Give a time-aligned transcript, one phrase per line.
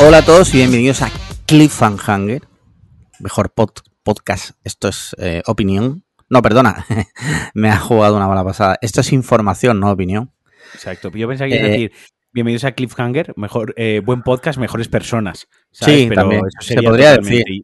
[0.00, 1.10] Hola a todos y bienvenidos a
[1.46, 2.42] Cliffhanger,
[3.20, 4.50] mejor podcast.
[4.64, 6.04] Esto es eh, opinión.
[6.28, 6.84] No, perdona,
[7.54, 8.78] me ha jugado una mala pasada.
[8.82, 10.32] Esto es información, no opinión.
[10.74, 11.10] Exacto.
[11.14, 11.92] Yo pensaba que iba a Eh, decir,
[12.32, 15.46] bienvenidos a Cliffhanger, mejor, eh, buen podcast, mejores personas.
[15.70, 17.62] Sí, también, eso se podría totalmente-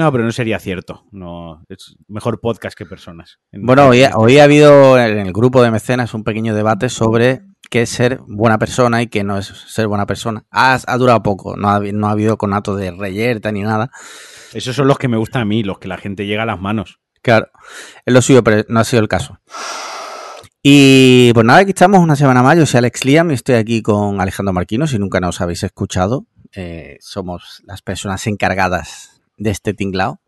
[0.00, 1.04] No, pero no sería cierto.
[1.12, 3.38] No, es mejor podcast que personas.
[3.52, 7.42] En- Bueno, hoy, hoy ha habido en el grupo de mecenas un pequeño debate sobre
[7.68, 10.46] qué es ser buena persona y qué no es ser buena persona.
[10.50, 13.90] Ha, ha durado poco, no ha, habi- no ha habido conato de reyerta ni nada.
[14.54, 16.58] Esos son los que me gustan a mí, los que la gente llega a las
[16.58, 16.98] manos.
[17.20, 17.48] Claro,
[18.06, 19.38] es lo suyo, pero no ha sido el caso.
[20.62, 22.56] Y pues nada, aquí estamos una semana más.
[22.56, 24.86] Yo soy Alex Liam y estoy aquí con Alejandro Marquino.
[24.86, 30.20] Si nunca nos habéis escuchado, eh, somos las personas encargadas de este tinglao.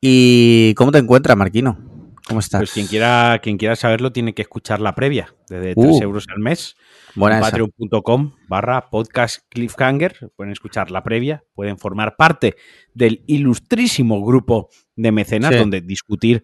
[0.00, 1.78] ¿Y cómo te encuentras, Marquino?
[2.26, 2.60] ¿Cómo estás?
[2.60, 5.82] Pues quien quiera, quien quiera saberlo tiene que escuchar la previa, desde Uh.
[5.82, 6.76] 3 euros al mes.
[7.16, 10.30] Patreon.com barra podcast cliffhanger.
[10.36, 12.54] Pueden escuchar la previa, pueden formar parte
[12.94, 15.58] del ilustrísimo grupo de mecenas Sí.
[15.58, 16.42] donde discutir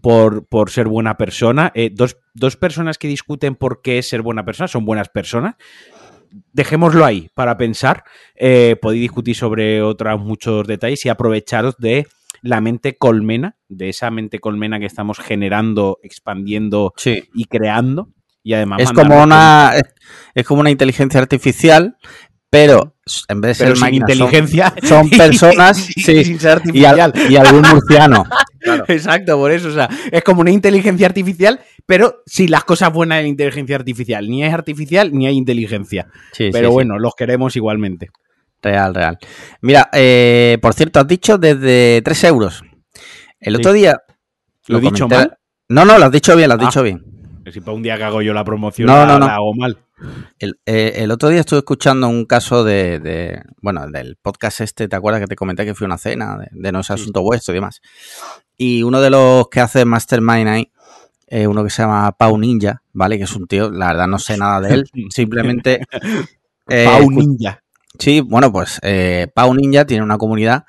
[0.00, 1.72] por, por ser buena persona.
[1.74, 5.56] Eh, dos, dos personas que discuten por qué es ser buena persona son buenas personas.
[6.52, 8.04] Dejémoslo ahí para pensar.
[8.36, 12.06] Eh, podéis discutir sobre otros muchos detalles y aprovecharos de
[12.42, 17.24] la mente colmena, de esa mente colmena que estamos generando, expandiendo Sí.
[17.34, 18.10] y creando.
[18.42, 19.82] Y además Es como una es,
[20.34, 21.96] es como una inteligencia artificial,
[22.50, 22.96] pero
[23.28, 24.74] en vez de pero ser sin máquinas, son- inteligencia.
[24.82, 28.24] son personas, y sí, sin ser y, al- y algún murciano.
[28.88, 29.68] Exacto, por eso.
[29.68, 33.76] O sea, es como una inteligencia artificial, pero sin las cosas buenas de la inteligencia
[33.76, 34.28] artificial.
[34.28, 36.08] Ni es artificial ni hay inteligencia.
[36.32, 38.08] Sí, pero sí, bueno, los queremos igualmente.
[38.60, 39.18] Real, real.
[39.60, 42.62] Mira, eh, por cierto, has dicho desde 3 euros.
[43.40, 44.02] El otro día.
[44.66, 45.38] ¿Lo he dicho mal?
[45.68, 46.66] No, no, lo has dicho bien, lo has Ah.
[46.66, 47.04] dicho bien.
[47.52, 49.26] Si para un día que hago yo la promoción No, la, no, no.
[49.26, 49.78] la hago mal.
[50.38, 54.88] El, eh, el otro día estuve escuchando un caso de, de- Bueno, del podcast este,
[54.88, 56.92] ¿te acuerdas que te comenté que fui a una cena de, de No es Sí.
[56.92, 57.80] asunto vuestro y demás?
[58.56, 60.72] Y uno de los que hace Mastermind ahí,
[61.26, 63.18] eh, uno que se llama Pau Ninja, ¿vale?
[63.18, 65.80] Que es un tío, la verdad no sé nada de él, simplemente.
[66.68, 67.62] eh, Pau Ninja.
[67.98, 68.80] Sí, bueno, pues
[69.34, 70.64] Pau Ninja tiene una comunidad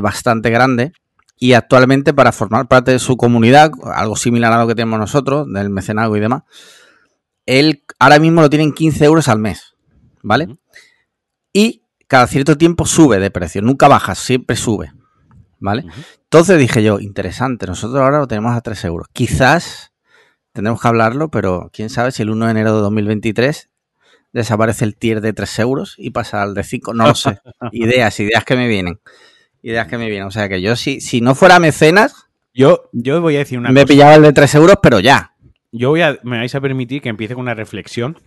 [0.00, 0.92] bastante grande
[1.38, 5.46] y actualmente para formar parte de su comunidad, algo similar a lo que tenemos nosotros,
[5.52, 6.42] del mecenazgo y demás,
[7.46, 9.74] él ahora mismo lo tiene en 15 euros al mes,
[10.22, 10.56] ¿vale?
[11.52, 14.92] Y cada cierto tiempo sube de precio, nunca baja, siempre sube,
[15.58, 15.84] ¿vale?
[16.24, 19.06] Entonces dije yo, interesante, nosotros ahora lo tenemos a 3 euros.
[19.12, 19.92] Quizás
[20.52, 23.70] tendremos que hablarlo, pero quién sabe si el 1 de enero de 2023
[24.32, 27.38] desaparece el tier de 3 euros y pasa al de 5, no lo sé.
[27.72, 29.00] ideas, ideas que me vienen.
[29.62, 30.26] Ideas que me vienen.
[30.26, 33.70] O sea que yo si, si no fuera mecenas, Yo, yo voy a decir una
[33.70, 33.86] me cosa.
[33.92, 35.31] pillaba el de 3 euros, pero ya.
[35.72, 38.18] Yo voy a, me vais a permitir que empiece con una reflexión.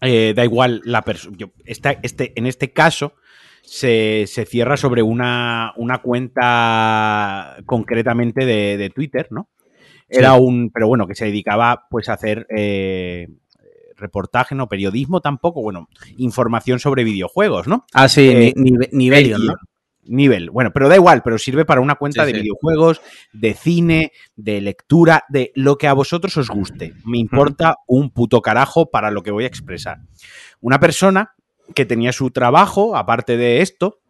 [0.00, 1.36] Eh, da igual la persona.
[1.64, 3.14] Este, en este caso,
[3.62, 9.48] se, se cierra sobre una, una cuenta concretamente de, de Twitter, ¿no?
[10.08, 10.40] Era Sí.
[10.42, 10.70] un.
[10.70, 13.28] Pero bueno, que se dedicaba pues a hacer eh,
[13.96, 17.86] reportaje, no periodismo tampoco, bueno, información sobre videojuegos, ¿no?
[17.94, 18.52] Ah, sí, Eh,
[18.92, 19.54] Nivelion, ¿no?
[20.06, 20.50] Nivel.
[20.50, 22.42] Bueno, pero da igual, pero sirve para una cuenta Sí, de sí.
[22.42, 23.00] videojuegos,
[23.32, 26.92] de cine, de lectura, de lo que a vosotros os guste.
[27.04, 29.98] Me importa un puto carajo para lo que voy a expresar.
[30.60, 31.34] Una persona
[31.74, 34.00] que tenía su trabajo, aparte de esto,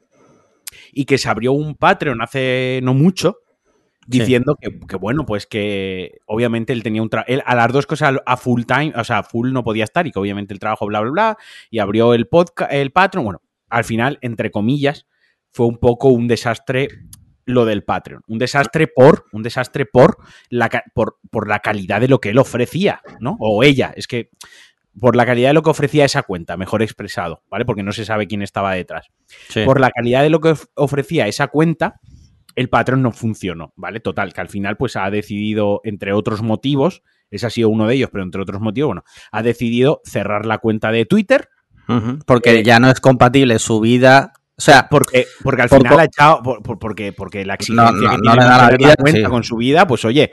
[0.92, 3.38] y que se abrió un Patreon hace no mucho,
[4.10, 4.18] Sí.
[4.18, 8.16] diciendo que, que, bueno, pues que obviamente él tenía un trabajo, a las dos cosas
[8.26, 10.84] a full time, o sea, a full no podía estar y que obviamente el trabajo,
[10.86, 11.38] bla, bla, bla,
[11.70, 13.40] y abrió el podcast, el Patreon, bueno,
[13.70, 15.06] al final, entre comillas,
[15.54, 16.88] fue un poco un desastre
[17.46, 18.22] lo del Patreon.
[18.26, 20.16] Un desastre por, un desastre por
[20.50, 23.36] la, por, por la calidad de lo que él ofrecía, ¿no?
[23.38, 24.30] O ella, es que
[24.98, 27.64] por la calidad de lo que ofrecía esa cuenta, mejor expresado, ¿vale?
[27.64, 29.06] Porque no se sabe quién estaba detrás.
[29.48, 29.62] Sí.
[29.64, 32.00] Por la calidad de lo que of- ofrecía esa cuenta,
[32.56, 34.00] el Patreon no funcionó, ¿vale?
[34.00, 37.96] Total, que al final pues ha decidido, entre otros motivos, ese ha sido uno de
[37.96, 39.02] ellos, pero entre otros motivos, bueno,
[39.32, 41.48] ha decidido cerrar la cuenta de Twitter
[41.88, 44.32] Ujú, Porque Eh, ya no es compatible su vida.
[44.56, 47.90] O sea, porque, porque al Por final ha echado, por- por- porque, porque la exigencia
[47.90, 49.24] no, que no tiene le da la vida, cuenta sí.
[49.24, 50.30] con su vida, pues oye,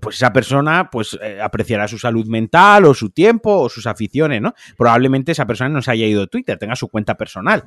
[0.00, 4.40] pues esa persona pues eh, apreciará su salud mental o su tiempo o sus aficiones,
[4.42, 4.54] ¿no?
[4.76, 7.64] Probablemente esa persona no se haya ido a Twitter, tenga su cuenta personal.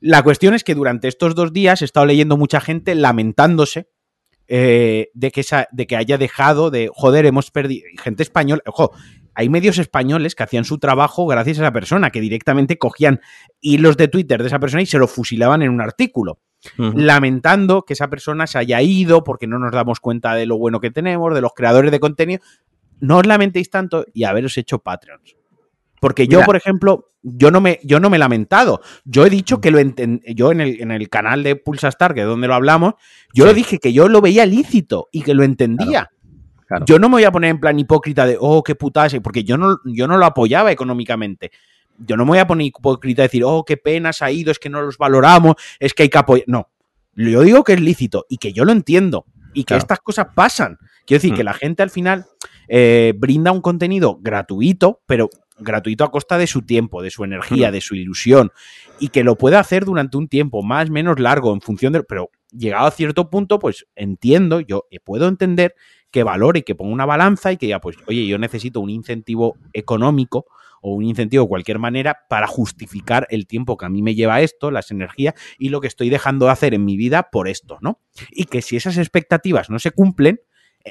[0.00, 3.88] La cuestión es que durante estos dos días he estado leyendo mucha gente lamentándose
[4.48, 8.92] eh, de, que esa, de que haya dejado de, joder, hemos perdido, gente española, ojo,
[9.34, 13.20] hay medios españoles que hacían su trabajo gracias a esa persona, que directamente cogían
[13.60, 16.38] hilos de Twitter de esa persona y se lo fusilaban en un artículo.
[16.76, 16.94] uh -huh.
[16.94, 20.78] lamentando que esa persona se haya ido porque no nos damos cuenta de lo bueno
[20.80, 22.42] que tenemos, de los creadores de contenido.
[23.00, 25.36] No os lamentéis tanto y haberos hecho Patreons.
[26.00, 26.46] Porque yo, Mira.
[26.46, 28.80] por ejemplo, yo no, me, yo no me he lamentado.
[29.04, 32.14] Yo he dicho que lo enten yo en el, en el canal de Pulsa Star,
[32.14, 32.94] que es donde lo hablamos,
[33.34, 33.48] yo sí.
[33.48, 35.86] lo dije que yo lo veía lícito y que lo entendía.
[35.86, 36.19] Claro.
[36.70, 36.86] Claro.
[36.86, 39.58] Yo no me voy a poner en plan hipócrita de, oh, qué putas, porque yo
[39.58, 41.50] no, yo no lo apoyaba económicamente.
[41.98, 44.52] Yo no me voy a poner hipócrita de decir, oh, qué pena se ha ido,
[44.52, 46.44] es que no los valoramos, es que hay que apoyar.
[46.46, 46.68] No,
[47.16, 49.80] yo digo que es lícito y que yo lo entiendo y que claro.
[49.80, 50.78] estas cosas pasan.
[51.04, 51.36] Quiero decir, mm.
[51.38, 52.26] que la gente al final
[52.68, 55.28] eh, brinda un contenido gratuito, pero
[55.58, 57.72] gratuito a costa de su tiempo, de su energía, mm.
[57.72, 58.52] de su ilusión,
[59.00, 62.04] y que lo puede hacer durante un tiempo más o menos largo en función de...
[62.04, 65.74] Pero llegado a cierto punto, pues entiendo, yo puedo entender
[66.10, 68.90] que valore y que ponga una balanza y que diga, pues, oye, yo necesito un
[68.90, 70.46] incentivo económico
[70.82, 74.40] o un incentivo de cualquier manera para justificar el tiempo que a mí me lleva
[74.40, 77.78] esto, las energías y lo que estoy dejando de hacer en mi vida por esto,
[77.80, 78.00] ¿no?
[78.30, 80.40] Y que si esas expectativas no se cumplen,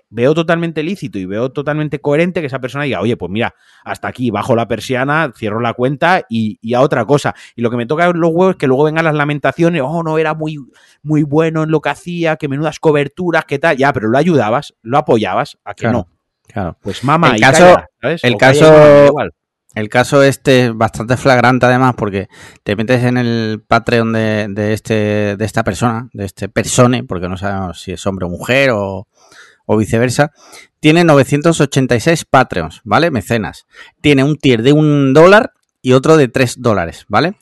[0.09, 4.07] veo totalmente lícito y veo totalmente coherente que esa persona diga, oye, pues mira, hasta
[4.07, 7.35] aquí, bajo la persiana, cierro la cuenta y, y, a otra cosa.
[7.55, 10.17] Y lo que me toca los huevos es que luego vengan las lamentaciones, oh, no
[10.17, 10.57] era muy,
[11.01, 14.75] muy bueno en lo que hacía, que menudas coberturas, qué tal, ya, pero lo ayudabas,
[14.81, 16.07] lo apoyabas, a que claro, no.
[16.47, 16.77] Claro.
[16.81, 18.23] Pues mamá, el caso, calla, ¿sabes?
[18.23, 19.33] El o caso, igual.
[19.75, 22.27] El caso este es bastante flagrante además porque
[22.63, 27.29] te metes en el Patreon de, de, este, de esta persona, de este persone, porque
[27.29, 29.07] no sabemos si es hombre o mujer o,
[29.71, 30.31] o viceversa,
[30.79, 33.11] tiene 986 Patreons, ¿vale?
[33.11, 33.67] Mecenas.
[34.01, 37.35] Tiene un tier de un dólar y otro de 3 dólares, ¿vale?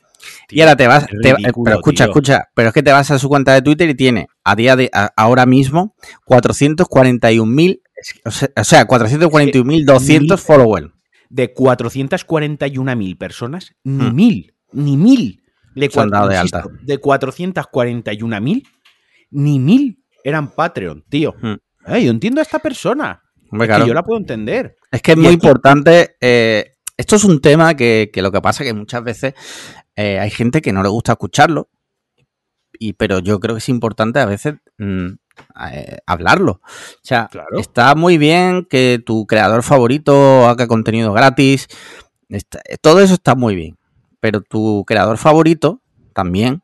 [0.46, 2.10] Tío, y ahora te vas, te, ridículo, pero escucha, tío.
[2.10, 4.76] escucha, pero es que te vas a su cuenta de Twitter y tiene a día
[4.76, 5.94] de a, ahora mismo
[6.26, 7.80] 441.000,
[8.24, 8.30] o
[8.64, 10.90] sea, 441.200 followers.
[11.30, 14.14] De 441.000 personas, ni hmm.
[14.14, 15.42] mil, ni mil.
[15.74, 16.36] De, cuatro, de,
[16.82, 18.66] de 441.000,
[19.30, 21.34] ni mil eran Patreon, tío.
[21.40, 21.54] Hmm.
[21.86, 23.22] Hey, yo entiendo a esta persona.
[23.50, 23.84] Hombre, es claro.
[23.84, 24.76] que yo la puedo entender.
[24.90, 26.16] Es que es y muy importante.
[26.20, 29.34] Eh, esto es un tema que, que, lo que pasa es que muchas veces
[29.96, 31.70] eh, hay gente que no le gusta escucharlo.
[32.78, 35.08] Y, pero yo creo que es importante a veces mmm,
[35.70, 36.60] eh, hablarlo.
[36.62, 37.58] O sea, claro.
[37.58, 41.68] está muy bien que tu creador favorito haga contenido gratis.
[42.28, 43.78] Está, todo eso está muy bien.
[44.20, 45.80] Pero tu creador favorito
[46.12, 46.62] también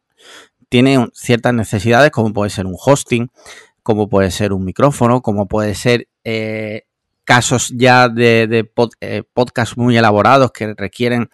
[0.69, 3.31] tiene ciertas necesidades, como puede ser un hosting,
[3.85, 6.87] como puede ser un micrófono, como puede ser eh,
[7.25, 11.29] casos ya de, de pod, eh, podcast muy elaborados que requieren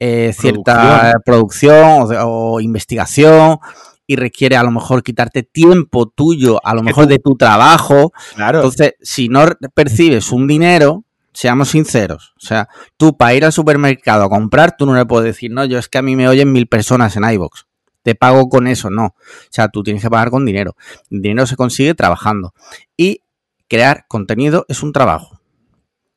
[0.00, 3.58] eh, cierta producción, producción o, o, investigación
[4.06, 8.12] y requiere a lo mejor quitarte tiempo tuyo, a lo mejor tú, de tu trabajo.
[8.34, 8.58] Claro.
[8.58, 14.24] Entonces, si no percibes un dinero, seamos sinceros, o sea, tú para ir al supermercado
[14.24, 16.50] a comprar, tú no le puedes decir, no, yo es que a mí me oyen
[16.50, 17.64] mil personas en iVoox
[18.06, 19.06] te pago con eso, no.
[19.06, 20.76] O sea, tú tienes que pagar con dinero.
[21.10, 22.54] El dinero se consigue trabajando.
[22.96, 23.22] Y
[23.66, 25.40] crear contenido es un trabajo.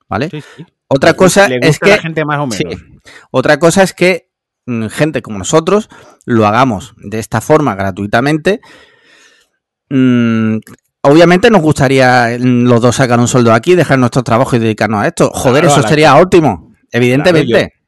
[0.07, 0.29] ¿Vale?
[0.29, 0.67] Sí, sí.
[0.87, 1.97] Otra cosa es que.
[1.97, 2.57] gente más o menos.
[2.57, 2.99] Sí,
[3.31, 4.29] otra cosa es que
[4.67, 5.89] mm, gente como nosotros
[6.25, 8.61] lo hagamos de esta forma gratuitamente.
[9.89, 10.57] Mm,
[11.01, 15.01] obviamente nos gustaría mm, los dos sacar un sueldo aquí, dejar nuestro trabajo y dedicarnos
[15.01, 15.31] a esto.
[15.33, 17.51] Joder, claro, eso sería óptimo, evidentemente.
[17.51, 17.78] Claro,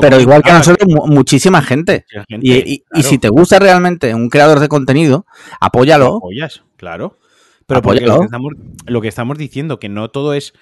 [0.00, 2.04] pero igual que nosotros, muchísima gente.
[2.28, 3.00] gente y, y, claro.
[3.00, 5.26] y, si te gusta realmente un creador de contenido,
[5.60, 6.06] apóyalo.
[6.06, 7.18] Lo apoyas, claro.
[7.66, 8.52] Pero porque lo que, estamos,
[8.86, 10.54] lo que estamos diciendo, que no todo es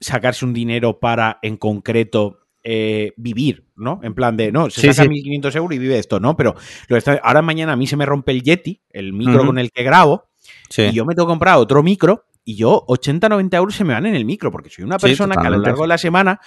[0.00, 4.00] sacarse un dinero para, en concreto, eh, vivir, ¿no?
[4.02, 5.22] En plan de, no, se sí, saca sí.
[5.22, 6.36] 1.500 euros y vive esto, ¿no?
[6.36, 6.56] Pero
[6.88, 9.46] está, ahora mañana a mí se me rompe el Yeti, el micro uh -huh.
[9.46, 10.24] con el que grabo,
[10.68, 10.82] sí.
[10.82, 13.92] y yo me tengo que comprar otro micro y yo 80, 90 euros se me
[13.92, 15.98] van en el micro, porque soy una persona sí, que a lo largo de la
[15.98, 16.40] semana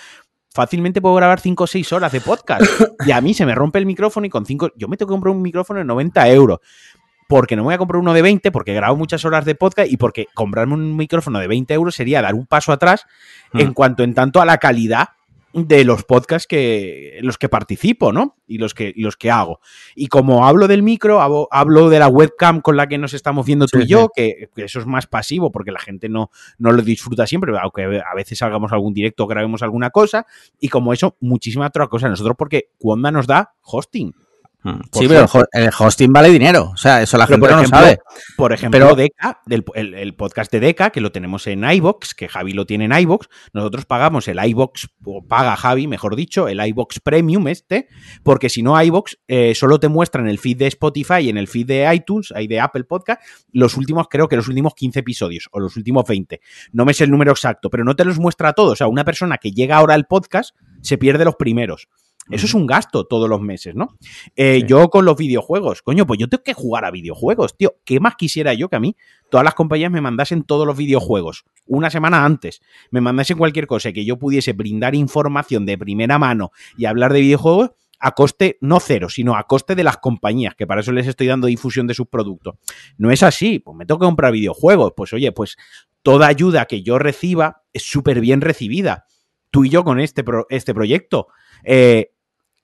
[0.51, 2.63] fácilmente puedo grabar 5 o 6 horas de podcast.
[3.06, 4.72] Y a mí se me rompe el micrófono y con 5.
[4.75, 6.60] Yo me tengo que comprar un micrófono de 90 euros.
[7.27, 9.91] Porque no me voy a comprar uno de 20, porque grabo muchas horas de podcast
[9.91, 13.06] y porque comprarme un micrófono de 20 euros sería dar un paso atrás
[13.53, 13.60] mm.
[13.60, 15.10] en cuanto en tanto a la calidad
[15.53, 18.38] de los podcasts que los que participo, ¿no?
[18.48, 19.60] Y los que, los que hago.
[19.96, 23.46] Y como hablo del micro, hablo, hablo de la webcam con la que nos estamos
[23.46, 24.10] viendo tú sí, y yo, sí.
[24.15, 27.84] que, que, eso es más pasivo porque la gente no, no lo disfruta siempre, aunque
[27.84, 30.25] a veces hagamos algún directo, grabemos alguna cosa,
[30.60, 32.10] y como eso, muchísima otra cosa.
[32.10, 34.13] Nosotros porque Cuonda nos da hosting.
[34.62, 34.80] Mm.
[34.92, 36.72] Sí, pero el hosting vale dinero.
[36.74, 38.00] O sea, eso la gente no ejemplo, sabe.
[38.36, 38.96] Por ejemplo, pero...
[38.96, 42.66] Deca, del, el, el, podcast de Deca, que lo tenemos en iBox, que Javi lo
[42.66, 43.30] tiene en iBox.
[43.54, 47.88] Nosotros pagamos el iBox, o paga Javi, mejor dicho, el iBox Premium este,
[48.24, 51.38] porque si no, iBox eh, solo te muestra en el feed de Spotify y en
[51.38, 53.22] el feed de iTunes, ahí de Apple Podcast,
[53.54, 56.42] los últimos, creo que los últimos 15 episodios, o los últimos 20.
[56.74, 58.74] No me sé el número exacto, pero no te los muestra a todos.
[58.74, 61.88] O sea, una persona que llega ahora al podcast se pierde los primeros
[62.30, 63.96] Eso es un gasto todos los meses, ¿no?
[64.36, 67.76] Eh, yo con los videojuegos, coño, pues yo tengo que jugar a videojuegos, tío.
[67.86, 68.96] ¿Qué más quisiera yo que a mí
[69.30, 72.62] todas las compañías me mandasen todos los videojuegos una semana antes?
[72.92, 77.22] Me mandasen cualquier cosa que yo pudiese brindar información de primera mano y hablar de
[77.22, 81.08] videojuegos a coste no cero, sino a coste de las compañías, que para eso les
[81.08, 82.56] estoy dando difusión de sus productos.
[82.98, 84.94] No es así, pues me tengo que comprar videojuegos.
[84.96, 85.58] Pues oye, pues
[86.02, 89.06] toda ayuda que yo reciba es súper bien recibida.
[89.52, 91.28] Tú y yo con este, este proyecto.
[91.64, 92.12] Eh,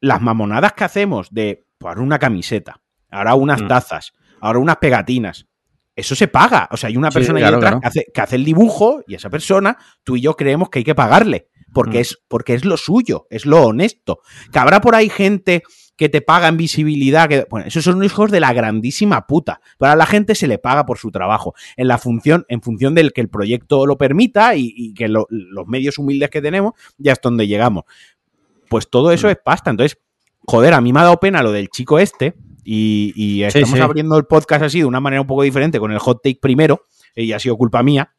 [0.06, 3.68] las mamonadas que hacemos de pues, una camiseta, ahora unas mm.
[3.68, 5.48] tazas, ahora unas pegatinas,
[5.96, 6.68] eso se paga.
[6.72, 9.30] O sea, hay una persona ahí detrás que, hace, que, hace, el dibujo y esa
[9.30, 12.02] persona, tú y yo creemos que hay que pagarle porque, mm.
[12.02, 14.22] es, porque es lo suyo, es lo honesto.
[14.52, 15.62] Que habrá por ahí gente
[15.98, 19.60] que te paga en visibilidad, que, bueno, esos son hijos de la grandísima puta.
[19.78, 23.12] Para la gente se le paga por su trabajo, en la función, en función del
[23.12, 25.28] que el proyecto lo permita y, que los
[25.68, 27.84] medios humildes que tenemos, ya es donde llegamos.
[28.70, 29.32] Pues todo eso mm.
[29.32, 29.70] es pasta.
[29.70, 29.98] Entonces,
[30.46, 34.26] joder, a mí me ha dado pena lo del chico este, y, estamos abriendo el
[34.26, 36.82] podcast así de una manera un poco diferente con el hot take primero,
[37.16, 38.12] y ha sido culpa mía.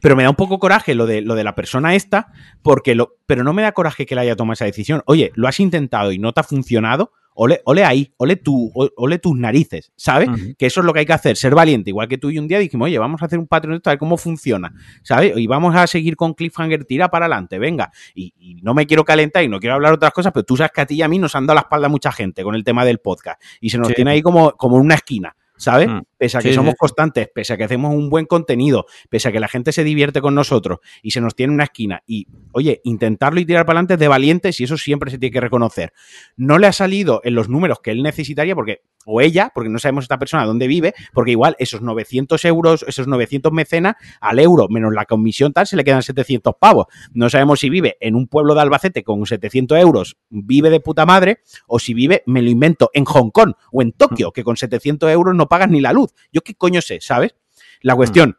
[0.00, 2.32] Pero me da un poco coraje lo de, lo de la persona esta,
[2.62, 5.02] porque lo, pero no me da coraje que le haya tomado esa decisión.
[5.06, 9.18] Oye, lo has intentado y no te ha funcionado, ole, ole ahí, ole, tú, ole
[9.18, 10.28] tus narices, ¿sabes?
[10.56, 11.90] Que eso es lo que hay que hacer, ser valiente.
[11.90, 13.90] Igual que tú y un día dijimos, oye, vamos a hacer un patrón de esto,
[13.90, 14.72] a ver cómo funciona,
[15.02, 15.36] ¿sabes?
[15.36, 17.92] Y vamos a seguir con Cliffhanger, tira para adelante, venga.
[18.14, 20.80] Y, no me quiero calentar y no quiero hablar otras cosas, pero tú sabes que
[20.80, 22.84] a ti y a mí nos han dado la espalda mucha gente con el tema
[22.84, 23.42] del podcast.
[23.60, 25.36] Y se nos tiene ahí como, como una esquina.
[25.56, 25.88] ¿Sabes?
[25.88, 26.00] Mm.
[26.16, 29.40] Pese a que somos constantes, pese a que hacemos un buen contenido, pese a que
[29.40, 32.02] la gente se divierte con nosotros y se nos tiene una esquina.
[32.06, 35.32] Y, oye, intentarlo y tirar para adelante es de valientes y eso siempre se tiene
[35.32, 35.92] que reconocer.
[36.36, 39.78] No le ha salido en los números que él necesitaría, porque, o ella, porque no
[39.78, 44.68] sabemos esta persona dónde vive, porque igual esos 900 euros, esos 900 mecenas al euro
[44.68, 46.86] menos la comisión tal, se le quedan 700 pavos.
[47.12, 51.06] No sabemos si vive en un pueblo de Albacete con 700 euros, vive de puta
[51.06, 54.56] madre, o si vive, me lo invento, en Hong Kong o en Tokio, que con
[54.56, 56.12] 700 euros no pagas ni la luz.
[56.32, 57.34] Yo qué coño sé, ¿sabes?
[57.80, 58.38] La cuestión,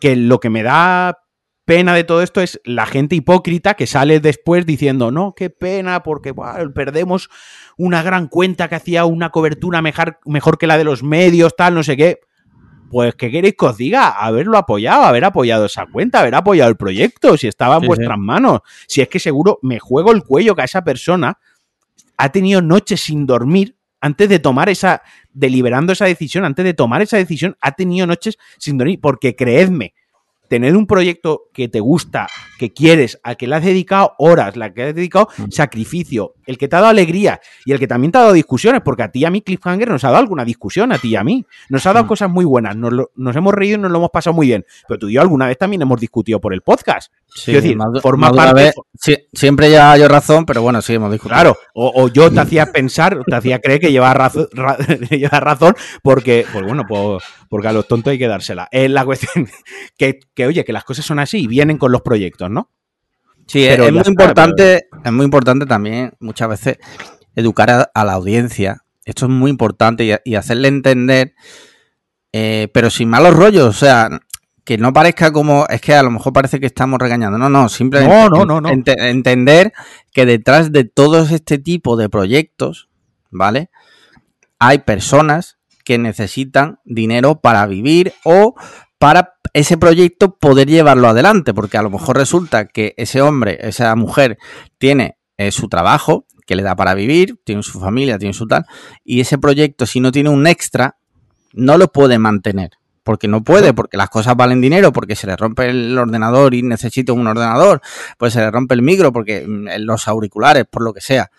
[0.00, 1.25] que lo que me da
[1.66, 6.02] pena de todo esto es la gente hipócrita que sale después diciendo, no, qué pena,
[6.02, 6.32] porque
[6.74, 7.28] perdemos
[7.76, 11.74] una gran cuenta que hacía una cobertura mejor, mejor que la de los medios, tal,
[11.74, 12.20] no sé qué.
[12.88, 14.10] Pues, ¿qué queréis que os diga?
[14.10, 18.60] Haberlo apoyado, haber apoyado esa cuenta, haber apoyado el proyecto, si estaba en vuestras manos.
[18.86, 21.36] Si es que seguro me juego el cuello que a esa persona
[22.16, 27.02] ha tenido noches sin dormir antes de tomar esa, deliberando esa decisión, antes de tomar
[27.02, 29.94] esa decisión, ha tenido noches sin dormir, porque creedme,
[30.48, 34.72] tener un proyecto que te gusta, que quieres, al que le has dedicado horas, la
[34.72, 35.50] que has dedicado mm.
[35.50, 38.82] sacrificio, el que te ha dado alegría y el que también te ha dado discusiones,
[38.84, 41.16] porque a ti y a mí Cliffhanger nos ha dado alguna discusión, a ti y
[41.16, 41.44] a mí.
[41.68, 42.08] Nos ha dado mm.
[42.08, 44.64] cosas muy buenas, nos, nos, hemos reído y nos lo hemos pasado muy bien.
[44.88, 47.12] Pero tú y yo alguna vez también hemos discutido por el podcast.
[47.34, 48.72] Sí, decir, forma parte.
[49.32, 51.34] siempre lleva yo razón, pero bueno, sí hemos discutido.
[51.34, 54.48] Claro, o, yo te hacía pensar, te hacía creer que llevas razón,
[55.30, 58.68] razón, porque, pues bueno, pues, porque a los tontos hay que dársela.
[58.70, 59.48] Es la cuestión
[59.98, 62.70] que, que, oye, que las cosas son así y vienen con los proyectos, ¿no?
[63.46, 66.78] Sí, es muy importante, es muy importante también muchas veces
[67.34, 68.84] educar a, la audiencia.
[69.04, 71.34] Esto es muy importante y, hacerle entender,
[72.32, 73.68] eh, pero sin malos rollos.
[73.68, 74.20] O sea,
[74.64, 77.38] que no parezca como, es que a lo mejor parece que estamos regañando.
[77.38, 79.72] No, no, simplemente no, no, entender
[80.12, 82.88] que detrás de todo este tipo de proyectos,
[83.30, 83.70] ¿vale?
[84.58, 88.56] Hay personas que necesitan dinero para vivir o
[88.98, 93.94] para ese proyecto poder llevarlo adelante, porque a lo mejor resulta que ese hombre, esa
[93.94, 94.38] mujer
[94.78, 98.64] tiene eh, su trabajo que le da para vivir, tiene su familia, tiene su tal,
[99.04, 100.96] y ese proyecto si no tiene un extra,
[101.52, 102.70] no lo puede mantener
[103.06, 106.62] porque no puede, porque las cosas valen dinero, porque se le rompe el ordenador y
[106.62, 107.80] necesita un ordenador,
[108.18, 111.30] pues se le rompe el micro, porque mm, los auriculares, por lo que sea.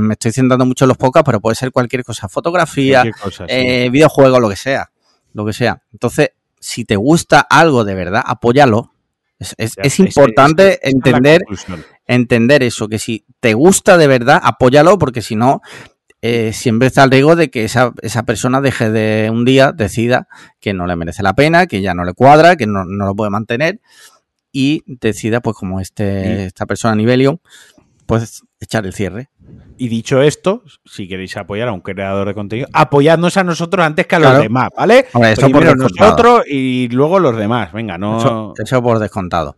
[0.00, 3.04] Me estoy centrando mucho en los pocas, pero puede ser cualquier cosa, fotografía,
[3.46, 4.90] eh, videojuegos, lo que sea,
[5.34, 5.80] lo que sea.
[5.92, 6.30] Entonces,
[6.62, 8.92] si te gusta algo de verdad, apóyalo.
[9.58, 11.42] Es, importante entender,
[12.06, 15.60] entender eso, que si te gusta de verdad, apóyalo, porque si no,
[16.20, 20.28] eh, siempre está el riesgo de que esa, esa, persona deje de un día, decida
[20.60, 23.30] que no le merece la pena, que ya no le cuadra, que no, lo puede
[23.30, 23.80] mantener
[24.52, 27.40] y decida, pues como este, esta persona Nivelion,
[28.06, 29.30] pues echar el cierre.
[29.82, 34.06] Y dicho esto, si queréis apoyar a un creador de contenido, apoyadnos a nosotros antes
[34.06, 35.06] que a los demás, ¿vale?
[35.24, 37.72] eso Primero nosotros y luego los demás.
[37.72, 38.54] Venga, no.
[38.56, 39.56] Eso, por descontado.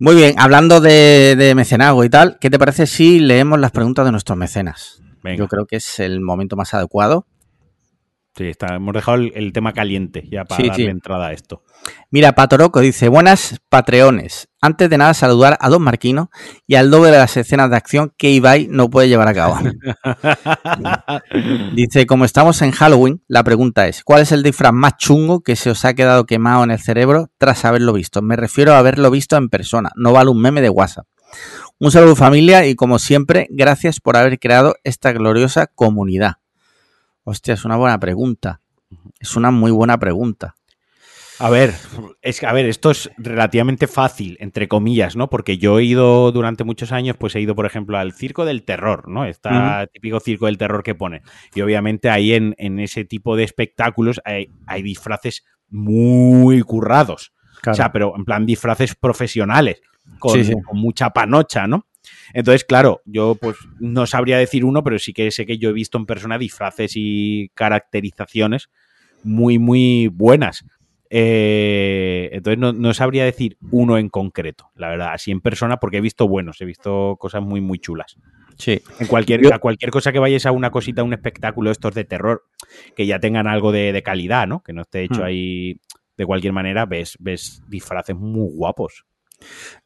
[0.00, 4.04] Muy bien, hablando de, de mecenazgo y tal, ¿qué te parece si leemos las preguntas
[4.04, 5.00] de nuestros mecenas?
[5.36, 7.28] Yo creo que es el momento más adecuado.
[8.36, 10.90] Sí, está, hemos dejado el, el tema caliente ya para Sí, darle sí.
[10.90, 11.62] entrada a esto.
[12.10, 14.48] Mira, Patoroco dice, buenas Patreones.
[14.60, 16.30] Antes de nada, saludar a Don Marquino
[16.66, 19.58] y al doble de las escenas de acción que Ibai no puede llevar a cabo.
[21.74, 25.56] Dice, como estamos en Halloween, la pregunta es, ¿cuál es el disfraz más chungo que
[25.56, 28.22] se os ha quedado quemado en el cerebro tras haberlo visto?
[28.22, 31.06] Me refiero a haberlo visto en persona, no vale un meme de WhatsApp.
[31.78, 36.34] Un saludo familia y como siempre, gracias por haber creado esta gloriosa comunidad.
[37.24, 38.60] Hostia, es una buena pregunta.
[39.18, 40.54] Es una muy buena pregunta.
[41.40, 41.74] A ver,
[42.22, 45.28] es que, a ver, esto es relativamente fácil, entre comillas, ¿no?
[45.28, 48.62] Porque yo he ido durante muchos años, pues he ido, por ejemplo, al circo del
[48.62, 49.24] terror, ¿no?
[49.24, 51.22] Está típico circo del terror que pone.
[51.52, 57.32] Y obviamente ahí en, en ese tipo de espectáculos hay, hay disfraces muy currados.
[57.66, 59.80] O sea, pero en plan disfraces profesionales,
[60.20, 60.54] con, Sí, sí.
[60.64, 61.86] con mucha panocha, ¿no?
[62.32, 65.72] Entonces, claro, yo pues no sabría decir uno, pero sí que sé que yo he
[65.74, 68.70] visto en persona disfraces y caracterizaciones
[69.22, 70.64] muy, muy buenas.
[71.10, 75.98] Eh, entonces no, no sabría decir uno en concreto, la verdad, así en persona, porque
[75.98, 78.16] he visto buenos, he visto cosas muy, muy chulas.
[78.56, 78.80] Sí.
[79.00, 81.94] En cualquier, Yo- a cualquier cosa que vayas a una cosita, a un espectáculo estos
[81.94, 82.44] de terror,
[82.96, 84.62] que ya tengan algo de, de calidad, ¿no?
[84.62, 85.24] Que no esté hecho Hmm.
[85.26, 85.80] ahí
[86.16, 89.04] de cualquier manera, ves, ves disfraces muy guapos.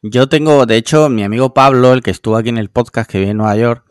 [0.01, 3.19] Yo tengo, de hecho, mi amigo Pablo, el que estuvo aquí en el podcast que
[3.19, 3.83] vive en Nueva York,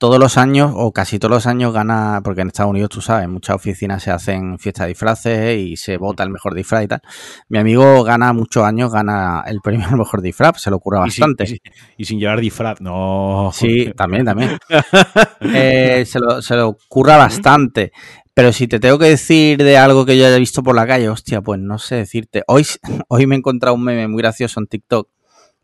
[0.00, 3.28] todos los años, o casi todos los años, gana, porque en Estados Unidos, tú sabes,
[3.28, 7.02] muchas oficinas se hacen fiestas de disfraces y se vota el mejor disfraz y tal.
[7.48, 11.22] Mi amigo gana muchos años, gana el premio al mejor disfraz, se lo ocurre sin,
[11.22, 11.44] bastante.
[11.44, 11.58] y sin-
[11.96, 13.50] y sin llevar disfraz, no.
[13.52, 14.56] Sí, también, también.
[15.40, 17.90] Eh, se, lo, se lo curra bastante.
[18.38, 21.08] Pero si te tengo que decir de algo que yo haya visto por la calle,
[21.08, 22.44] hostia, pues no sé decirte.
[22.46, 22.64] Hoy,
[23.08, 25.08] hoy me he encontrado un meme muy gracioso en TikTok.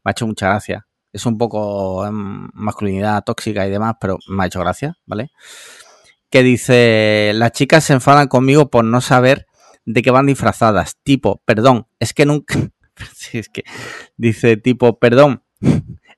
[0.05, 0.85] Me ha hecho mucha gracia.
[1.13, 5.31] Es un poco em, masculinidad tóxica y demás, pero me ha hecho gracia, ¿vale?
[6.31, 9.47] Que dice, las chicas se enfadan conmigo por no saber
[9.85, 10.97] de qué van disfrazadas.
[11.05, 12.59] Tipo, perdón, es que nunca...
[13.15, 13.63] Sí, es que
[14.17, 15.45] dice tipo, perdón,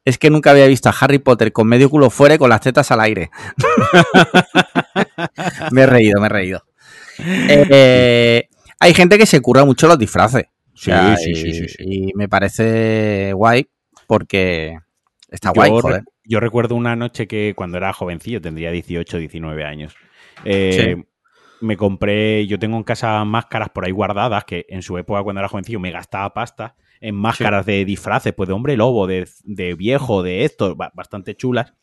[0.07, 2.61] es que nunca había visto a Harry Potter con medio culo fuera y con las
[2.61, 3.29] tetas al aire.
[5.73, 6.63] me he reído, me he reído.
[7.19, 8.49] Eh,
[8.79, 10.45] hay gente que se curra mucho los disfraces.
[10.75, 11.85] Sí, sí, sí, y, sí, sí.
[11.85, 13.67] y me parece guay
[14.07, 14.79] porque
[15.29, 16.05] está Yo guay, joder.
[16.25, 19.97] Yo recuerdo una noche que cuando era jovencillo, tendría 18, 19 años.
[20.45, 21.03] eh,
[21.61, 25.41] Me compré, yo tengo en casa máscaras por ahí guardadas que en su época cuando
[25.41, 29.75] era jovencillo me gastaba pasta en máscaras de disfraces, pues de hombre lobo, de, de
[29.75, 31.75] viejo, de esto, ba- bastante chulas.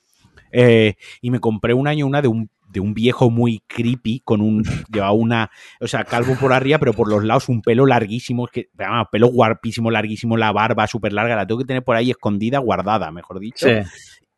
[0.52, 4.42] Eh, y me compré un año una de un, de un viejo muy creepy, con
[4.42, 8.48] un, llevaba una, o sea, calvo por arriba, pero por los lados un pelo larguísimo,
[8.48, 8.70] que,
[9.12, 13.12] pelo guapísimo, larguísimo, la barba súper larga, la tengo que tener por ahí escondida, guardada,
[13.12, 13.68] mejor dicho.
[13.68, 13.74] Sí.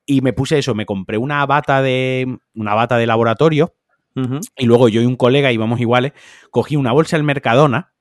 [0.06, 3.74] Y me puse eso, me compré una bata de, una bata de laboratorio,
[4.58, 6.14] y luego yo y un colega íbamos iguales,
[6.50, 7.92] cogí una bolsa del Mercadona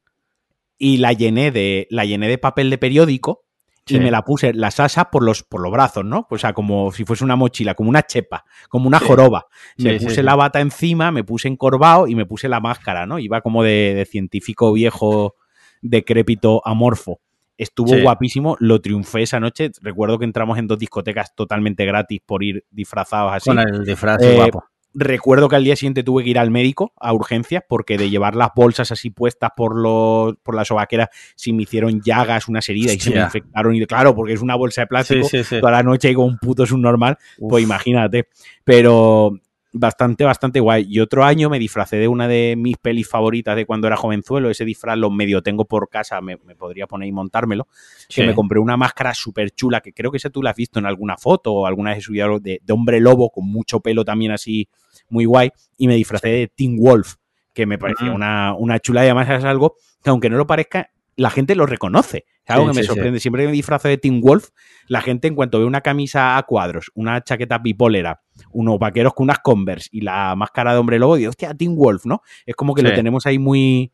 [0.79, 3.43] y la llené de, la llené de papel de periódico
[3.87, 3.97] Sí.
[3.97, 6.27] y me la puse las asas por los, por los brazos, ¿no?
[6.31, 9.05] O sea, como si fuese una mochila, como una chepa, como una Sí.
[9.07, 9.45] joroba.
[9.77, 13.19] Sí, me puse la bata encima, me puse encorvado y me puse la máscara, ¿no?
[13.19, 15.35] Iba como de, de científico viejo,
[15.83, 17.21] decrépito, amorfo.
[17.59, 19.71] Estuvo guapísimo, lo triunfé esa noche.
[19.83, 23.51] Recuerdo que entramos en dos discotecas totalmente gratis por ir disfrazados así.
[23.51, 24.65] Con el disfraz Eh, guapo.
[24.97, 28.37] Recuerdo que al día siguiente tuve que ir al médico a urgencias porque de llevar
[28.37, 32.95] las bolsas así puestas por los por la sobaquera se me hicieron llagas, unas heridas
[32.95, 33.75] y se me infectaron.
[33.75, 35.59] Y claro, porque es una bolsa de plástico, sí, sí.
[35.59, 37.51] toda la noche ahí con un puto subnormal, Uf.
[37.51, 38.29] pues imagínate.
[38.63, 39.41] Pero
[39.75, 40.87] bastante, bastante guay.
[40.89, 44.49] Y otro año me disfracé de una de mis pelis favoritas de cuando era jovenzuelo.
[44.49, 47.67] Ese disfraz lo medio tengo por casa, me, me podría poner y montármelo.
[48.09, 50.79] Que me compré una máscara súper chula, que creo que esa tú la has visto
[50.79, 53.81] en alguna foto o alguna vez he subido algo de, de hombre lobo con mucho
[53.81, 54.69] pelo también así
[55.09, 55.51] muy guay.
[55.77, 57.15] Y me disfracé de Teen Wolf,
[57.53, 58.17] que me parecía Ujú.
[58.17, 61.67] una, una chula y además es algo que aunque no lo parezca, la gente lo
[61.67, 62.25] reconoce.
[62.45, 62.95] Es algo Sí, que me sí, sí.
[62.95, 63.21] sorprende.
[63.21, 64.49] Siempre que me disfrazo de Teen Wolf,
[64.89, 69.25] la gente en cuanto ve una camisa a cuadros, una chaqueta bipolera, unos vaqueros con
[69.25, 72.21] unas Converse y la máscara de hombre lobo, digo, hostia, Teen Wolf, ¿no?
[72.45, 73.93] Es como que lo tenemos ahí muy,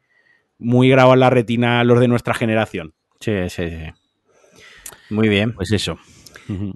[0.59, 2.94] muy grabado en la retina los de nuestra generación.
[3.20, 3.92] Sí, sí, sí.
[5.11, 5.53] Muy bien.
[5.53, 5.99] Pues eso.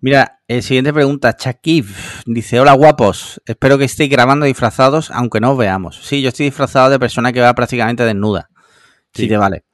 [0.00, 1.36] Mira, eh, siguiente pregunta.
[1.36, 1.86] Chakib
[2.26, 6.00] dice: Hola guapos, espero que estéis grabando disfrazados, aunque no os veamos.
[6.02, 8.50] Sí, yo estoy disfrazado de persona que va prácticamente desnuda.
[9.12, 9.28] Si Sí.
[9.28, 9.64] te vale.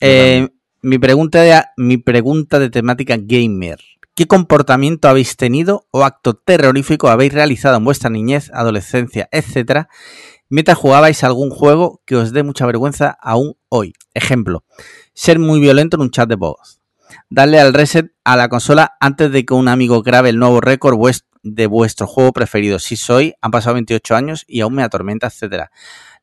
[0.00, 0.48] Eh,
[0.82, 3.78] mi, pregunta de, mi pregunta de temática gamer.
[4.14, 9.88] ¿Qué comportamiento habéis tenido o acto terrorífico habéis realizado en vuestra niñez, adolescencia, etcétera,
[10.48, 13.94] mientras jugabais algún juego que os dé mucha vergüenza aún hoy?
[14.14, 14.62] Ejemplo,
[15.14, 16.80] ser muy violento en un chat de voz.
[17.30, 20.98] Darle al reset a la consola antes de que un amigo grabe el nuevo récord
[21.42, 22.78] de vuestro juego preferido.
[22.78, 25.70] Si soy, han pasado 28 años y aún me atormenta, etcétera.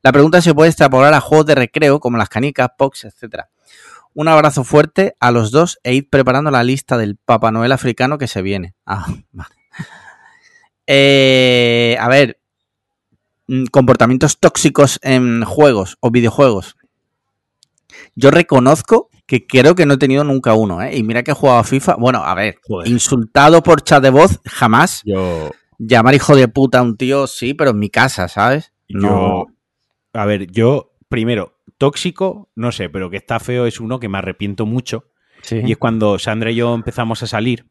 [0.02, 3.50] La pregunta se puede extrapolar a juegos de recreo como las canicas, Pox, etcétera.
[4.14, 8.18] Un abrazo fuerte a los dos e id preparando la lista del Papá Noel africano
[8.18, 8.74] que se viene.
[8.86, 9.56] Ah, vale.
[10.88, 12.40] Eh, a ver,
[13.48, 16.76] mm, comportamientos tóxicos en juegos o videojuegos.
[18.16, 20.98] Yo reconozco que creo que no he tenido nunca uno, ¿eh?
[20.98, 21.96] Y mira que he jugado a FIFA.
[21.96, 22.90] Bueno, a ver, Joder.
[22.90, 25.04] insultado por chat de voz, jamás.
[25.06, 28.74] Yo, Llamar hijo de puta a un tío, sí, pero en mi casa, ¿sabes?
[28.90, 29.48] yo,
[30.12, 34.18] a ver, yo, primero, tóxico, no sé, pero que está feo es uno que me
[34.18, 35.06] arrepiento mucho.
[35.44, 35.62] Sí.
[35.66, 37.68] Y es cuando Sandra y yo empezamos a salir,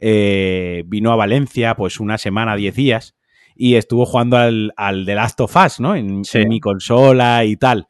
[0.00, 3.16] eh, vino a Valencia, pues una semana, diez días,
[3.56, 5.96] y estuvo jugando al, al The Last of Us, ¿no?
[5.96, 6.38] En, Sí.
[6.38, 7.88] en mi consola y tal.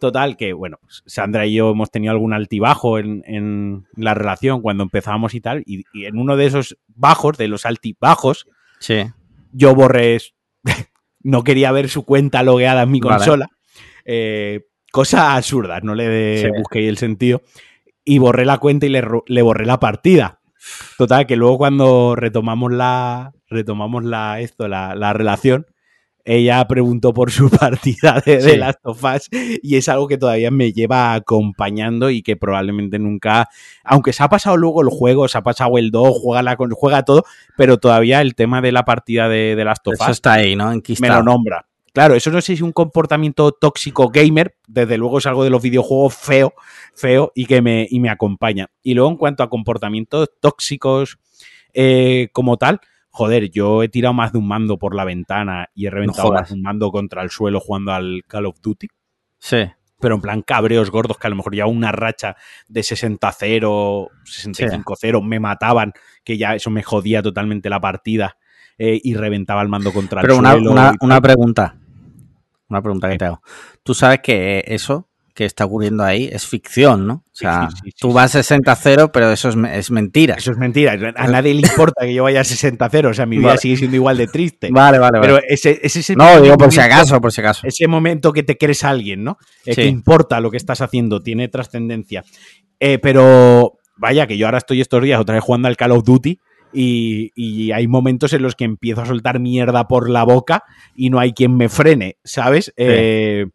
[0.00, 4.82] Total, que bueno, Sandra y yo hemos tenido algún altibajo en, en la relación cuando
[4.82, 8.46] empezamos y tal, y, y en uno de esos bajos, de los altibajos,
[8.78, 9.04] Sí.
[9.52, 10.18] yo borré,
[11.22, 13.16] no quería ver su cuenta logueada en mi Vale.
[13.18, 13.48] consola.
[14.06, 16.58] Eh, cosas absurdas, no le de- Sí.
[16.58, 17.42] busqué el sentido.
[18.02, 20.40] Y borré la cuenta y le, le borré la partida.
[20.96, 23.32] Total, que luego cuando retomamos la.
[23.48, 24.40] Retomamos la.
[24.40, 25.66] esto, la, la relación.
[26.24, 28.60] Ella preguntó por su partida de, de Sí.
[28.82, 33.48] Of Us y es algo que todavía me lleva acompañando y que probablemente nunca,
[33.84, 37.04] aunque se ha pasado luego el juego, se ha pasado el 2, juega, la, juega
[37.04, 37.24] todo,
[37.56, 40.56] pero todavía el tema de la partida de, de Last of Eso Us está ahí,
[40.56, 40.70] ¿no?
[41.00, 41.66] me lo nombra.
[41.92, 45.50] Claro, eso no sé si es un comportamiento tóxico gamer, desde luego es algo de
[45.50, 46.54] los videojuegos feo,
[46.94, 48.70] feo y que me, y me acompaña.
[48.82, 51.18] Y luego en cuanto a comportamientos tóxicos
[51.74, 52.80] eh, como tal,
[53.10, 56.48] joder, yo he tirado más de un mando por la ventana y he reventado más
[56.48, 58.88] de un mando contra el suelo jugando al Call of Duty.
[59.38, 59.66] Sí.
[60.00, 62.36] Pero en plan cabreos gordos que a lo mejor ya una racha
[62.68, 65.92] de 60-0, 65-0 me mataban,
[66.24, 68.38] que ya eso me jodía totalmente la partida
[68.78, 70.70] eh, y reventaba el mando contra Pero el una, suelo.
[70.70, 70.98] una, y tal.
[71.02, 71.76] una pregunta.
[72.70, 73.42] Una pregunta que te hago.
[73.82, 75.09] Tú sabes que eso
[75.40, 77.14] que está ocurriendo ahí es ficción, ¿no?
[77.14, 80.34] O sea, sí, sí, sí, tú vas 60-0, pero eso es, es mentira.
[80.34, 80.92] Eso es mentira.
[81.16, 83.08] A nadie le importa que yo vaya a 60-0.
[83.08, 83.58] O sea, mi vida Vale.
[83.58, 84.68] sigue siendo igual de triste.
[84.70, 85.32] Vale, vale, vale.
[85.32, 87.66] Pero ese, ese no, digo por si acaso, por si acaso.
[87.66, 89.38] Ese momento que te crees alguien, ¿no?
[89.64, 89.74] Eh.
[89.74, 92.22] Que importa lo que estás haciendo, tiene trascendencia.
[92.78, 96.04] Eh, pero vaya, que yo ahora estoy estos días otra vez jugando al Call of
[96.04, 96.38] Duty.
[96.74, 101.08] Y, y hay momentos en los que empiezo a soltar mierda por la boca y
[101.08, 102.74] no hay quien me frene, ¿sabes?
[102.76, 103.46] Eh,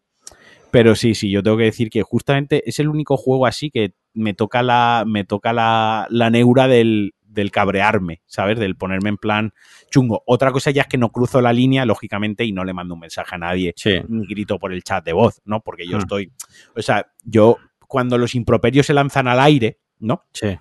[0.78, 3.94] pero sí, sí, yo tengo que decir que justamente es el único juego así que
[4.12, 8.58] me toca la, me toca la, la neura del, del cabrearme, ¿sabes?
[8.58, 9.52] Del ponerme en plan
[9.90, 10.22] chungo.
[10.26, 13.00] Otra cosa ya es que no cruzo la línea, lógicamente, y no le mando un
[13.00, 13.94] mensaje a nadie, Sí.
[14.08, 15.60] ni grito por el chat de voz, ¿no?
[15.62, 16.00] Porque yo Mm.
[16.00, 16.32] estoy.
[16.76, 17.56] O sea, yo,
[17.88, 20.24] cuando los improperios se lanzan al aire, ¿no?
[20.34, 20.58] Sí.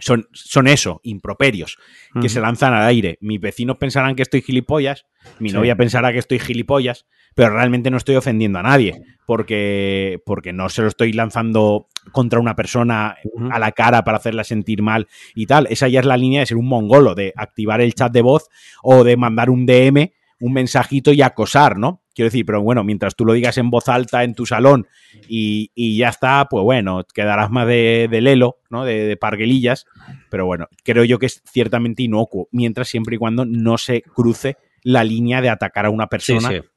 [0.00, 1.78] Son, son eso, improperios,
[2.20, 3.16] que se lanzan al aire.
[3.20, 5.06] Mis vecinos pensarán que estoy gilipollas,
[5.38, 5.54] mi Sí.
[5.54, 10.68] novia pensará que estoy gilipollas, pero realmente no estoy ofendiendo a nadie, porque, porque no
[10.68, 13.16] se lo estoy lanzando contra una persona
[13.50, 15.66] a la cara para hacerla sentir mal y tal.
[15.70, 18.48] Esa ya es la línea de ser un mongolo, de activar el chat de voz
[18.82, 22.02] o de mandar un DM, un mensajito y acosar, ¿no?
[22.14, 24.86] Quiero decir, pero bueno, mientras tú lo digas en voz alta en tu salón
[25.28, 28.84] y, y ya está, pues bueno, quedarás más de, de lelo, ¿no?
[28.84, 29.86] De, de parguelillas,
[30.30, 34.56] pero bueno, creo yo que es ciertamente inocuo, mientras siempre y cuando no se cruce
[34.84, 36.54] la línea de atacar a una Sí, persona sí.
[36.56, 36.68] Estoy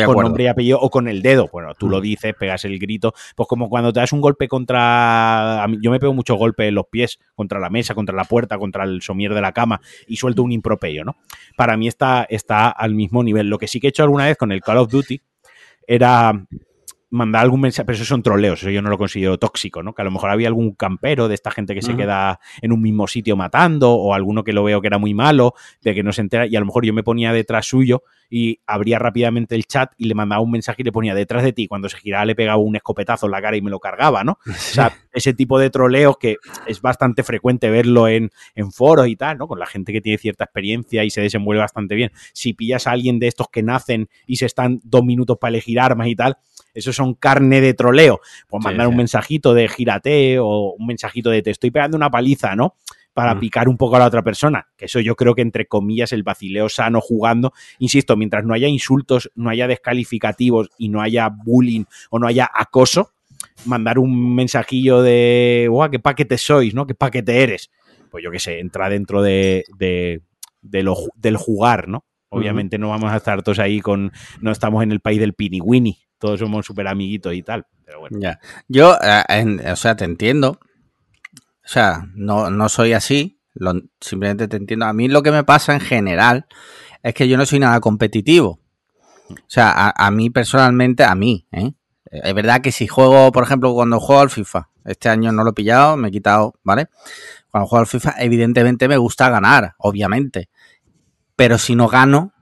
[0.00, 0.22] con acuerdo.
[0.22, 1.48] nombre y apellido o con el dedo.
[1.52, 2.02] Bueno, tú lo Mm.
[2.02, 3.14] dices, pegas el grito.
[3.36, 5.66] Pues como cuando te das un golpe contra.
[5.80, 8.84] Yo me pego muchos golpes en los pies, contra la mesa, contra la puerta, contra
[8.84, 11.16] el somier de la cama y suelto un improperio, ¿no?
[11.56, 13.48] Para mí está, está al mismo nivel.
[13.48, 15.20] Lo que sí que he hecho alguna vez con el Call of Duty
[15.86, 16.32] era
[17.12, 19.94] mandar algún mensaje, pero eso son troleos, eso yo no lo considero tóxico, ¿no?
[19.94, 22.80] Que a lo mejor había algún campero de esta gente que se queda en un
[22.80, 26.12] mismo sitio matando, o alguno que lo veo que era muy malo, de que no
[26.12, 29.66] se entera, y a lo mejor yo me ponía detrás suyo y abría rápidamente el
[29.66, 32.24] chat y le mandaba un mensaje y le ponía detrás de ti, cuando se giraba
[32.24, 34.38] le pegaba un escopetazo en la cara y me lo cargaba, ¿no?
[34.48, 39.16] O sea, ese tipo de troleos que es bastante frecuente verlo en, en foros y
[39.16, 39.46] tal, ¿no?
[39.48, 42.10] Con la gente que tiene cierta experiencia y se desenvuelve bastante bien.
[42.32, 45.78] Si pillas a alguien de estos que nacen y se están dos minutos para elegir
[45.80, 46.36] armas y tal,
[46.74, 48.20] eso son carne de troleo.
[48.48, 48.90] Pues Sí, mandar sí.
[48.90, 52.76] un mensajito de gírate o un mensajito de te estoy pegando una paliza, ¿no?
[53.12, 53.40] Para Mm.
[53.40, 54.68] picar un poco a la otra persona.
[54.74, 57.52] Que eso yo creo que entre comillas el vacileo sano jugando.
[57.78, 62.48] Insisto, mientras no haya insultos, no haya descalificativos y no haya bullying o no haya
[62.52, 63.10] acoso,
[63.64, 66.86] mandar un mensajillo de, guau, qué paquete sois, ¿no?
[66.86, 67.70] ¿Qué paquete eres?
[68.10, 70.22] Pues yo qué sé, entra dentro de, de-
[70.60, 72.04] de lo del jugar, ¿no?
[72.28, 74.10] Obviamente no vamos a estar todos ahí con,
[74.40, 75.60] no estamos en el país del pini
[76.18, 78.16] todos somos súper amiguitos y tal, pero bueno.
[78.20, 78.38] Ya.
[78.68, 80.60] Yo, eh, en- o sea, te entiendo.
[81.64, 83.38] O sea, no, no soy así.
[83.54, 84.86] lo- simplemente te entiendo.
[84.86, 86.46] A mí lo que me pasa en general
[87.02, 88.60] es que yo no soy nada competitivo.
[89.30, 91.72] O sea, a, a mí personalmente, a mí, ¿eh?
[92.12, 95.50] Es verdad que si juego, por ejemplo, cuando juego al FIFA, este año no lo
[95.50, 96.88] he pillado, me he quitado, ¿vale?
[97.50, 100.50] Cuando juego al FIFA, evidentemente me gusta ganar, obviamente.
[101.36, 102.34] Pero si no gano,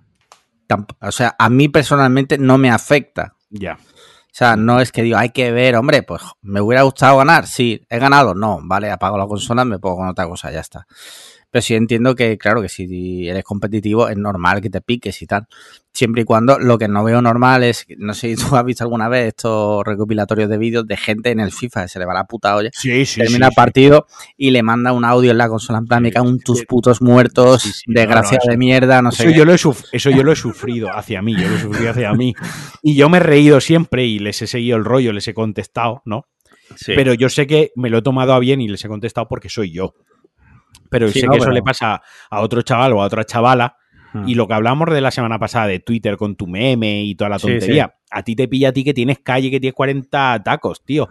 [1.01, 3.37] o sea, a mí personalmente no me afecta.
[3.49, 3.75] Ya.
[3.75, 7.47] O sea, no es que digo, hay que ver, hombre, pues me hubiera gustado ganar.
[7.47, 8.35] Sí, he ganado.
[8.35, 10.87] No, vale, apago la consola, me pongo con otra cosa, ya está.
[11.51, 15.27] Pero sí entiendo que, claro, que si eres competitivo es normal que te piques y
[15.27, 15.47] tal.
[15.93, 18.85] Siempre y cuando lo que no veo normal es, no sé si tú has visto
[18.85, 22.15] alguna vez estos recopilatorios de vídeos de gente en el FIFA que se le va
[22.15, 22.71] la puta olla.
[22.73, 25.87] Sí, sí, termina el sí, partido y le manda un audio en la consola en
[25.87, 29.25] plan, me cago en tus putos muertos, no, no, eso- de mierda, no sé.
[29.25, 29.39] Eso qué.
[29.39, 32.13] yo, lo he eso yo lo he sufrido hacia mí, yo lo he sufrido hacia
[32.13, 32.33] mí.
[32.83, 36.03] Y yo me he reído siempre y les he seguido el rollo, les he contestado,
[36.05, 36.27] ¿no?
[36.77, 36.93] Sí.
[36.95, 39.49] Pero yo sé que me lo he tomado a bien y les he contestado porque
[39.49, 39.95] soy yo.
[40.89, 43.77] Pero Sí, sé no, que eso le pasa a otro chaval o a otra chavala.
[44.27, 47.31] Y lo que hablamos de la semana pasada de Twitter con tu meme y toda
[47.31, 50.43] la Sí, tontería, a ti te pilla a ti que tienes calle, que tienes 40
[50.45, 51.09] tacos, tío.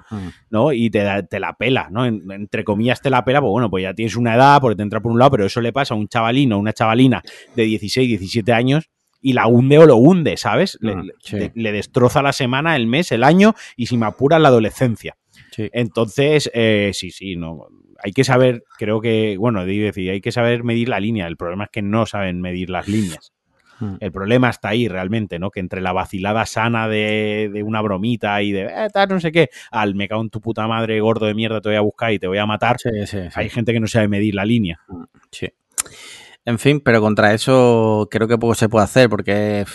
[0.50, 0.74] ¿no?
[0.74, 2.06] Y te, te la pela, ¿no?
[2.06, 4.84] En- entre comillas te la pela, pues bueno, pues ya tienes una edad, porque te
[4.84, 7.22] entra por un lado, pero eso le pasa a un chavalino o una chavalina
[7.56, 8.90] de 16, 17 años
[9.22, 10.78] y la hunde o lo hunde, ¿sabes?
[10.82, 11.38] Le, le- sí.
[11.38, 15.16] le- le destroza la semana, el mes, el año y si me apura la adolescencia.
[15.60, 15.70] Sí.
[15.74, 17.68] Entonces, eh, sí, sí, no.
[18.02, 21.28] Hay que saber, creo que, bueno, digo decir, hay que saber medir la línea.
[21.28, 23.34] El problema es que no saben medir las líneas.
[23.82, 23.96] Mm.
[24.00, 25.52] El problema está ahí realmente, ¿no?
[25.52, 29.34] Que entre la vacilada sana de, de una bromita y de eh, tal, no sé
[29.34, 32.14] qué, al me cago en tu puta madre, gordo de mierda, te voy a buscar
[32.14, 32.78] y te voy a matar.
[32.80, 33.28] Sí, sí, sí.
[33.36, 34.80] Hay gente que no sabe medir la línea.
[35.30, 35.50] Sí.
[36.50, 39.66] En fin, pero contra eso creo que poco se puede hacer porque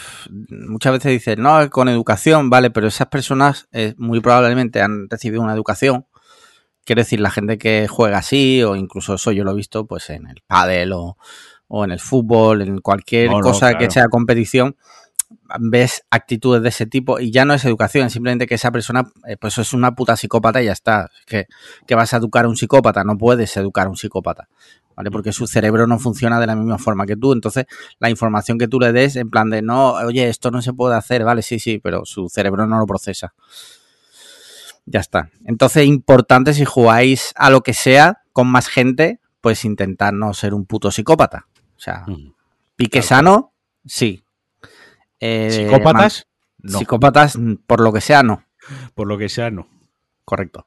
[0.48, 5.40] muchas veces dicen, no, con educación, vale, pero esas personas eh, muy probablemente han recibido
[5.40, 6.06] una educación.
[6.84, 10.10] Quiero decir, la gente que juega así, o incluso eso yo lo he visto pues
[10.10, 11.16] en el pádel o,
[11.68, 13.78] o en el fútbol, en cualquier No, no, cosa claro.
[13.78, 14.74] que sea competición,
[15.60, 19.36] ves actitudes de ese tipo y ya no es educación, simplemente que esa persona eh,
[19.36, 21.08] pues es una puta psicópata y ya está.
[21.20, 21.46] Es que,
[21.86, 24.48] que vas a educar a un psicópata, no puedes educar a un psicópata.
[24.96, 25.10] ¿Vale?
[25.10, 27.32] Porque su cerebro no funciona de la misma forma que tú.
[27.32, 27.66] Entonces,
[27.98, 30.94] la información que tú le des, en plan de no, oye, esto no se puede
[30.96, 33.34] hacer, vale, sí, sí, pero su cerebro no lo procesa.
[34.86, 35.30] Ya está.
[35.46, 40.54] Entonces, importante si jugáis a lo que sea con más gente, pues intentar no ser
[40.54, 41.46] un puto psicópata.
[41.76, 42.04] O sea,
[42.76, 43.06] pique Claro.
[43.08, 43.52] sano,
[43.84, 44.22] sí.
[45.20, 46.26] Eh, ¿Psicópatas?
[46.62, 46.78] man- No.
[46.78, 48.44] Psicópatas, por lo que sea, no.
[48.94, 49.68] Por lo que sea, no.
[50.24, 50.66] Correcto.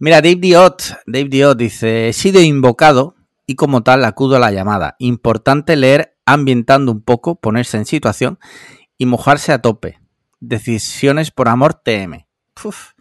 [0.00, 3.14] Mira, Dave Diot, Dave Diot dice, he sido invocado
[3.48, 4.94] y como tal acudo a la llamada.
[4.98, 8.38] Importante leer ambientando un poco, ponerse en situación
[8.98, 9.98] y mojarse a tope.
[10.38, 12.26] Decisiones por amor TM.
[12.62, 12.92] Uf.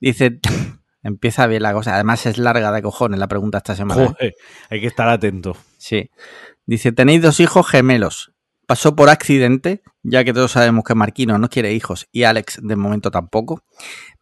[0.00, 0.40] Dice,
[1.02, 1.94] empieza bien la cosa.
[1.94, 4.04] Además es larga de cojones la pregunta esta semana.
[4.04, 4.06] ¿eh?
[4.06, 4.34] Joder,
[4.70, 5.54] hay que estar atento.
[5.76, 6.10] Sí.
[6.64, 8.32] Dice, tenéis dos hijos gemelos.
[8.66, 12.76] Pasó por accidente, ya que todos sabemos que Marquino no quiere hijos y Alex de
[12.76, 13.62] momento tampoco.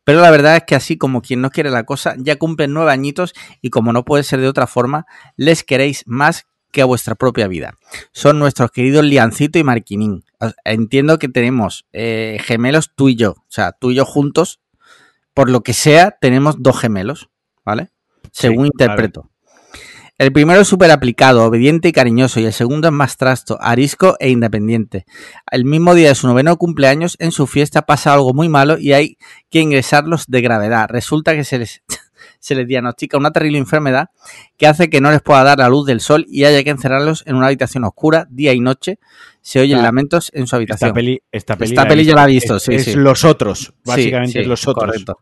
[0.04, 2.92] Pero la verdad es que así como quien no quiere la cosa, ya cumplen nueve
[2.92, 7.14] añitos y como no puede ser de otra forma, les queréis más que a vuestra
[7.14, 7.74] propia vida.
[8.12, 10.24] Son nuestros queridos Liancito y Marquinín.
[10.64, 14.60] Entiendo que tenemos eh, gemelos tú y yo, o sea, tú y yo juntos.
[15.32, 17.28] Por lo que sea, tenemos dos gemelos,
[17.64, 17.90] ¿vale?
[18.30, 19.30] Según Sí, interpreto.
[20.16, 24.16] El primero es súper aplicado, obediente y cariñoso, y el segundo es más trasto, arisco
[24.20, 25.06] e independiente.
[25.50, 28.92] El mismo día de su noveno cumpleaños, en su fiesta pasa algo muy malo y
[28.92, 29.18] hay
[29.50, 30.86] que ingresarlos de gravedad.
[30.88, 31.82] Resulta que se les,
[32.38, 34.10] se les diagnostica una terrible enfermedad
[34.56, 37.24] que hace que no les pueda dar la luz del sol y haya que encerrarlos
[37.26, 39.00] en una habitación oscura día y noche.
[39.40, 40.88] Se oyen lamentos en su habitación.
[40.90, 42.14] Esta peli, esta peli, Esta peli visto.
[42.16, 42.94] la he visto, Es- sí, es sí.
[42.94, 44.86] los otros, básicamente Sí, es los otros.
[44.86, 45.18] Correcto.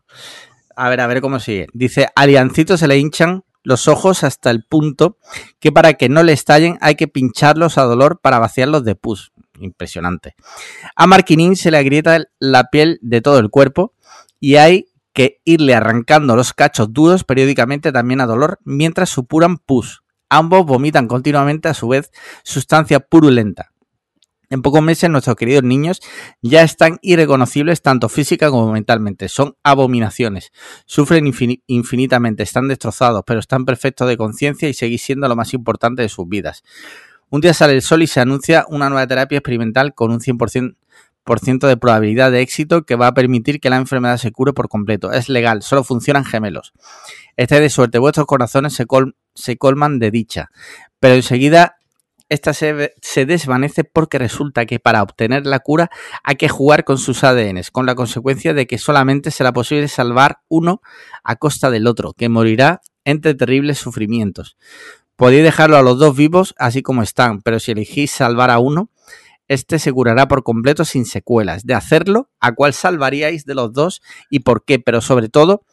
[0.75, 1.65] A ver, a ver cómo sigue.
[1.73, 5.17] Dice, a Liancito se le hinchan los ojos hasta el punto
[5.59, 9.31] que para que no le estallen hay que pincharlos a dolor para vaciarlos de pus.
[9.59, 10.35] Impresionante.
[10.95, 13.93] A Marquinín se le agrieta la piel de todo el cuerpo
[14.39, 20.03] y hay que irle arrancando los cachos duros periódicamente también a dolor mientras supuran pus.
[20.27, 22.11] Ambos vomitan continuamente a su vez
[22.43, 23.72] sustancia purulenta.
[24.53, 25.99] En pocos meses nuestros queridos niños
[26.43, 29.27] ya están irreconocibles tanto física como mentalmente.
[29.27, 30.51] Son abominaciones.
[30.85, 35.55] Sufren infini- infinitamente, están destrozados, pero están perfectos de conciencia y seguís siendo lo más
[35.55, 36.61] importante de sus vidas.
[37.31, 40.75] Un día sale el sol y se anuncia una nueva terapia experimental con un 100%
[41.23, 44.53] por ciento de probabilidad de éxito que va a permitir que la enfermedad se cure
[44.53, 45.11] por completo.
[45.13, 46.73] Es legal, solo funcionan gemelos.
[47.37, 48.85] Estáis de suerte, vuestros corazones se,
[49.33, 50.51] se colman de dicha.
[50.99, 51.77] Pero enseguida
[52.33, 55.89] esta se, desvanece porque resulta que para obtener la cura
[56.23, 60.39] hay que jugar con sus ADNs, con la consecuencia de que solamente será posible salvar
[60.47, 60.81] uno
[61.23, 64.57] a costa del otro, que morirá entre terribles sufrimientos.
[65.15, 68.89] Podéis dejarlo a los dos vivos así como están, pero si elegís salvar a uno,
[69.47, 71.65] este se curará por completo sin secuelas.
[71.65, 74.79] De hacerlo, ¿a cuál salvaríais de los dos y por qué?
[74.79, 75.65] Pero sobre todo,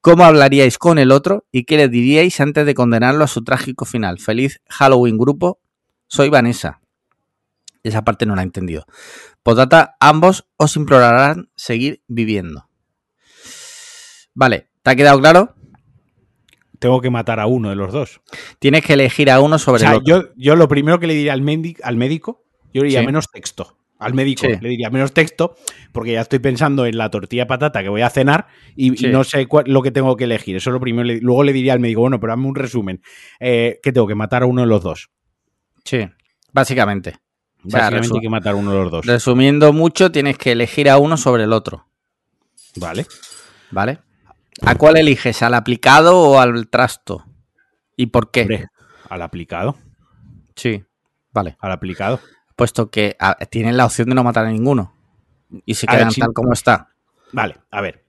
[0.00, 3.84] ¿cómo hablaríais con el otro y qué le diríais antes de condenarlo a su trágico
[3.84, 4.18] final?
[4.18, 5.60] Feliz Halloween grupo.
[6.08, 6.80] Soy Vanessa.
[7.82, 8.84] Esa parte no la he entendido.
[9.42, 12.68] Potata, ambos os implorarán seguir viviendo.
[14.34, 15.54] Vale, ¿te ha quedado claro?
[16.78, 18.20] Tengo que matar a uno de los dos.
[18.58, 20.06] Tienes que elegir a uno sobre O sea, el otro.
[20.22, 21.40] yo, yo lo primero que le diría al,
[21.82, 23.06] al médico, yo le diría Sí.
[23.06, 23.78] menos texto.
[23.98, 24.52] Al médico Sí.
[24.60, 25.54] le diría menos texto,
[25.92, 29.24] porque ya estoy pensando en la tortilla de patata que voy a cenar y, no
[29.24, 30.56] sé cuál- lo que tengo que elegir.
[30.56, 31.04] Eso es lo primero.
[31.06, 33.00] Le- Luego le diría al médico, bueno, pero dame un resumen.
[33.40, 35.08] Eh, que tengo que matar a uno de los dos.
[35.86, 36.06] Sí,
[36.52, 37.16] básicamente.
[37.64, 39.06] O sea, Básicamente resu- hay que matar uno de los dos.
[39.06, 41.86] Resumiendo mucho, tienes que elegir a uno sobre el otro,
[42.76, 43.06] Vale.
[43.70, 44.00] ¿vale?
[44.62, 45.42] ¿A cuál eliges?
[45.42, 47.24] ¿Al aplicado o al trasto?
[47.96, 48.42] ¿Y por qué?
[48.42, 48.66] Hombre,
[49.08, 49.76] al aplicado.
[50.54, 50.84] Sí,
[51.32, 51.56] vale.
[51.60, 52.20] Al aplicado.
[52.56, 54.94] Puesto que a- tienen la opción de no matar a ninguno.
[55.64, 56.88] Y se ver, quedan si- tal como está.
[57.32, 58.04] Vale, a ver.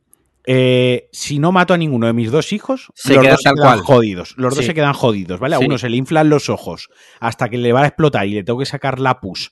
[0.50, 3.56] Eh, si no mato a ninguno de mis dos hijos, Se los dos se quedan
[3.58, 3.80] cual.
[3.82, 4.34] jodidos.
[4.38, 5.56] Los dos se quedan jodidos, ¿vale?
[5.56, 5.66] A Sí.
[5.66, 6.88] uno se le inflan los ojos
[7.20, 9.52] hasta que le va a explotar y le tengo que sacar la pus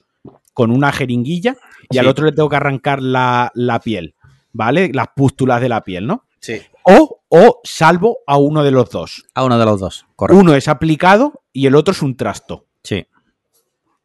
[0.53, 1.57] con una jeringuilla
[1.89, 4.15] y al otro le tengo que arrancar la, la piel,
[4.53, 4.89] ¿vale?
[4.93, 6.23] Las pústulas de la piel, ¿no?
[6.39, 6.61] Sí.
[6.83, 9.25] O, o salvo a uno de los dos.
[9.33, 10.39] A uno de los dos, correcto.
[10.39, 12.67] Uno es aplicado y el otro es un trasto.
[12.83, 13.05] Sí.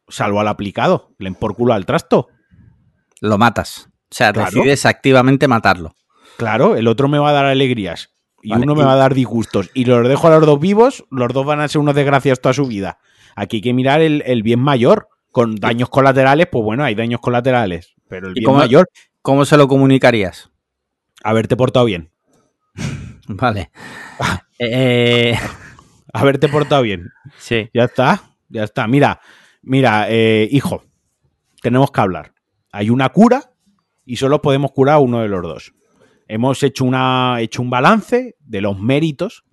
[0.09, 1.13] Salvo al aplicado.
[1.19, 2.27] Le por culo al trasto.
[3.21, 3.87] Lo matas.
[4.09, 4.51] O sea, Claro.
[4.51, 5.95] decides activamente matarlo.
[6.37, 8.09] Claro, el otro me va a dar alegrías
[8.41, 9.69] y Vale, uno me y- va a dar disgustos.
[9.73, 12.53] Y los dejo a los dos vivos, los dos van a ser unos desgraciados toda
[12.53, 12.97] su vida.
[13.35, 15.07] Aquí hay que mirar el, el bien mayor.
[15.31, 17.93] Con daños colaterales, pues bueno, hay daños colaterales.
[18.09, 18.89] Pero el ¿Y bien cómo- mayor,
[19.21, 20.49] ¿Cómo se lo comunicarías?
[21.23, 22.11] haberte portado bien.
[23.27, 23.71] Vale.
[24.63, 25.35] Eh,
[26.13, 27.09] Haberte portado bien.
[27.39, 27.67] sí.
[27.73, 28.87] Ya está, ya está.
[28.87, 29.19] Mira,
[29.63, 30.83] mira, eh, hijo,
[31.63, 32.33] tenemos que hablar.
[32.71, 33.53] Hay una cura
[34.05, 35.73] y solo podemos curar a uno de los dos.
[36.33, 39.43] Hemos hecho, una, hecho un balance de los méritos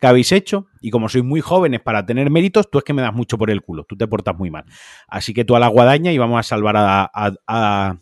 [0.00, 3.02] que habéis hecho y como sois muy jóvenes para tener méritos, tú es que me
[3.02, 4.64] das mucho por el culo, tú te portas muy mal.
[5.08, 7.96] Así que tú a la guadaña y vamos a salvar a, a- a-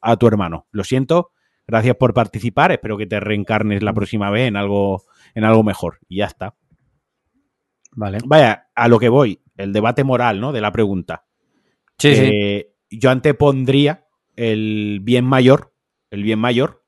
[0.00, 0.66] a tu hermano.
[0.70, 1.30] Lo siento,
[1.66, 5.98] gracias por participar, espero que te reencarnes la próxima vez en algo, en algo mejor.
[6.08, 6.54] Y ya está.
[7.92, 8.18] Vale.
[8.26, 10.52] Vaya, a lo que voy, el debate moral, ¿no?
[10.52, 11.24] De la pregunta.
[11.98, 12.22] Sí, sí.
[12.24, 15.72] Eh, Yo antepondría el bien mayor,
[16.10, 16.84] el bien mayor,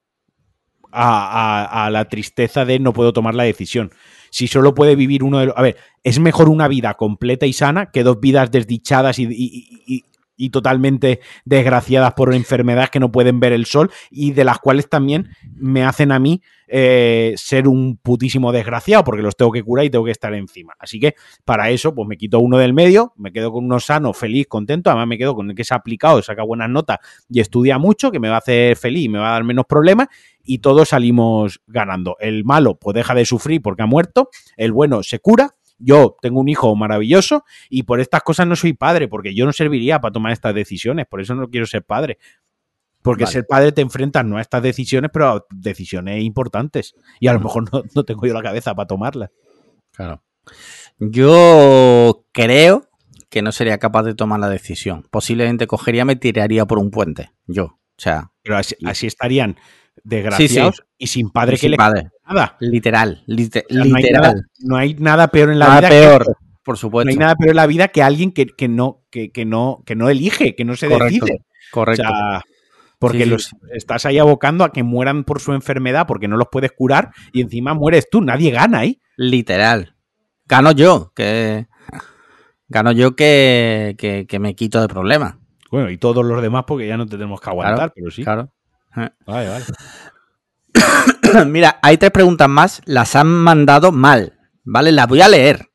[0.93, 3.91] a, la tristeza de no puedo tomar la decisión.
[4.31, 5.57] Si solo puede vivir uno de los...
[5.57, 10.05] A ver, es mejor una vida completa y sana que dos vidas desdichadas y,
[10.53, 15.31] totalmente desgraciadas por enfermedades que no pueden ver el sol y de las cuales también
[15.57, 19.91] me hacen a mí eh, ser un putísimo desgraciado porque los tengo que curar y
[19.91, 20.75] tengo que estar encima.
[20.79, 24.13] Así que para eso, pues me quito uno del medio, me quedo con uno sano,
[24.13, 24.91] feliz, contento.
[24.91, 26.99] Además, me quedo con el que se ha aplicado, saca buenas notas
[27.29, 29.65] y estudia mucho, que me va a hacer feliz y me va a dar menos
[29.67, 30.09] problemas.
[30.51, 32.17] Y todos salimos ganando.
[32.21, 34.31] El malo, pues deja de sufrir porque ha muerto.
[34.57, 35.55] El bueno se cura.
[35.79, 39.53] Yo tengo un hijo maravilloso y por estas cosas no soy padre, porque yo no
[39.53, 41.05] serviría para tomar estas decisiones.
[41.07, 42.17] Por eso no quiero ser padre.
[43.03, 43.33] Porque Vale.
[43.35, 46.95] ser padre te enfrentas no a estas decisiones, pero a decisiones importantes.
[47.21, 49.31] Y a lo mejor no, no tengo yo la cabeza para tomarlas.
[49.93, 50.23] Claro.
[50.99, 52.89] Yo creo
[53.29, 55.07] que no sería capaz de tomar la decisión.
[55.11, 57.33] Posiblemente cogería, me tiraría por un puente.
[57.47, 57.65] Yo.
[57.65, 59.57] O sea, Pero así, así estarían
[60.05, 62.09] desgraciados y sin padre y que sin le padre.
[62.27, 62.57] nada.
[62.61, 63.23] Literal.
[63.27, 64.23] lite- O sea, no, hay literal.
[64.23, 65.89] nada, no hay nada peor en la Nada vida.
[65.91, 66.33] peor, que-
[66.65, 67.11] por no supuesto.
[67.11, 69.95] hay nada peor en la vida que alguien que, que no, que, que no, que
[69.97, 71.45] no elige, que no se Correcto, decide.
[71.71, 72.03] Correcto.
[72.03, 72.43] O sea,
[72.99, 73.31] porque Sí, sí.
[73.31, 77.11] los estás ahí abocando a que mueran por su enfermedad porque no los puedes curar
[77.33, 78.21] y encima mueres tú.
[78.21, 79.01] Nadie gana ahí.
[79.17, 79.95] Literal.
[80.47, 81.67] Gano yo, que.
[82.69, 85.37] Gano yo que, que, que me quito de problemas.
[85.71, 88.25] Bueno, y todos los demás porque ya no te tenemos que aguantar, Claro, pero sí.
[88.25, 88.53] Claro.
[88.95, 89.65] Vale, vale.
[91.47, 92.83] Mira, hay tres preguntas más.
[92.85, 94.35] Las han mandado mal.
[94.65, 94.93] ¿Vale?
[94.93, 95.59] Las voy a leer.
[95.59, 95.69] Pero,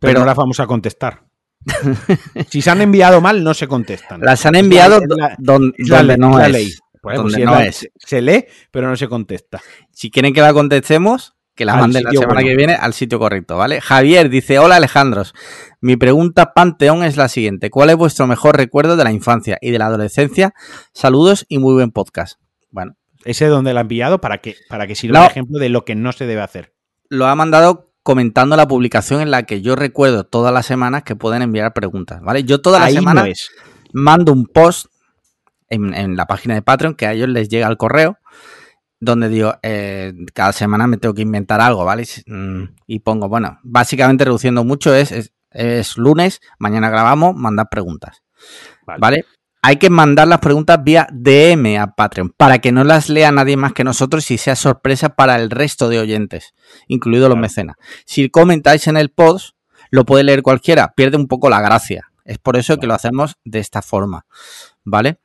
[0.00, 1.22] Pero- no las vamos a contestar.
[2.50, 4.20] si se han enviado mal, no se contestan.
[4.20, 6.72] Las han enviado la- don- la donde no es ley.
[7.00, 7.90] Pues, pues, Donde no es.
[7.96, 9.60] se- lee, pero no se contesta.
[9.90, 12.48] Si quieren que la contestemos, que la manden la semana bueno.
[12.48, 13.80] que viene al sitio correcto, ¿vale?
[13.82, 15.34] Javier dice, hola Alejandros,
[15.82, 19.70] mi pregunta Panteón es la siguiente, ¿cuál es vuestro mejor recuerdo de la infancia y
[19.70, 20.54] de la adolescencia?
[20.94, 22.40] Saludos y muy buen podcast.
[22.74, 25.84] Bueno, Ese donde la han enviado para que, para que sirva de ejemplo de lo
[25.84, 26.74] que no se debe hacer.
[27.08, 31.16] lo ha mandado comentando la publicación en la que yo recuerdo todas las semanas que
[31.16, 32.42] pueden enviar preguntas, ¿vale?
[32.44, 33.50] Yo todas las semanas no es.
[33.92, 34.86] mando un post
[35.68, 38.18] en, en la página de Patreon que a ellos les llega al correo
[39.00, 42.04] donde digo, eh, cada semana me tengo que inventar algo, ¿vale?
[42.26, 48.22] Mm, Y pongo, bueno, básicamente reduciendo mucho es, es, es lunes, mañana grabamos, mandad preguntas,
[48.86, 49.00] Vale.
[49.00, 49.24] ¿vale?
[49.66, 53.56] Hay que mandar las preguntas vía DM a Patreon para que no las lea nadie
[53.56, 56.52] más que nosotros y sea sorpresa para el resto de oyentes,
[56.86, 57.76] incluidos los mecenas.
[58.04, 59.56] Si comentáis en el post,
[59.88, 62.10] lo puede leer cualquiera, pierde un poco la gracia.
[62.26, 64.26] Es por eso que lo hacemos de esta forma,
[64.84, 65.18] ¿vale?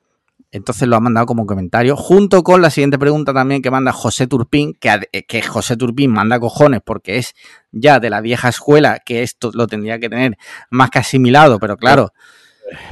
[0.51, 4.25] Entonces lo ha mandado como comentario, junto con la siguiente pregunta también que manda José
[4.25, 7.35] Turpín, que, eh, que José Turpín manda cojones porque es
[7.73, 10.37] ya de la vieja escuela, que esto lo tendría que tener
[10.69, 12.13] más que asimilado, pero claro,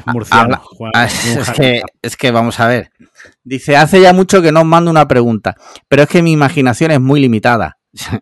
[0.08, 0.42] Murciano.
[0.44, 1.06] habla- Juan- Ah,
[1.40, 2.92] es, que, es que vamos a ver.
[3.44, 5.56] Dice, hace ya mucho que no os mando una pregunta,
[5.88, 7.78] pero es que mi imaginación es muy limitada.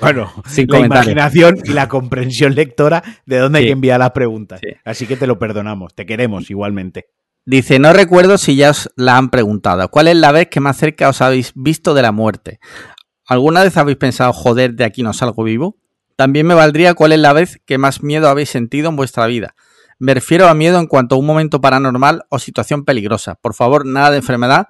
[0.00, 4.58] Bueno, Sin la imaginación y la comprensión lectora de dónde hay que enviar las preguntas.
[4.60, 4.70] Sí.
[4.84, 7.06] Así que te lo perdonamos, te queremos igualmente.
[7.44, 9.88] Dice, no recuerdo si ya os la han preguntado.
[9.90, 12.58] ¿Cuál es la vez que más cerca os habéis visto de la muerte?
[13.26, 15.76] ¿Alguna vez habéis pensado, joder, de aquí no salgo vivo?
[16.16, 19.54] También me valdría cuál es la vez que más miedo habéis sentido en vuestra vida.
[20.04, 23.36] Me refiero a miedo en cuanto a un momento paranormal o situación peligrosa.
[23.36, 24.66] Por favor, nada de enfermedad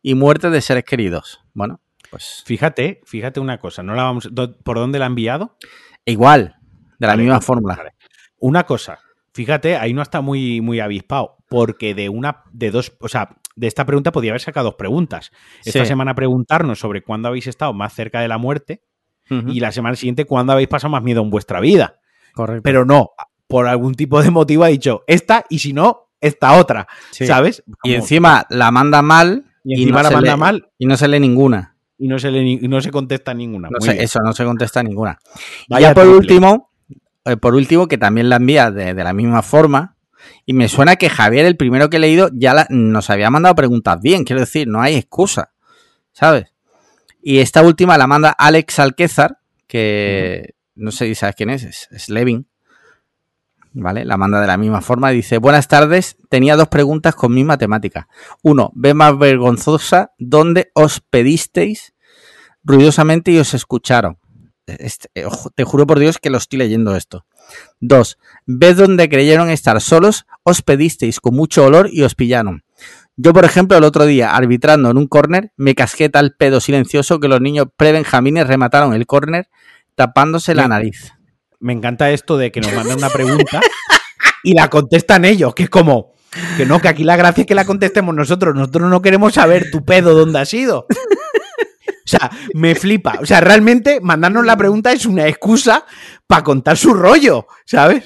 [0.00, 1.40] y muerte de seres queridos.
[1.52, 5.58] Bueno, pues Fíjate, fíjate una cosa, ¿no la vamos, do- ¿por dónde la ha enviado?
[6.06, 6.56] igual,
[6.98, 7.76] de la Vale, misma vale, fórmula.
[7.76, 7.90] vale.
[8.38, 8.98] Una cosa,
[9.34, 13.66] fíjate, ahí no está muy, muy avispado, porque de una, de dos, o sea, de
[13.66, 15.30] esta pregunta podía haber sacado dos preguntas.
[15.62, 15.86] Esta Sí.
[15.88, 18.82] semana preguntarnos sobre cuándo habéis estado más cerca de la muerte
[19.28, 22.00] y la semana siguiente cuándo habéis pasado más miedo en vuestra vida.
[22.32, 22.62] correcto.
[22.64, 23.10] Pero no,
[23.50, 27.26] por algún tipo de motivo ha dicho esta y si no, esta otra, Sí.
[27.26, 27.62] ¿sabes?
[27.82, 30.96] Y encima la manda mal y y, encima no la manda lee- mal y no
[30.96, 31.76] se lee ninguna.
[31.98, 33.68] y no se, le, y no se contesta ninguna.
[33.70, 35.18] No eso no se contesta ninguna.
[35.68, 36.18] Y ya por triple.
[36.18, 36.70] último,
[37.26, 39.96] eh, por último, que también la envía de, de la misma forma.
[40.46, 43.54] Y me suena que Javier, el primero que he leído, ya la- nos había mandado
[43.54, 44.24] preguntas bien.
[44.24, 45.52] Quiero decir, no hay excusa.
[46.12, 46.46] ¿Sabes?
[47.22, 51.88] Y esta última la manda Alex Alquezar, que no sé si sabes quién es, es,
[51.90, 52.46] es Levin.
[53.72, 54.04] ¿Vale?
[54.04, 55.10] La manda de la misma forma.
[55.10, 56.16] Dice: Buenas tardes.
[56.28, 58.08] Tenía dos preguntas con misma temática.
[58.42, 61.94] Uno, ve más vergonzosa, ¿dónde os pedisteis
[62.64, 64.18] ruidosamente y os escucharon?
[64.66, 67.26] Este, eh, te juro por Dios que lo estoy leyendo esto.
[67.80, 72.64] Dos, vez donde creyeron estar solos, os pedisteis con mucho olor y os pillaron.
[73.16, 77.20] Yo, por ejemplo, el otro día, arbitrando en un córner, me casqué tal pedo silencioso
[77.20, 79.48] que los niños pre-benjamines remataron el córner
[79.94, 81.12] tapándose la nariz.
[81.60, 83.60] Me encanta esto de que nos mandan una pregunta
[84.42, 86.14] y la contestan ellos, que es como
[86.56, 88.54] que no, que aquí la gracia es que la contestemos nosotros.
[88.54, 90.86] Nosotros no queremos saber tu pedo dónde ha sido.
[90.88, 93.18] O sea, me flipa.
[93.20, 95.84] O sea, realmente mandarnos la pregunta es una excusa
[96.26, 98.04] para contar su rollo, ¿sabes?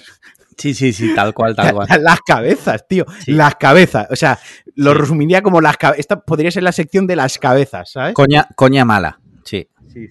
[0.59, 1.89] Sí, sí, sí, tal cual, tal cual.
[2.03, 3.05] Las cabezas, tío.
[3.25, 3.33] Sí.
[3.33, 4.07] Las cabezas.
[4.11, 4.39] O sea,
[4.75, 4.99] lo Sí.
[4.99, 6.01] resumiría como las cabezas.
[6.01, 8.15] Esta podría ser la sección de las cabezas, ¿sabes?
[8.15, 9.69] Coña, coña mala, sí.
[9.93, 10.09] Sí.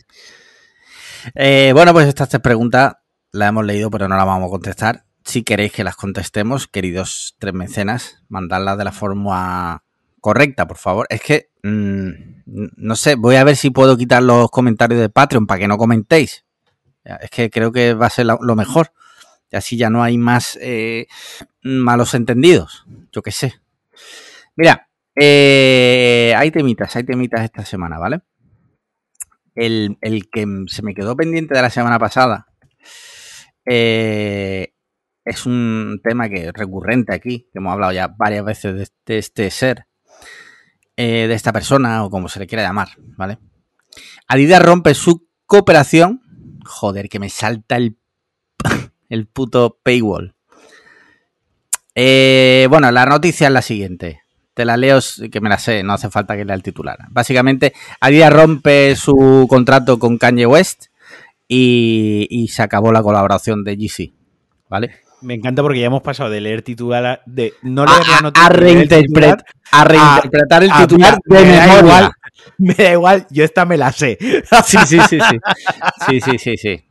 [1.35, 2.93] Eh, bueno, pues estas tres preguntas
[3.33, 5.03] las hemos leído, pero no las vamos a contestar.
[5.25, 9.83] Si queréis que las contestemos, queridos tres mecenas, mandadlas de la forma
[10.21, 11.07] correcta, por favor.
[11.09, 12.09] Es que, mm,
[12.45, 15.77] no sé, voy a ver si puedo quitar los comentarios de Patreon para que no
[15.77, 16.45] comentéis.
[17.03, 18.93] Es que creo que va a ser la- lo mejor.
[19.51, 21.07] Y así ya no hay más eh,
[21.63, 22.85] malos entendidos.
[23.11, 23.55] Yo qué sé.
[24.55, 28.21] Mira, eh, hay temitas, hay temitas esta semana, ¿vale?
[29.55, 32.47] El, el que se me quedó pendiente de la semana pasada
[33.65, 34.73] eh,
[35.25, 39.49] es un tema que recurrente aquí, que hemos hablado ya varias veces de, de este
[39.49, 39.87] ser,
[40.95, 43.39] eh, de esta persona o como se le quiera llamar, ¿vale?
[44.27, 46.21] Adidas rompe su cooperación.
[46.65, 47.97] Joder, que me salta el,
[49.09, 50.35] el puto paywall.
[51.95, 54.21] Eh, bueno, la noticia es la siguiente.
[54.53, 54.99] Te la leo,
[55.31, 56.97] que me la sé, no hace falta que lea el titular.
[57.09, 60.85] Básicamente, Adidas rompe su contrato con Kanye West
[61.55, 64.13] y, y se acabó la colaboración de GC.
[64.69, 64.91] ¿Vale?
[65.21, 68.17] Me encanta porque ya hemos pasado de leer titular a, de no A, leer la
[68.17, 69.45] a- noticia, a leer el reinterpre- titular.
[69.71, 72.11] a reinterpretar el titular de me da igual.
[72.57, 74.17] Me da igual, yo esta me la sé.
[74.65, 75.37] Sí, sí, sí, sí.
[76.07, 76.83] Sí, sí, sí, sí.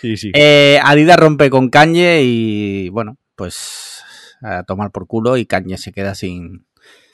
[0.00, 0.30] Sí, sí.
[0.34, 4.02] Eh, Adidas rompe con Kanye y bueno, pues
[4.42, 6.64] a tomar por culo y Kanye se queda sin,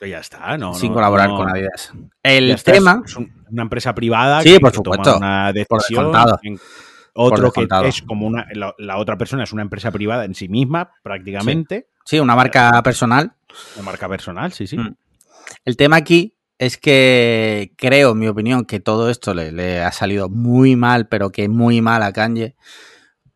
[0.07, 0.73] ya está, no.
[0.73, 1.37] sin no, colaborar no.
[1.37, 1.91] con Adidas.
[2.23, 5.17] El está, tema, es un- una empresa privada Sí, que, por que toma supuesto.
[5.17, 6.15] una Por decisión.
[6.43, 6.59] en-
[7.13, 8.47] otro que es como una.
[8.53, 11.87] La, la otra persona es una empresa privada en sí misma, prácticamente.
[12.05, 13.33] sí, una marca personal.
[13.75, 14.77] Una marca personal, sí, sí.
[14.77, 14.95] Mm.
[15.65, 19.91] El tema aquí es que creo, en mi opinión, que todo esto le, le ha
[19.91, 22.55] salido muy mal, pero que muy mal a Kanye,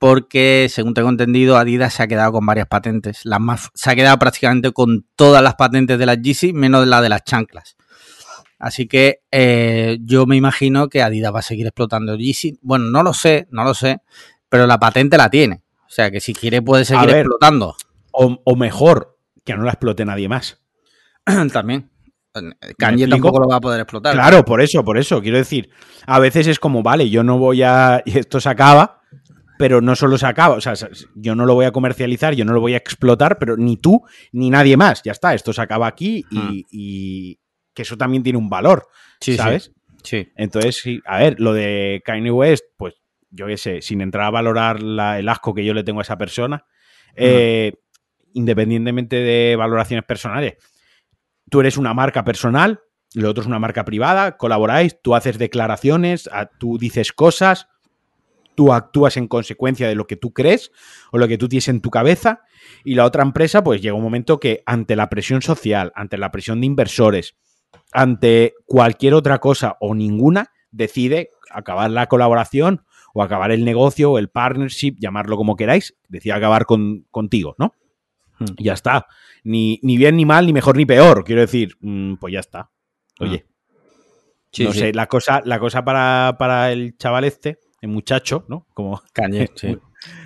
[0.03, 3.21] porque según tengo entendido, Adidas se ha quedado con varias patentes.
[3.23, 7.01] Las más, se ha quedado prácticamente con todas las patentes de las Yeezy, menos la
[7.01, 7.77] de las chanclas.
[8.59, 12.59] Así que eh, yo me imagino que Adidas va a seguir explotando Yeezy.
[12.61, 14.01] Bueno, no lo sé, no lo sé,
[14.49, 15.63] pero la patente la tiene.
[15.87, 17.19] O sea que si quiere puede seguir ver.
[17.19, 17.77] explotando.
[18.11, 20.61] O, o mejor, que no la explote nadie más.
[21.53, 21.89] También.
[22.77, 24.13] Kanye tampoco lo va a poder explotar.
[24.13, 25.21] Claro, por eso, por eso.
[25.21, 25.69] Quiero decir,
[26.05, 28.01] a veces es como, vale, yo no voy a.
[28.05, 29.02] y Esto se acaba,
[29.57, 30.55] pero no solo se acaba.
[30.55, 30.73] O sea,
[31.15, 34.03] yo no lo voy a comercializar, yo no lo voy a explotar, pero ni tú
[34.31, 35.01] ni nadie más.
[35.03, 36.63] Ya está, esto se acaba aquí y, Hmm.
[36.71, 37.39] y
[37.73, 38.87] que eso también tiene un valor,
[39.19, 39.35] Sí.
[39.37, 39.71] ¿sabes?
[40.03, 40.29] Sí.
[40.35, 42.95] Entonces, sí, a ver, lo de Kanye West, pues
[43.31, 46.03] yo qué sé, sin entrar a valorar la- el asco que yo le tengo a
[46.03, 46.65] esa persona,
[47.15, 47.73] eh,
[48.33, 50.55] independientemente de valoraciones personales,
[51.49, 52.81] tú eres una marca personal,
[53.15, 57.67] lo otro es una marca privada, colaboráis, tú haces declaraciones, a- tú dices cosas,
[58.55, 60.71] tú actúas en consecuencia de lo que tú crees
[61.11, 62.41] o lo que tú tienes en tu cabeza
[62.83, 66.31] y la otra empresa pues llega un momento que ante la presión social, ante la
[66.31, 67.35] presión de inversores,
[67.91, 74.17] ante cualquier otra cosa o ninguna, decide acabar la colaboración o acabar el negocio o
[74.17, 77.73] el partnership, llamarlo como queráis, decide acabar con, contigo, ¿no?
[78.39, 78.53] Hmm.
[78.57, 79.05] Y ya está.
[79.43, 81.23] Ni, ni bien ni mal, ni mejor ni peor.
[81.23, 82.71] Quiero decir, mm, pues ya está.
[83.19, 83.45] Oye,
[84.53, 84.79] Sí, no sí.
[84.79, 88.65] sé, la cosa, la cosa para, para el chaval este, el muchacho, ¿no?
[88.73, 89.01] Como
[89.55, 89.77] sí.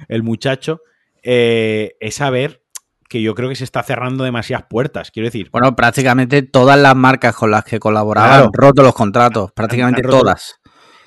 [0.08, 0.82] el muchacho,
[1.24, 2.64] eh, es saber
[3.10, 5.12] que yo creo que se está cerrando demasiadas puertas.
[5.12, 8.46] Quiero decir, Bueno, prácticamente todas las marcas con las que colaboraban Claro.
[8.46, 9.52] han roto los contratos.
[9.54, 10.60] Prácticamente todas.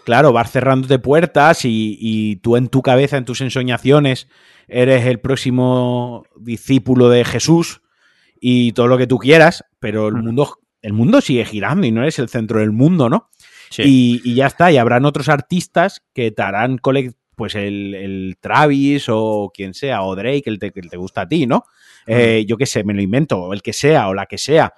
[0.05, 4.29] claro, vas cerrándote puertas y, y tú en tu cabeza, en tus ensoñaciones,
[4.67, 7.83] eres el próximo discípulo de Jesús
[8.41, 12.01] y todo lo que tú quieras, pero el mundo, el mundo sigue girando y no
[12.03, 13.29] eres el centro del mundo, ¿no?
[13.71, 13.83] Sí.
[13.87, 16.79] Y, y ya está, y habrán otros artistas que te harán
[17.37, 21.29] pues el, el Travis o quien sea, o Drake, el, te- el te gusta a
[21.29, 21.64] ti, ¿no?
[22.07, 24.75] Eh, yo qué sé, me lo invento, o el que sea, o la que sea,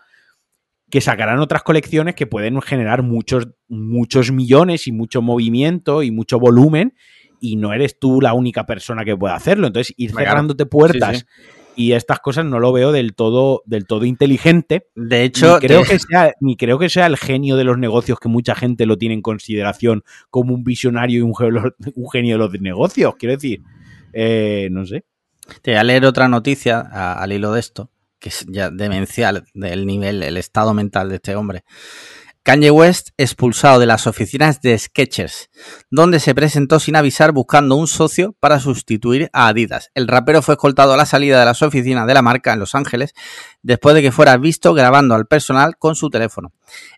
[0.90, 6.38] que sacarán otras colecciones que pueden generar muchos, muchos millones y mucho movimiento y mucho
[6.38, 6.94] volumen,
[7.40, 9.66] y no eres tú la única persona que pueda hacerlo.
[9.68, 11.24] Entonces, ir cerrándote puertas Sí,
[11.76, 14.88] y estas cosas no lo veo del todo, del todo inteligente.
[14.94, 17.78] De hecho, Ni creo, de- que sea, ni creo que sea el genio de los
[17.78, 21.48] negocios que mucha gente lo tiene en consideración como un visionario y un, ge-
[21.94, 23.14] un genio de los negocios.
[23.18, 23.62] Quiero decir,
[24.12, 25.04] eh, no sé.
[25.62, 29.44] te voy a leer otra noticia a- al hilo de esto, que es ya demencial
[29.54, 31.64] del nivel, el estado mental de este hombre.
[32.44, 35.48] Kanye West expulsado de las oficinas de Skechers,
[35.92, 39.92] donde se presentó sin avisar buscando un socio para sustituir a Adidas.
[39.94, 42.74] El rapero fue escoltado a la salida de las oficinas de la marca en Los
[42.74, 43.14] Ángeles
[43.62, 46.52] después de que fuera visto grabando al personal con su teléfono.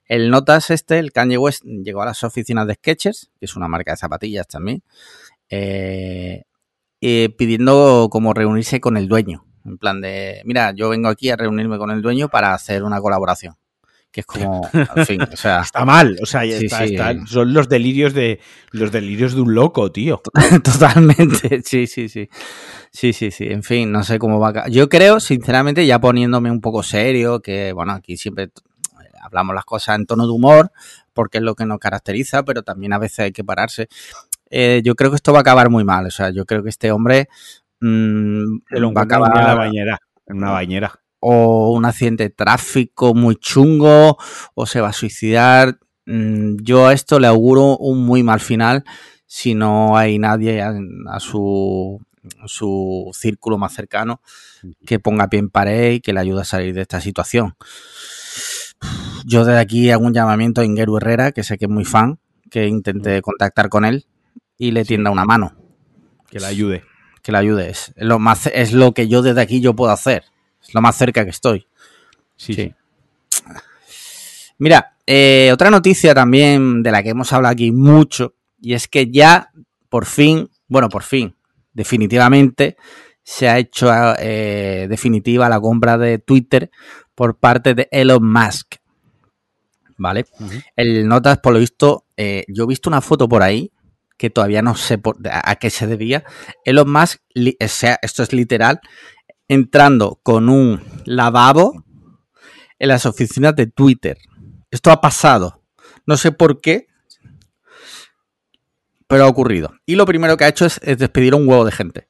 [0.06, 3.68] El notas este, el Kanye West, llegó a las oficinas de Skechers, que es una
[3.68, 4.82] marca de zapatillas también,
[5.50, 6.44] eh,
[7.02, 9.44] eh, pidiendo como reunirse con el dueño.
[9.66, 12.98] En plan de, mira, yo vengo aquí a reunirme con el dueño para hacer una
[13.02, 13.56] colaboración.
[14.14, 16.16] Que es como, en fin, o sea, Está mal.
[16.22, 16.94] O sea, ya Sí, está- sí.
[16.94, 18.38] está- son los delirios de
[18.70, 20.22] los delirios de un loco, tío.
[20.62, 22.28] totalmente, sí, sí, sí.
[22.92, 24.68] Sí, sí, sí, en fin, no sé cómo va a...
[24.68, 28.50] Yo creo, sinceramente, ya poniéndome un poco serio, que, bueno, aquí siempre
[29.20, 30.70] hablamos las cosas en tono de humor,
[31.12, 33.88] porque es lo que nos caracteriza, pero también a veces hay que pararse.
[34.48, 36.68] Eh, yo creo que esto va a acabar muy mal, o sea, yo creo que
[36.68, 37.28] este hombre
[37.80, 39.98] mm, lo va a encuentran en la acabar bañera.
[40.28, 41.00] En una bañera.
[41.26, 44.18] O un accidente de tráfico muy chungo
[44.54, 45.78] o se va a suicidar.
[46.04, 48.84] Mm, Yo a esto le auguro un muy mal final
[49.26, 50.74] si no hay nadie a,
[51.08, 51.98] a su,
[52.44, 54.20] su círculo más cercano
[54.86, 57.54] que ponga pie en pared y que le ayude a salir de esta situación.
[59.24, 62.18] Yo desde aquí hago un llamamiento a Ingeru Herrera, que sé que es muy fan,
[62.50, 64.04] que intente contactar con él
[64.58, 65.54] y le tienda una mano,
[66.28, 66.84] Que la ayude.
[67.22, 67.70] que le ayude.
[67.70, 70.24] Es lo, más, es lo que yo desde aquí yo puedo hacer.
[70.66, 71.66] Es lo más cerca que estoy.
[72.36, 72.74] Sí.
[74.58, 79.10] Mira, eh, otra noticia también de la que hemos hablado aquí mucho, y es que
[79.10, 79.50] ya
[79.88, 81.34] por fin, bueno, por fin,
[81.72, 82.76] definitivamente
[83.22, 86.70] se ha hecho eh, definitiva la compra de Twitter
[87.14, 88.76] por parte de Elon Musk.
[89.96, 90.26] ¿Vale?
[90.74, 93.70] El Notas, por lo visto, eh, yo he visto una foto por ahí
[94.18, 96.24] que todavía no sé por- a, a qué se debía.
[96.64, 98.80] Elon Musk, li- o sea, esto es literal,
[99.48, 101.84] entrando con un lavabo
[102.78, 104.18] en las oficinas de Twitter.
[104.70, 105.62] Esto ha pasado.
[106.06, 106.86] No sé por qué,
[109.06, 109.72] pero ha ocurrido.
[109.86, 112.08] Y lo primero que ha hecho es, es despedir a un huevo de gente.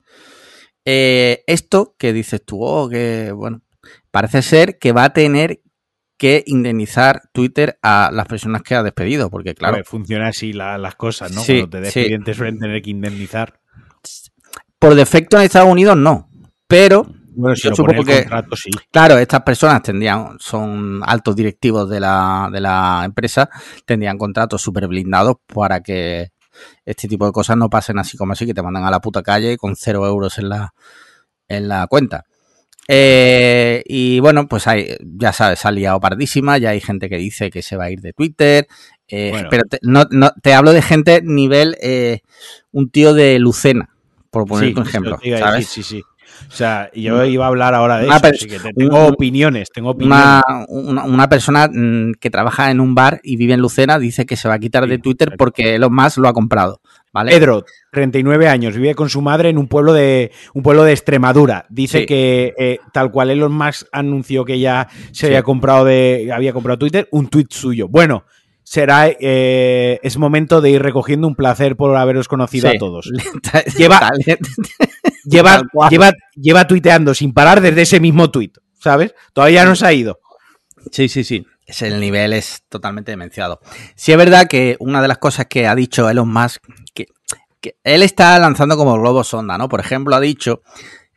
[0.85, 3.63] Eh, esto que dices tú, oh, que bueno,
[4.11, 5.61] parece ser que va a tener
[6.17, 10.79] que indemnizar Twitter a las personas que ha despedido, porque claro, ver, funciona así la-
[10.79, 11.41] las cosas, ¿no?
[11.41, 12.01] Sí, Cuando te sí.
[12.01, 13.61] despiden te suelen tener que indemnizar.
[14.79, 16.29] por defecto en Estados Unidos no,
[16.69, 17.07] pero
[17.37, 18.71] Bueno, si Yo supongo el que- contrato, sí.
[18.91, 23.49] Claro, estas personas tendrían, son altos directivos de la, de la empresa,
[23.85, 26.31] tendrían contratos súper blindados para que
[26.85, 29.23] este tipo de cosas no pasen así como así, que te mandan a la puta
[29.23, 30.75] calle con cero euros en la,
[31.49, 32.25] en la cuenta.
[32.87, 37.51] Eh, y bueno, pues hay, ya sabes, ha liado pardísima, ya hay gente que dice
[37.51, 38.67] que se va a ir de Twitter.
[39.09, 39.49] eh, Bueno.
[39.51, 42.21] Pero te, no, no- te hablo de gente nivel eh,
[42.73, 43.89] un tío de Lucena,
[44.31, 45.61] por poner Sí, un ejemplo, ¿sabes?
[45.67, 46.03] decir, sí, sí.
[46.49, 49.13] O sea, yo iba a hablar ahora de Una eso, así que te- tengo un-
[49.13, 50.43] opiniones, tengo opiniones.
[50.69, 54.37] Una, una, persona mm, que trabaja en un bar y vive en Lucena dice que
[54.37, 55.45] se va a quitar de Twitter perfecto.
[55.45, 56.81] porque Elon Musk lo ha comprado.
[57.13, 57.31] ¿Vale?
[57.31, 61.65] Pedro, 39 años, vive con su madre en un pueblo de un pueblo de Extremadura.
[61.69, 62.07] Dice Sí.
[62.07, 65.27] que eh, tal cual Elon Musk anunció que ya se Sí.
[65.27, 67.87] había comprado de había comprado Twitter, un tuit suyo.
[67.89, 68.25] Bueno,
[68.65, 72.77] será eh, es momento de ir recogiendo un placer por haberos conocido Sí.
[72.77, 73.11] a todos.
[73.77, 74.11] Lleva-
[75.25, 79.15] Lleva, lleva, lleva tuiteando sin parar desde ese mismo tuit, ¿sabes?
[79.33, 80.19] Todavía no se ha ido.
[80.91, 81.47] Sí, sí, sí.
[81.67, 83.61] Es el nivel es totalmente demenciado.
[83.95, 86.63] Sí es verdad que una de las cosas que ha dicho Elon Musk,
[86.93, 87.07] que,
[87.63, 89.71] que él está lanzando como globo sonda, ¿no?
[89.71, 90.61] Por ejemplo, ha dicho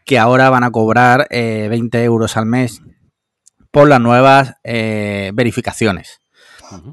[0.05, 2.81] que ahora van a cobrar eh, 20 euros al mes
[3.71, 6.19] por las nuevas eh, verificaciones.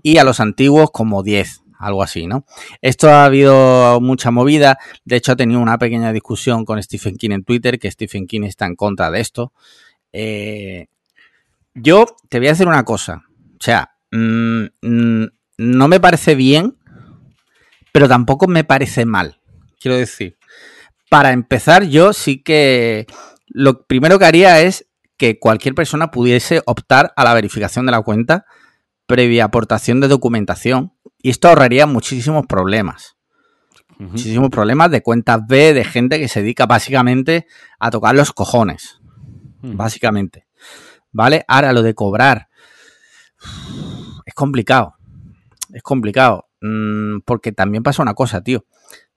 [0.03, 2.47] Y a los antiguos como 10, algo así, ¿no?
[2.81, 4.79] Esto ha habido mucha movida.
[5.05, 8.43] De hecho, ha tenido una pequeña discusión con Stephen King en Twitter, que Stephen King
[8.43, 9.53] está en contra de esto.
[10.12, 10.87] Eh,
[11.75, 13.25] yo te voy a decir una cosa.
[13.39, 15.27] O sea, mm, mm,
[15.59, 16.77] no me parece bien,
[17.93, 19.41] pero tampoco me parece mal.
[19.81, 20.37] Quiero decir,
[21.11, 23.07] para empezar, yo sí que
[23.47, 28.03] lo primero que haría es que cualquier persona pudiese optar a la verificación de la
[28.03, 28.47] cuenta
[29.07, 30.93] previa aportación de documentación.
[31.19, 33.17] Y esto ahorraría muchísimos problemas.
[33.99, 37.47] Muchísimos problemas de cuentas B, de gente que se dedica básicamente
[37.79, 39.01] a tocar los cojones
[39.73, 40.47] básicamente.
[41.13, 41.45] ¿Vale?
[41.49, 42.49] Ahora lo de cobrar
[44.27, 44.97] es complicado.
[45.73, 46.49] Es complicado.
[46.61, 48.65] Mm, porque también pasa una cosa, tío.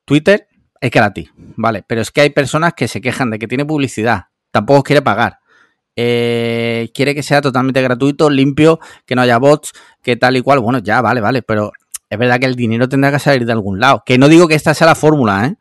[0.06, 0.48] Twitter
[0.80, 1.84] es gratis, ¿vale?
[1.88, 4.26] Pero es que hay personas que se quejan de que tiene publicidad.
[4.52, 5.40] Tampoco quiere pagar.
[6.00, 9.74] Eh, quiere que sea totalmente gratuito, limpio, que no haya bots,
[10.04, 10.60] que tal y cual.
[10.60, 11.41] Bueno, ya, vale, vale.
[11.41, 11.72] Pero
[12.10, 14.04] es verdad que el dinero tendrá que salir de algún lado.
[14.06, 15.56] Que no digo que esta sea la fórmula, ¿eh?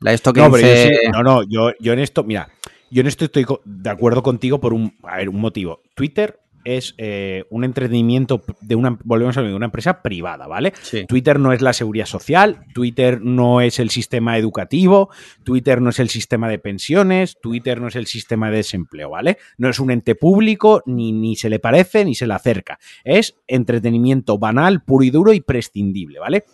[0.00, 2.48] La- Esto que No, pero yo sí- no, no, yo, yo en esto, mira,
[2.90, 5.82] yo en esto estoy de acuerdo contigo por un, a ver, un motivo.
[5.94, 10.72] Twitter es eh, un entretenimiento de una, volvemos a ver, de una empresa privada, ¿vale?
[10.82, 11.04] Sí.
[11.06, 15.10] Twitter no es la seguridad social, Twitter no es el sistema educativo,
[15.44, 19.38] Twitter no es el sistema de pensiones, Twitter no es el sistema de desempleo, ¿vale?
[19.58, 22.78] No es un ente público, ni, ni se le parece, ni se le acerca.
[23.04, 26.44] Es entretenimiento banal, puro y duro y prescindible, ¿vale?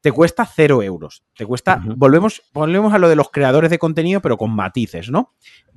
[0.00, 1.24] Te cuesta cero euros.
[1.36, 1.82] Te cuesta.
[1.84, 5.34] Volvemos, volvemos a lo de los creadores de contenido, pero con matices, ¿no?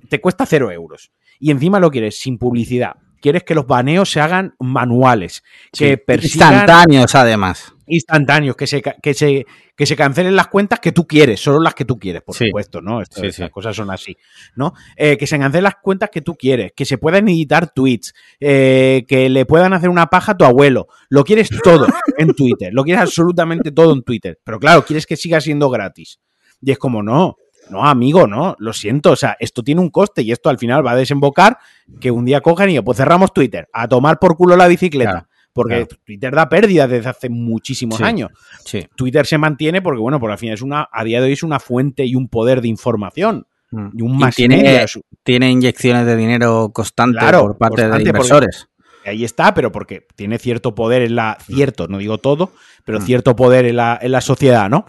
[0.09, 1.11] Te cuesta cero euros.
[1.39, 2.97] Y encima lo quieres sin publicidad.
[3.21, 7.73] Quieres que los baneos se hagan manuales, que persigan Instantáneos, además.
[7.87, 9.45] instantáneos, que se, que, se,
[9.75, 12.45] que se cancelen las cuentas que tú quieres, solo las que tú quieres, por Sí.
[12.47, 13.01] supuesto, ¿no?
[13.01, 14.15] Esto- Sí, estas cosas son así,
[14.55, 14.73] ¿no?
[14.95, 19.03] Eh, que se cancelen las cuentas que tú quieres, que se puedan editar tweets, eh,
[19.07, 20.87] que le puedan hacer una paja a tu abuelo.
[21.09, 21.85] Lo quieres todo
[22.17, 26.19] en Twitter, lo quieres absolutamente todo en Twitter, pero claro, quieres que siga siendo gratis.
[26.61, 27.35] Y es como, no,
[27.71, 30.85] no, amigo, no, lo siento, o sea, esto tiene un coste y esto al final
[30.85, 31.57] va a desembocar
[31.99, 35.11] que un día cojan y pues cerramos Twitter, a tomar por culo la bicicleta.
[35.11, 36.01] Claro, porque claro.
[36.05, 38.03] Twitter da pérdida desde hace muchísimos Sí.
[38.03, 38.29] años.
[38.65, 38.87] Sí.
[38.95, 41.43] Twitter se mantiene porque, bueno, por al final es una, a día de hoy es
[41.43, 43.47] una fuente y un poder de información.
[43.71, 44.85] Y un Y más tiene,
[45.23, 48.67] tiene inyecciones de dinero constante Claro, por parte constante, de inversores.
[49.05, 51.37] Ahí está, pero porque tiene cierto poder en la.
[51.39, 52.51] Cierto, no digo todo,
[52.85, 53.03] pero Mm.
[53.03, 54.85] cierto poder en la, en la sociedad, ¿no?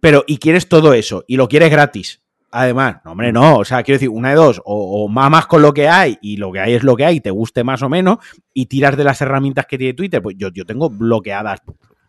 [0.00, 2.22] Pero, y quieres todo eso, y lo quieres gratis.
[2.50, 3.58] Además, no, hombre, no.
[3.58, 6.36] O sea, quiero decir, una de dos, o, o mamas con lo que hay, y
[6.38, 8.18] lo que hay es lo que hay, te guste más o menos,
[8.54, 10.22] y tiras de las herramientas que tiene Twitter.
[10.22, 11.60] Pues yo, yo tengo bloqueadas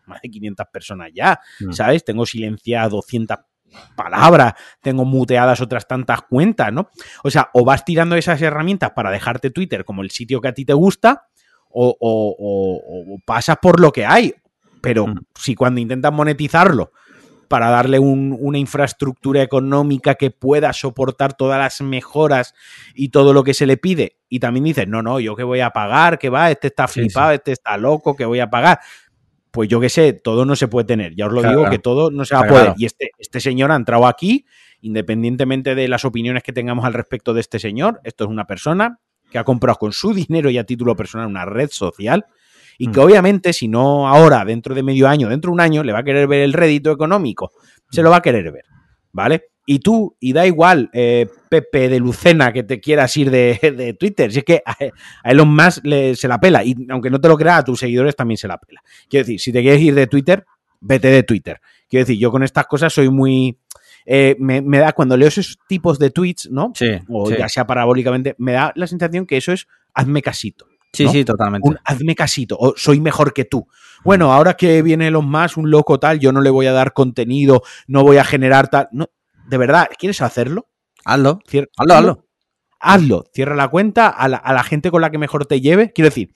[0.06, 1.72] más de 500 personas ya, Mm.
[1.72, 2.04] ¿sabes?
[2.04, 3.38] Tengo silenciadas 200
[3.94, 6.88] palabras, tengo muteadas otras tantas cuentas, ¿no?
[7.22, 10.52] O sea, o vas tirando esas herramientas para dejarte Twitter como el sitio que a
[10.54, 11.26] ti te gusta,
[11.70, 14.34] o, o- o- o pasas por lo que hay.
[14.80, 15.20] Pero Mm.
[15.38, 16.92] si cuando intentas monetizarlo
[17.50, 22.54] para darle un- una infraestructura económica que pueda soportar todas las mejoras
[22.94, 25.58] y todo lo que se le pide, y también dices, no, no, yo que voy
[25.58, 28.78] a pagar, que va, este está Sí, flipado, este está loco, que voy a pagar.
[29.50, 31.16] Pues yo qué sé, todo no se puede tener.
[31.16, 31.72] Ya os lo Claro, digo claro.
[31.72, 32.62] que todo no se va a poder.
[32.66, 32.74] claro.
[32.78, 34.46] Y este, este señor ha entrado aquí,
[34.80, 39.00] independientemente de las opiniones que tengamos al respecto de este señor, esto es una persona
[39.28, 42.26] que ha comprado con su dinero y a título personal una red social
[42.80, 43.02] y que Mm.
[43.04, 46.02] obviamente si no ahora, dentro de medio año, dentro de un año, le va a
[46.04, 47.52] querer ver el rédito económico,
[47.90, 48.64] se lo va a querer ver,
[49.12, 49.44] ¿vale?
[49.66, 53.94] Y tú, y da igual, eh, Pepe de Lucena, que te quieras ir de, de
[53.94, 54.74] Twitter, si es que a,
[55.22, 57.78] a Elon Musk le- se la pela, y aunque no te lo creas, a tus
[57.80, 58.80] seguidores también se la pela.
[59.08, 60.44] Quiero decir, si te quieres ir de Twitter,
[60.80, 61.60] vete de Twitter.
[61.88, 63.58] Quiero decir, yo con estas cosas soy muy...
[64.06, 66.72] eh, me, me da, cuando leo esos tipos de tweets, ¿no?
[66.74, 66.86] Sí.
[67.08, 67.36] O sí.
[67.38, 70.66] ya sea parabólicamente, me da la sensación que eso es hazme casito.
[70.92, 71.12] Sí, ¿no?
[71.12, 71.68] sí, totalmente.
[71.68, 73.66] Un hazme casito, o soy mejor que tú.
[74.04, 76.92] Bueno, ahora que viene Elon Musk, un loco tal, yo no le voy a dar
[76.92, 78.88] contenido, no voy a generar tal.
[78.92, 79.06] No,
[79.48, 80.68] de verdad, ¿quieres hacerlo?
[81.04, 81.38] Hazlo.
[81.48, 82.26] Cier- Hazlo, hazlo.
[82.82, 85.92] Hazlo, cierra la cuenta a la, a la gente con la que mejor te lleve.
[85.92, 86.30] Quiero decir,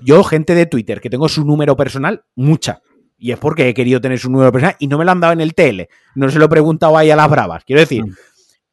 [0.00, 2.80] yo, gente de Twitter, que tengo su número personal, mucha.
[3.20, 5.32] Y es porque he querido tener su número personal y no me lo han dado
[5.32, 5.88] en el TL.
[6.14, 7.64] No se lo he preguntado ahí a las bravas.
[7.64, 8.14] Quiero decir, Mm.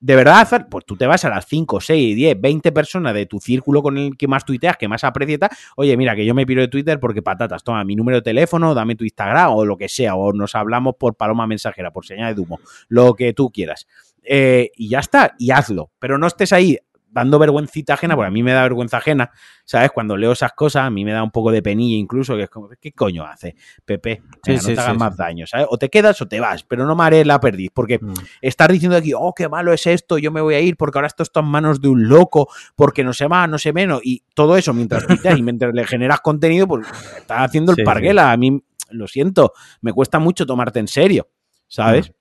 [0.05, 3.39] De verdad, pues tú te vas a las 5, 6, 10, 20 personas de tu
[3.39, 5.49] círculo con el que más tuiteas, que más aprecia y tal.
[5.77, 8.75] Oye, mira, que yo me piro de Twitter porque patatas, toma mi número de teléfono,
[8.75, 12.35] dame tu Instagram o lo que sea, o nos hablamos por paloma mensajera, por señal
[12.35, 13.87] de humo, lo que tú quieras.
[14.23, 15.89] Eh, y ya está, y hazlo.
[15.97, 16.77] Pero no estés ahí
[17.15, 19.31] dando vergüencita ajena, porque a mí me da vergüenza ajena,
[19.63, 19.89] ¿sabes?
[19.91, 22.49] Cuando leo esas cosas, a mí me da un poco de penilla incluso, que es
[22.49, 23.55] como, ¿qué coño hace,
[23.85, 24.21] Pepe?
[24.45, 25.67] Venga, sí, no te hagas sí, más daño, ¿sabes?
[25.69, 28.13] O te quedas o te vas, pero no me haré la perdiz, porque Mm.
[28.41, 31.07] estar diciendo aquí, oh, qué malo es esto, yo me voy a ir porque ahora
[31.07, 34.21] esto está en manos de un loco, porque no sé más, no sé menos, y
[34.33, 36.85] todo eso mientras tuiteas y mientras le generas contenido, pues
[37.17, 38.33] estás haciendo el parguela.
[38.33, 41.29] A mí, lo siento, me cuesta mucho tomarte en serio,
[41.69, 42.11] ¿sabes?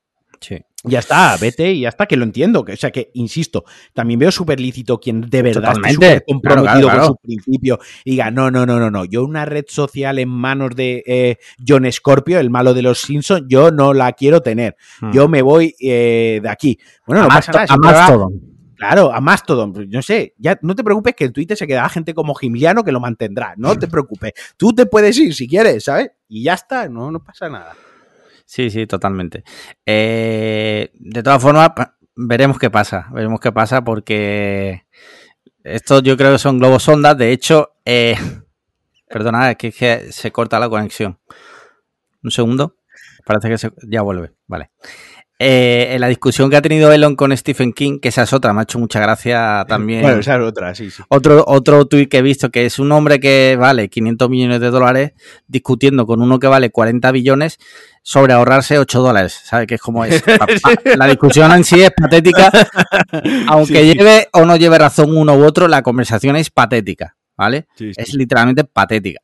[0.40, 0.64] Sí.
[0.86, 2.64] Ya está, vete y ya está, que lo entiendo.
[2.64, 3.64] Que, o sea, que, insisto,
[3.94, 8.12] también veo súper lícito quien de verdad esté comprometido Claro, claro, con su principio y
[8.12, 11.90] diga, no, no, no, no, no, yo una red social en manos de eh, John
[11.90, 14.76] Scorpio, el malo de los Simpsons, yo no la quiero tener.
[15.00, 15.12] Mm.
[15.12, 16.78] Yo me voy eh, de aquí.
[17.06, 17.66] Bueno, no a pasa nada.
[17.68, 18.54] A habrá- Mastodon.
[18.76, 22.12] Claro, a Mastodon, no sé, ya no te preocupes que en Twitter se quedará gente
[22.12, 24.32] como Gimliano que lo mantendrá, no te preocupes.
[24.56, 26.10] Tú te puedes ir si quieres, ¿sabes?
[26.28, 27.74] Y ya está, no, no pasa nada.
[28.54, 29.42] Sí, sí, totalmente.
[29.84, 31.70] Eh, de todas formas,
[32.14, 33.08] veremos qué pasa.
[33.12, 34.84] Veremos qué pasa porque
[35.64, 37.18] estos yo creo que son globos sondas.
[37.18, 38.16] De hecho, eh,
[39.08, 41.18] perdona, es que, es que se corta la conexión.
[42.22, 42.76] Un segundo.
[43.26, 44.32] Parece que se- ya vuelve.
[44.46, 44.70] Vale.
[45.40, 48.52] Eh, en la discusión que ha tenido Elon con Stephen King, que esa es otra,
[48.52, 50.02] me ha hecho mucha gracia también.
[50.02, 51.02] Bueno, esa es otra, sí, sí.
[51.08, 54.70] Otro, otro tuit que he visto que es un hombre que vale 500 millones de
[54.70, 55.12] dólares
[55.48, 57.58] discutiendo con uno que vale 40 billones
[58.02, 59.40] sobre ahorrarse 8 dólares.
[59.44, 59.66] ¿Sabes?
[59.66, 60.22] Que es como es.
[60.96, 62.52] La discusión en sí es patética.
[63.48, 63.98] Aunque Sí, sí.
[63.98, 67.16] lleve o no lleve razón uno u otro, la conversación es patética.
[67.36, 67.66] ¿Vale?
[67.74, 67.90] Sí.
[67.96, 69.18] Es literalmente patética.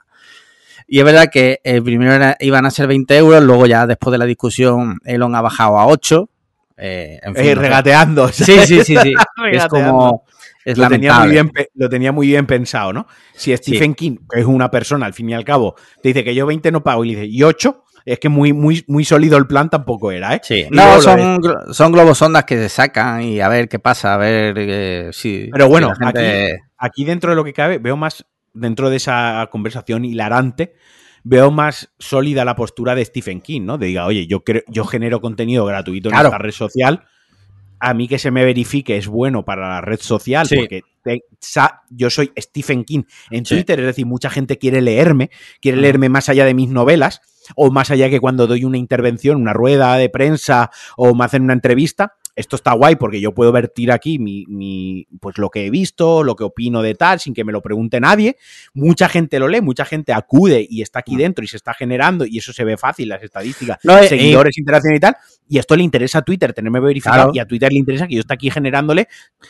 [0.93, 4.11] Y es verdad que eh, primero era- iban a ser 20 euros, luego ya después
[4.11, 6.29] de la discusión Elon ha bajado a 8.
[6.77, 8.27] Eh, en fin, Eh, regateando.
[8.29, 9.15] Sí, sí, sí, sí.
[9.53, 10.25] es como.
[10.65, 13.07] Es lo tenía, muy bien, lo tenía muy bien pensado, ¿no?
[13.35, 16.35] Si Stephen King, que es una persona, al fin y al cabo, te dice que
[16.35, 17.85] yo 20 no pago y le dice, ¿y 8?
[18.05, 20.41] Es que muy, muy, muy sólido el plan tampoco era, ¿eh?
[20.43, 21.39] Sí, no, son,
[21.73, 25.49] son globos ondas que se sacan y a ver qué pasa, a ver eh, si.
[25.53, 29.49] Pero bueno, si gente- Aquí dentro de lo que cabe, veo más, dentro de esa
[29.51, 30.75] conversación hilarante,
[31.23, 33.79] veo más sólida la postura de Stephen King, ¿no?
[33.79, 36.29] De diga, oye, yo, creo, yo genero contenido gratuito en Claro.
[36.29, 37.05] esta red social,
[37.79, 40.57] a mí que se me verifique es bueno para la red social, Sí.
[40.57, 43.55] porque te- sa- yo soy Stephen King en Sí.
[43.55, 45.31] Twitter, es decir, mucha gente quiere leerme,
[45.61, 47.21] quiere leerme más allá de mis novelas,
[47.57, 51.43] o más allá que cuando doy una intervención, una rueda de prensa, o me hacen
[51.43, 52.15] una entrevista.
[52.37, 56.23] Esto está guay porque yo puedo vertir aquí mi, mi- pues lo que he visto,
[56.23, 58.37] lo que opino de tal, sin que me lo pregunte nadie.
[58.75, 62.25] Mucha gente lo lee, mucha gente acude y está aquí dentro y se está generando,
[62.25, 65.17] y eso se ve fácil, las estadísticas, No, eh, seguidores, interacción y tal.
[65.49, 67.33] Y esto le interesa a Twitter, tenerme verificado, Claro.
[67.35, 69.09] y a Twitter le interesa que yo esté aquí generándole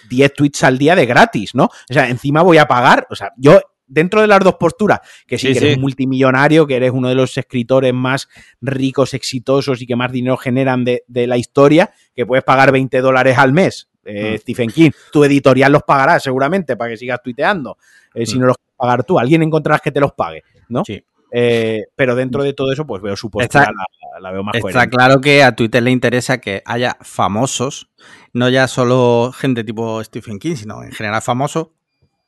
[0.09, 1.65] 10 tweets al día de gratis, ¿no?
[1.65, 3.61] O sea, encima voy a pagar, o sea, yo
[3.91, 5.77] dentro de las dos posturas, que sí, Sí, que eres sí.
[5.77, 8.29] un multimillonario, que eres uno de los escritores más
[8.61, 13.01] ricos, exitosos y que más dinero generan de, de la historia, que puedes pagar 20
[13.01, 13.89] dólares al mes.
[14.03, 14.39] eh, Mm.
[14.39, 17.77] Stephen King, tu editorial los pagará seguramente para que sigas tuiteando.
[18.15, 18.41] eh, Si Mm.
[18.41, 20.85] no los quieres pagar tú, alguien encontrarás que te los pague, ¿no?
[20.87, 21.05] Sí.
[21.33, 23.73] Eh, pero dentro de todo eso, pues veo su postura, Está-
[24.15, 24.97] la, la veo más Está coherente.
[24.97, 27.91] claro que a Twitter le interesa que haya famosos,
[28.33, 31.69] no ya solo gente tipo Stephen King, sino en general famosos,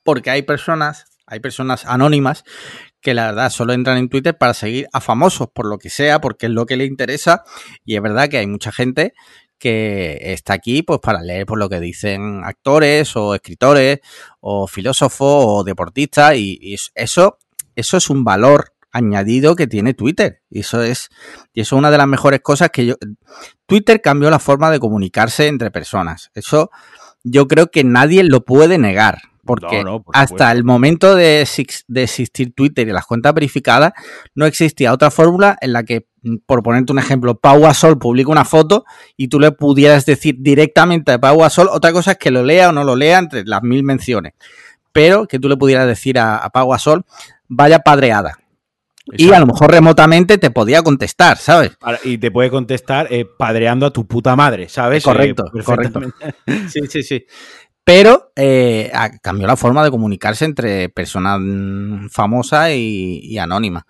[0.04, 2.44] porque hay personas, hay personas anónimas
[3.00, 6.20] que la verdad solo entran en Twitter para seguir a famosos, por lo que sea,
[6.20, 7.42] porque es lo que le interesa,
[7.86, 9.14] y es verdad que hay mucha gente
[9.58, 14.00] que está aquí pues para leer por lo que dicen actores o escritores
[14.40, 16.34] o filósofos o deportistas.
[16.36, 17.38] Y, y eso
[17.76, 20.42] eso es un valor añadido que tiene Twitter.
[20.50, 21.10] Y eso es
[21.54, 22.96] y eso es una de las mejores cosas que yo
[23.66, 26.32] Twitter cambió la forma de comunicarse entre personas.
[26.34, 26.70] Eso
[27.22, 31.46] yo creo que nadie lo puede negar porque No, no, por hasta el momento de,
[31.88, 33.92] de existir Twitter y las cuentas verificadas
[34.34, 38.30] no existía otra fórmula en la que mm, por ponerte un ejemplo Pau Gasol publica
[38.30, 38.84] una foto
[39.16, 42.68] y tú le pudieras decir directamente a Pau Gasol otra cosa es que lo lea
[42.68, 44.34] o no lo lea entre las mil menciones
[44.92, 47.04] pero que tú le pudieras decir a, a Pau Gasol
[47.48, 48.38] vaya padreada
[49.06, 51.72] Y a lo mejor remotamente te podía contestar, ¿sabes?
[52.04, 55.02] Y te puede contestar eh, padreando a tu puta madre, ¿sabes?
[55.02, 56.00] Correcto, Eh, correcto.
[56.68, 57.26] Sí, sí, sí.
[57.84, 63.84] Pero eh, cambió la forma de comunicarse entre personas mm, famosas y, y anónimas.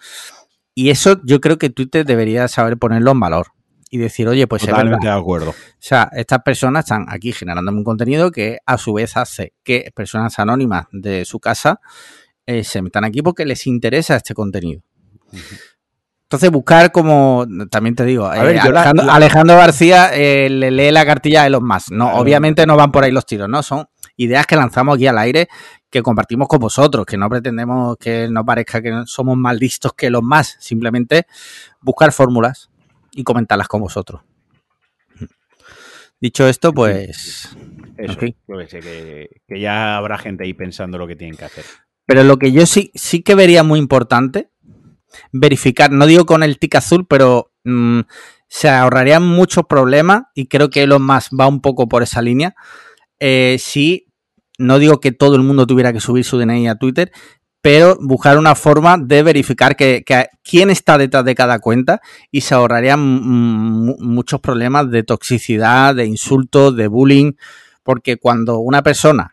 [0.74, 3.48] Y eso yo creo que Twitter debería saber ponerlo en valor.
[3.90, 4.78] Y decir, oye, pues es verdad.
[4.84, 5.50] Totalmente de acuerdo.
[5.50, 9.92] O sea, estas personas están aquí generándome un contenido que a su vez hace que
[9.94, 11.78] personas anónimas de su casa
[12.46, 14.82] eh, se metan aquí porque les interesa este contenido.
[16.32, 20.48] Entonces, buscar como, también te digo, eh, ver, yo la- Alejandro, la- Alejandro García eh,
[20.48, 21.90] le lee la cartilla de los más.
[21.90, 22.22] No, Claro.
[22.22, 23.62] obviamente no van por ahí los tiros, ¿no?
[23.62, 23.84] Son
[24.16, 25.48] ideas que lanzamos aquí al aire
[25.90, 30.08] que compartimos con vosotros, que no pretendemos que no parezca que somos más listos que
[30.08, 31.26] los más, simplemente
[31.82, 32.70] buscar fórmulas
[33.10, 34.22] y comentarlas con vosotros.
[36.18, 37.54] Dicho esto, pues
[37.98, 38.24] Eso, Ok.
[38.48, 41.64] yo que sé, que, que ya habrá gente ahí pensando lo que tienen que hacer.
[42.06, 44.48] Pero lo que yo sí, sí que vería muy importante,
[45.32, 48.00] verificar, no digo con el tic azul, pero mm,
[48.48, 52.54] se ahorrarían muchos problemas y creo que Elon Musk va un poco por esa línea.
[53.20, 54.06] eh, si,
[54.58, 57.10] no digo que todo el mundo tuviera que subir su DNI a Twitter,
[57.60, 60.04] pero buscar una forma de verificar que,
[60.42, 62.00] quién está detrás de cada cuenta
[62.30, 67.32] y se ahorrarían mm, mu- muchos problemas de toxicidad, de insultos, de bullying,
[67.84, 69.32] porque cuando una persona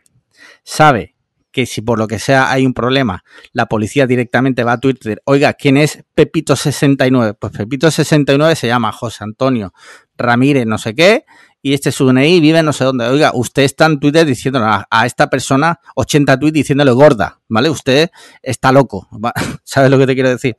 [0.62, 1.09] sabe
[1.50, 5.20] que si por lo que sea hay un problema, la policía directamente va a Twitter,
[5.24, 7.36] oiga, ¿quién es Pepito69?
[7.38, 9.72] Pues Pepito69 se llama José Antonio
[10.16, 11.24] Ramírez no sé qué,
[11.62, 13.06] y este es su DNI, vive no sé dónde.
[13.06, 17.68] Oiga, usted está en Twitter diciéndole a, a esta persona 80 tweets diciéndole gorda, ¿vale?
[17.68, 18.10] Usted
[18.42, 19.08] está loco.
[19.64, 20.56] ¿sabes lo que te quiero decir?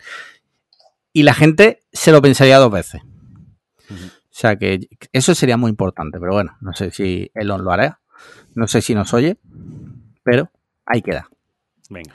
[1.13, 3.01] Y la gente se lo pensaría dos veces.
[3.89, 7.99] O sea que eso sería muy importante, pero bueno, no sé si Elon lo hará,
[8.55, 9.37] no sé si nos oye,
[10.23, 10.49] pero
[10.91, 11.27] ahí queda.
[11.89, 12.13] Venga.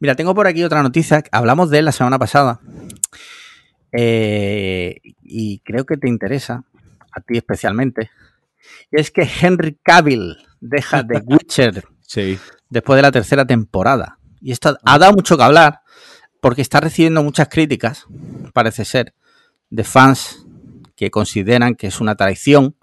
[0.00, 1.22] Mira, tengo por aquí otra noticia.
[1.32, 2.60] Hablamos de él la semana pasada.
[3.92, 6.64] Eh, y creo que te interesa,
[7.12, 8.10] a ti especialmente.
[8.90, 12.38] Y es que Henry Cavill deja The Witcher Sí.
[12.68, 14.18] después de la tercera temporada.
[14.40, 15.80] Y esto ha dado mucho que hablar
[16.40, 18.06] porque está recibiendo muchas críticas,
[18.52, 19.14] parece ser,
[19.70, 20.44] de fans
[20.96, 22.76] que consideran que es una traición.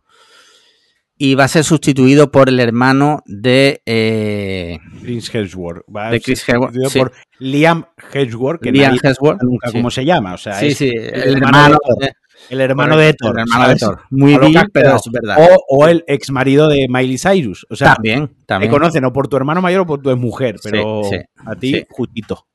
[1.24, 5.84] Y va a ser sustituido por el hermano de eh, Chris Hemsworth.
[5.96, 7.00] Va De Chris Hemsworth, sustituido sí.
[7.00, 9.44] por Liam Hemsworth, que Liam nadie Hemsworth.
[9.44, 9.74] nunca Sí.
[9.78, 10.34] cómo se llama.
[10.34, 12.12] O sea, Sí, sí, el hermano de
[12.50, 13.36] el hermano de Thor.
[13.40, 13.76] el hermano de.
[13.76, 14.00] Thor.
[14.10, 15.38] Muy has pero es verdad.
[15.70, 17.68] O, o el ex marido de Miley Cyrus.
[17.70, 18.72] O sea, también, te también.
[18.72, 21.04] conocen o por tu hermano mayor o por tu mujer, pero
[21.46, 22.48] a ti, justito.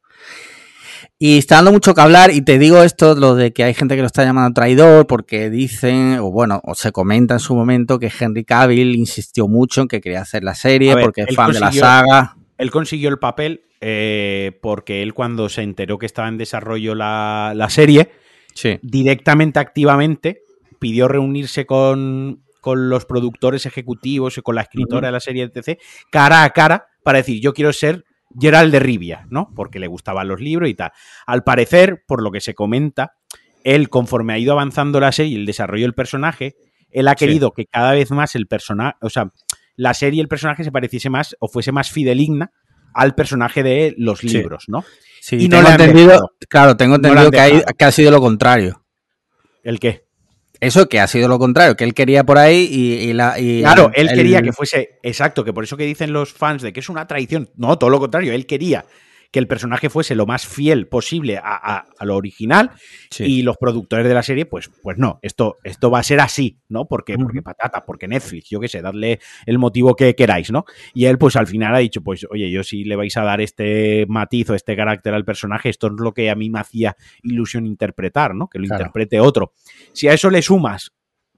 [1.19, 3.97] Y está dando mucho que hablar, y te digo esto, lo de que hay gente
[3.97, 7.99] que lo está llamando traidor, porque dicen, o bueno, o se comenta en su momento
[7.99, 11.53] que Henry Cavill insistió mucho en que quería hacer la serie, ver, porque es fan
[11.53, 12.37] de la saga.
[12.59, 17.53] Él consiguió el papel eh, porque él cuando se enteró que estaba en desarrollo la,
[17.55, 18.11] la serie,
[18.55, 18.79] Sí.
[18.83, 20.43] directamente, activamente,
[20.79, 25.79] pidió reunirse con, con los productores ejecutivos y con la escritora de la serie, etc.,
[26.11, 28.05] cara a cara, para decir, yo quiero ser
[28.39, 29.51] Gerald de Rivia, ¿no?
[29.55, 30.93] Porque le gustaban los libros y tal.
[31.27, 33.13] Al parecer, por lo que se comenta,
[33.65, 36.55] él, conforme ha ido avanzando la serie y el desarrollo del personaje,
[36.91, 37.17] él ha Sí.
[37.27, 39.33] querido que cada vez más el personaje, o sea,
[39.75, 42.51] la serie y el personaje se pareciese más o fuese más fideligna
[42.95, 44.29] al personaje de los Sí.
[44.29, 44.85] libros, ¿no?
[45.21, 48.85] Sí, Y no tengo entendido, claro, tengo entendido que, hay- que ha sido lo contrario.
[49.63, 50.06] ¿El qué?
[50.61, 53.39] Eso que ha sido lo contrario, que él quería por ahí y, y la.
[53.39, 56.63] y Claro, él el- quería que fuese exacto, que por eso que dicen los fans
[56.63, 57.51] de que es una traición.
[57.57, 58.85] No, todo lo contrario, él quería
[59.31, 62.71] que el personaje fuese lo más fiel posible a, a- a lo original
[63.11, 63.25] Sí.
[63.25, 66.59] y los productores de la serie, pues, pues no, esto, esto va a ser así,
[66.69, 66.87] ¿no?
[66.87, 70.65] Porque, porque patata, porque Netflix, yo qué sé, dadle el motivo que queráis, ¿no?
[70.95, 73.41] Y él, pues al final ha dicho, pues, oye, yo si le vais a dar
[73.41, 76.97] este matiz o este carácter al personaje, esto es lo que a mí me hacía
[77.23, 78.49] ilusión interpretar, ¿no?
[78.49, 78.83] Que lo Claro.
[78.83, 79.53] interprete otro.
[79.93, 80.93] Si a eso le sumas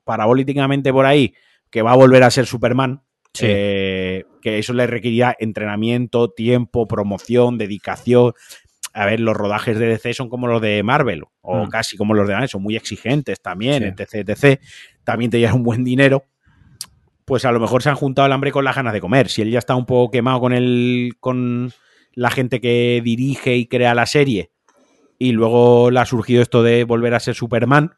[0.05, 1.35] parabólicamente por ahí
[1.71, 3.03] que va a volver a ser Superman,
[3.39, 3.47] Sí.
[3.49, 8.33] eh, que eso le requería entrenamiento, tiempo, promoción, dedicación.
[8.95, 11.69] A ver, los rodajes de DC son como los de Marvel, o Mm.
[11.69, 14.03] casi como los de Marvel, son muy exigentes también, Sí.
[14.03, 14.61] etc, etc.
[15.05, 16.25] También te llevan un buen dinero.
[17.25, 19.29] Pues a lo mejor se han juntado el hambre con las ganas de comer.
[19.29, 21.73] Si él ya está un poco quemado con el, con
[22.15, 24.51] la gente que dirige y crea la serie,
[25.19, 27.93] y luego le ha surgido esto de volver a ser Superman.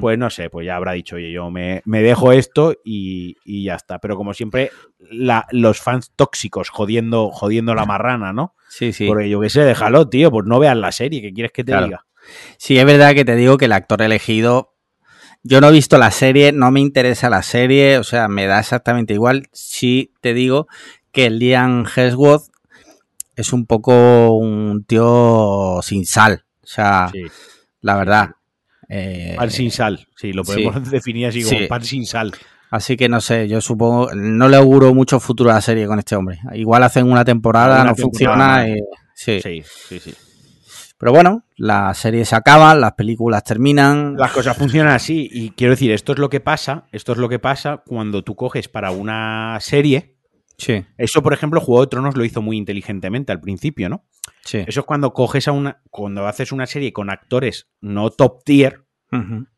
[0.00, 3.64] Pues no sé, pues ya habrá dicho, oye, yo me, me dejo esto y, y
[3.64, 3.98] ya está.
[3.98, 8.54] Pero como siempre, la- los fans tóxicos jodiendo, jodiendo la marrana, ¿no?
[8.68, 9.06] Sí, sí.
[9.06, 11.72] Porque yo qué sé, déjalo, tío, pues no veas la serie, ¿qué quieres que te
[11.72, 11.86] Claro.
[11.86, 12.06] diga?
[12.56, 14.74] Sí, es verdad que te digo que el actor elegido.
[15.42, 18.60] Yo no he visto la serie, no me interesa la serie, o sea, me da
[18.60, 19.48] exactamente igual.
[19.52, 20.68] Sí te digo
[21.10, 22.44] que Liam Hemsworth
[23.34, 26.44] es un poco un tío sin sal.
[26.62, 27.24] O sea, Sí.
[27.80, 28.30] la verdad.
[28.92, 30.06] Eh, Pan sin sal.
[30.16, 30.80] Sí, lo podemos sí.
[30.90, 31.66] definir así como Sí.
[31.66, 32.32] pan sin sal.
[32.70, 35.98] así que no sé, yo supongo, no le auguro mucho futuro a la serie con
[35.98, 36.38] este hombre.
[36.54, 38.68] Igual hacen una temporada, Una no temporada funciona.
[38.68, 38.80] y-
[39.14, 39.40] sí.
[39.42, 40.14] Sí, sí, sí.
[40.98, 44.14] Pero bueno, las series se acaban, las películas terminan.
[44.16, 47.28] Las cosas funcionan así y quiero decir, esto es lo que pasa, esto es lo
[47.28, 50.11] que pasa cuando tú coges para una serie.
[50.64, 54.04] Sí, Eso, por ejemplo, Juego de Tronos lo hizo muy inteligentemente al principio, ¿no?
[54.44, 54.58] sí.
[54.66, 58.84] Eso es cuando coges a una, cuando haces una serie con actores no top tier,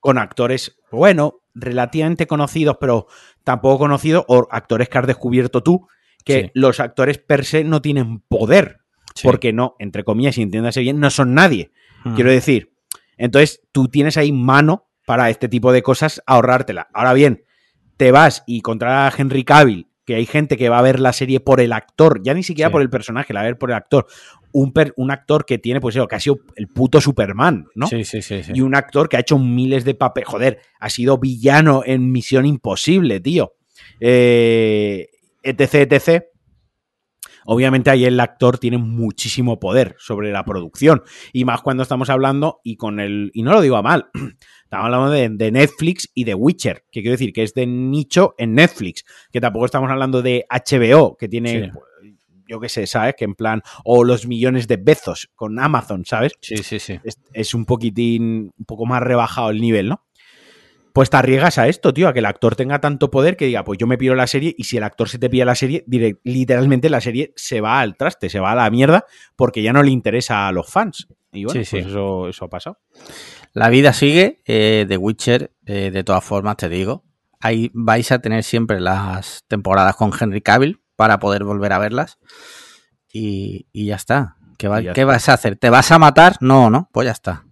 [0.00, 3.07] con actores, bueno, relativamente conocidos, pero
[3.44, 5.86] tampoco conocidos, o actores que has descubierto tú,
[6.24, 6.50] que Sí.
[6.55, 8.78] los actores per se no tienen poder,
[9.14, 9.22] Sí.
[9.28, 11.70] porque no, entre comillas, y entiéndase bien, no son nadie.
[12.16, 12.72] Quiero decir,
[13.16, 16.88] entonces tú tienes ahí mano para este tipo de cosas ahorrártela.
[16.92, 17.44] Ahora bien,
[17.96, 21.40] te vas y contra Henry Cavill, que hay gente que va a ver la serie
[21.40, 22.72] por el actor, ya ni siquiera Sí.
[22.72, 24.07] por el personaje, la va a ver por el actor.
[24.52, 27.86] Un, per- un actor que tiene, pues que ha sido el puto Superman, ¿no?
[27.88, 28.42] Sí, sí, sí.
[28.42, 28.52] sí.
[28.55, 30.28] Y un actor que ha hecho miles de papeles.
[30.28, 33.55] Joder, ha sido villano en Misión Imposible, tío.
[34.00, 35.09] Eh,
[35.42, 36.24] etc, etc.
[37.47, 41.03] Obviamente ahí el actor tiene muchísimo poder sobre la producción.
[41.32, 43.30] Y más cuando estamos hablando, y con el.
[43.34, 44.07] Y no lo digo a mal.
[44.64, 48.34] Estamos hablando de, de Netflix y de Witcher, que quiero decir que es de nicho
[48.38, 51.70] en Netflix, que tampoco estamos hablando de HBO, que tiene, Sí.
[51.72, 51.84] pues,
[52.49, 53.14] yo qué sé, ¿sabes?
[53.16, 56.32] Que en plan, o los millones de Bezos con Amazon, ¿sabes?
[56.40, 56.99] Sí, sí, sí.
[57.05, 60.03] es, es un poquitín, un poco más rebajado el nivel, ¿no?
[60.95, 63.64] Pues te arriesgas a esto, tío, a que el actor tenga tanto poder que diga,
[63.64, 65.84] pues yo me pido la serie y si el actor se te pilla la serie,
[66.22, 69.82] literalmente la serie se va al traste, se va a la mierda porque ya no
[69.82, 71.09] le interesa a los fans.
[71.32, 71.76] Y bueno, Sí, sí.
[71.78, 72.78] pues eso, eso ha pasado.
[73.55, 74.40] La vida sigue.
[74.47, 77.03] eh, The Witcher, eh, de todas formas, te digo.
[77.40, 82.18] Ahí vais a tener siempre las temporadas con Henry Cavill para poder volver a verlas.
[83.12, 84.36] Y, y ya está.
[84.59, 85.12] ¿Qué, va- Y ya qué está.
[85.12, 85.57] vas a hacer?
[85.57, 86.36] ¿Te vas a matar?
[86.40, 86.88] No, no.
[86.92, 87.45] Pues ya está.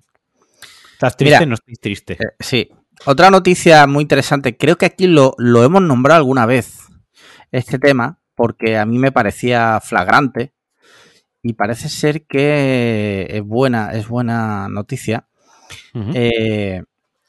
[0.93, 1.38] ¿Estás triste?
[1.38, 1.47] Mira.
[1.47, 2.12] no estoy triste.
[2.14, 2.70] Eh, sí.
[3.05, 4.57] Otra noticia muy interesante.
[4.57, 6.78] Creo que aquí lo, lo hemos nombrado alguna vez.
[7.51, 8.18] Este tema.
[8.34, 10.55] Porque a mí me parecía flagrante.
[11.43, 15.26] Y parece ser que es buena, es buena noticia.
[16.14, 16.82] Eh,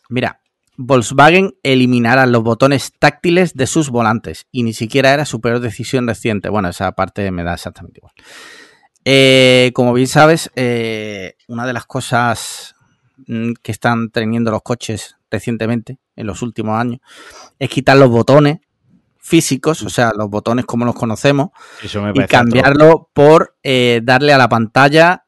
[0.09, 0.39] mira,
[0.77, 6.07] Volkswagen eliminará los botones táctiles de sus volantes y ni siquiera era su peor decisión
[6.07, 6.49] reciente.
[6.49, 8.13] Bueno, esa parte me da exactamente igual.
[9.05, 12.75] Eh, como bien sabes, eh, una de las cosas
[13.27, 16.99] mm, que están teniendo los coches recientemente, en los últimos años,
[17.59, 18.59] es quitar los botones
[19.17, 21.49] físicos, o sea, los botones como los conocemos,
[21.81, 25.25] eso y cambiarlo por eh, darle a la pantalla.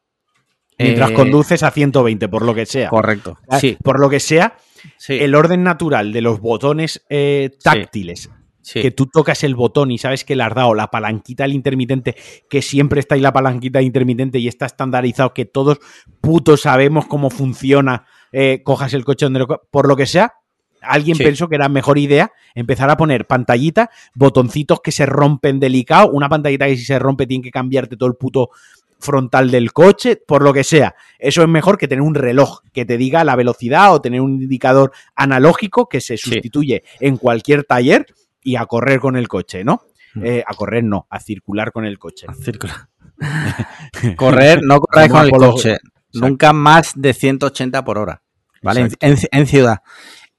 [0.78, 2.90] Mientras eh, conduces a 120, por lo que sea.
[2.90, 3.38] Correcto.
[3.58, 4.58] Sí, Por lo que sea,
[4.98, 8.28] sí, el orden natural de los botones eh, táctiles
[8.60, 8.82] sí.
[8.82, 12.14] que tú tocas el botón y sabes que le has dado la palanquita al intermitente,
[12.50, 15.78] que siempre está ahí la palanquita intermitente y está estandarizado, que todos
[16.20, 18.04] putos sabemos cómo funciona,
[18.38, 20.34] eh, cojas el coche donde lo co- por lo que sea,
[20.82, 21.24] alguien Sí.
[21.24, 26.28] pensó que era mejor idea empezar a poner pantallita, botoncitos que se rompen delicado, una
[26.28, 28.50] pantallita que si se rompe tiene que cambiarte todo el puto
[28.98, 30.94] frontal del coche, por lo que sea.
[31.18, 34.42] Eso es mejor que tener un reloj que te diga la velocidad o tener un
[34.42, 36.30] indicador analógico que se Sí.
[36.30, 38.06] sustituye en cualquier taller
[38.42, 39.82] y a correr con el coche, ¿no?
[40.14, 40.24] Mm.
[40.26, 42.26] Eh, a correr no, a circular con el coche.
[42.42, 42.88] Circular.
[44.16, 45.70] Correr, no Como con el coche.
[45.72, 45.90] Exacto.
[46.14, 48.22] Nunca más de 180 por hora.
[48.66, 48.88] ¿Vale?
[49.00, 49.78] En, en ciudad.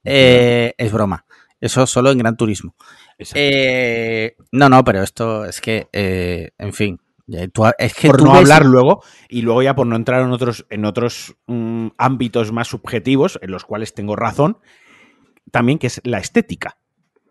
[0.04, 1.26] Eh, es broma.
[1.60, 2.76] Eso solo en Gran Turismo.
[3.34, 7.00] Eh, no, no, pero esto es que, eh, en fin.
[7.26, 10.22] ya tú- es que por no ves- hablar luego y luego ya por no entrar
[10.22, 14.60] en otros en otros mm, ámbitos más subjetivos en los cuales tengo razón
[15.52, 16.78] también que es la estética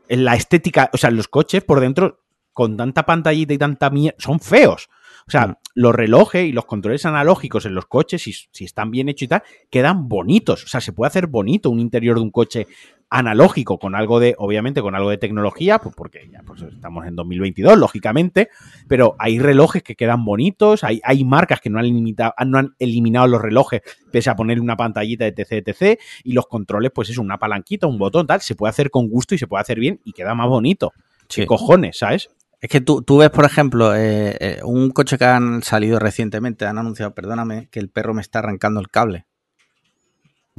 [0.09, 4.39] la estética o sea los coches por dentro con tanta pantallita y tanta mierda son
[4.41, 4.89] feos
[5.27, 5.55] o sea Mm.
[5.75, 9.29] los relojes y los controles analógicos en los coches si, si están bien hechos y
[9.29, 12.67] tal quedan bonitos o sea se puede hacer bonito un interior de un coche
[13.11, 17.15] analógico con algo de obviamente con algo de tecnología pues porque ya pues estamos en
[17.15, 18.49] 2022 lógicamente
[18.89, 22.75] pero hay relojes que quedan bonitos, hay, hay marcas que no han, limitado, no han
[22.79, 27.11] eliminado los relojes pese a ponerle una pantallita de etc, etc, y los controles, pues
[27.11, 29.79] es una palanquita, un botón, tal, se puede hacer con gusto y se puede hacer
[29.79, 30.93] bien y queda más bonito.
[31.29, 31.43] Sí.
[31.43, 32.31] ¿Qué cojones, sabes?
[32.61, 36.65] Es que tú, tú ves, por ejemplo, eh, eh, un coche que han salido recientemente,
[36.67, 39.27] han anunciado, perdóname, que el perro me está arrancando el cable.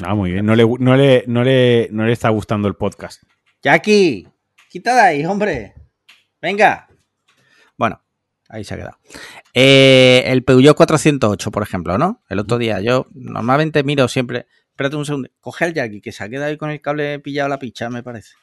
[0.04, 3.24] Ah, muy bien, no le, no le, no le, no le está gustando el podcast.
[3.64, 4.28] Jackie,
[4.70, 5.74] quita de ahí, hombre.
[6.40, 6.88] Venga.
[7.76, 8.04] Bueno,
[8.48, 8.98] ahí se ha quedado.
[9.56, 12.22] Eh, el Peugeot 408, por ejemplo, ¿no?
[12.30, 14.46] El otro día yo normalmente miro siempre.
[14.70, 15.30] Espérate un segundo.
[15.40, 17.90] Coge el Jackie, que se ha quedado ahí con el cable pillado a la picha,
[17.90, 18.36] me parece.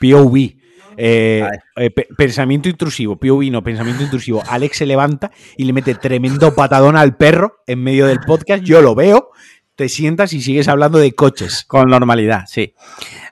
[0.00, 0.63] POV.
[0.96, 4.42] Eh, eh, pensamiento intrusivo, Pío Vino, pensamiento intrusivo.
[4.48, 8.62] Alex se levanta y le mete tremendo patadón al perro en medio del podcast.
[8.64, 9.30] Yo lo veo.
[9.76, 11.64] Te sientas y sigues hablando de coches.
[11.64, 12.74] Con normalidad, sí.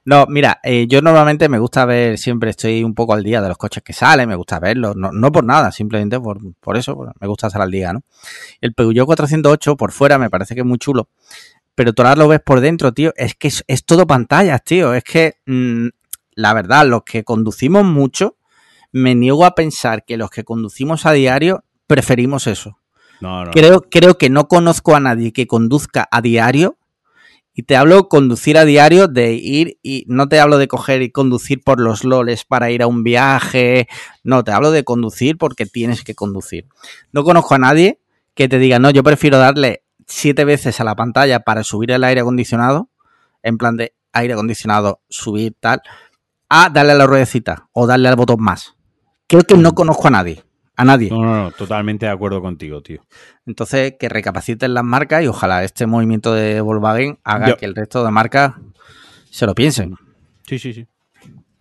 [0.05, 3.47] No, mira, eh, yo normalmente me gusta ver, siempre estoy un poco al día de
[3.47, 7.13] los coches que salen, me gusta verlos, no, no por nada, simplemente por, por eso,
[7.21, 8.03] me gusta estar al día, ¿no?
[8.61, 11.09] El Peugeot 408 por fuera me parece que es muy chulo,
[11.77, 15.05] pero tú ahora lo ves por dentro, tío, es que es, todo pantallas, tío, es
[15.05, 15.87] que mm,
[16.35, 18.37] la verdad, los que conducimos mucho,
[18.93, 22.79] me niego a pensar que los que conducimos a diario preferimos eso.
[23.21, 23.51] No, no.
[23.51, 26.79] Creo, creo que no conozco a nadie que conduzca a diario
[27.55, 31.11] y te hablo conducir a diario de ir y no te hablo de coger y
[31.11, 33.89] conducir por los loles para ir a un viaje.
[34.25, 36.67] No, te hablo de conducir porque tienes que conducir.
[37.13, 38.01] No conozco a nadie
[38.35, 42.05] que te diga, no, yo prefiero darle siete veces a la pantalla para subir el
[42.05, 42.89] aire acondicionado,
[43.43, 45.83] en plan de aire acondicionado, subir tal,
[46.55, 48.77] a darle a la ruedecita o darle al botón más.
[49.27, 50.45] Creo que no conozco a nadie
[50.77, 51.11] a nadie.
[51.11, 53.05] No, no, no, totalmente de acuerdo contigo, tío.
[53.47, 58.05] Entonces, que recapaciten las marcas y ojalá este movimiento de Volkswagen haga que el resto
[58.05, 58.55] de marcas
[59.31, 59.97] se lo piensen.
[60.47, 60.87] Sí, sí, sí.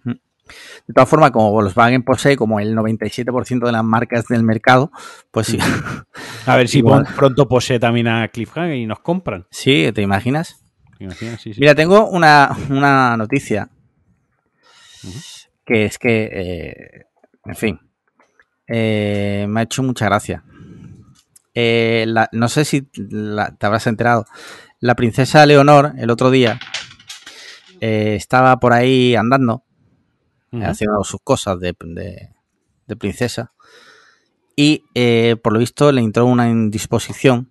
[0.04, 0.12] Mm.
[0.88, 4.92] De todas formas, como Volkswagen posee como el 97% de las marcas del mercado,
[5.30, 5.60] pues sí.
[6.46, 9.46] A ver si pronto posee también a Cliffhanger y nos compran.
[9.52, 10.62] Sí, ¿te imaginas?
[11.58, 13.70] Mira, tengo una, noticia
[15.66, 17.06] que es que, eh,
[17.45, 17.80] en fin,
[18.74, 20.43] eh, me ha hecho mucha gracia.
[21.54, 24.26] Eh, no sé si te habrás enterado.
[24.80, 26.58] La princesa Leonor, el otro día,
[27.82, 29.66] eh, estaba por ahí andando,
[30.52, 31.74] haciendo sus cosas de,
[32.97, 33.52] princesa.
[34.56, 34.84] Y
[35.43, 37.49] por lo visto le entró una indisposición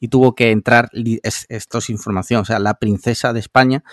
[0.00, 0.90] y tuvo que entrar,
[1.22, 3.84] esto es información, o sea, la princesa de España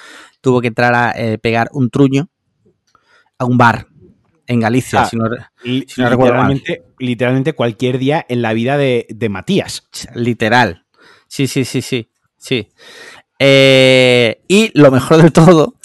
[0.41, 2.30] tuvo que entrar a pegar un truño
[3.40, 3.88] a un bar
[4.46, 5.26] en Galicia, si no,
[5.64, 9.88] literalmente, literalmente, cualquier día en la vida de, Matías.
[10.16, 10.86] Literal.
[11.28, 12.10] Sí, sí, sí, sí.
[12.36, 12.70] sí.
[13.38, 15.76] Eh, y lo mejor de todo,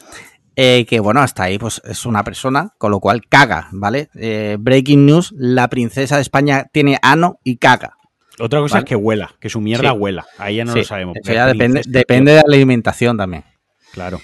[0.56, 4.08] eh, que bueno, hasta ahí pues es una persona, con lo cual caga, ¿vale?
[4.14, 7.98] Eh, breaking news, la princesa de España tiene ano y caga.
[8.38, 10.26] Otra cosa es que huela, que su mierda huela.
[10.38, 11.16] Ahí ya no lo sabemos.
[11.22, 13.44] Eso ya depende, depende de la alimentación también.
[13.92, 14.20] Claro.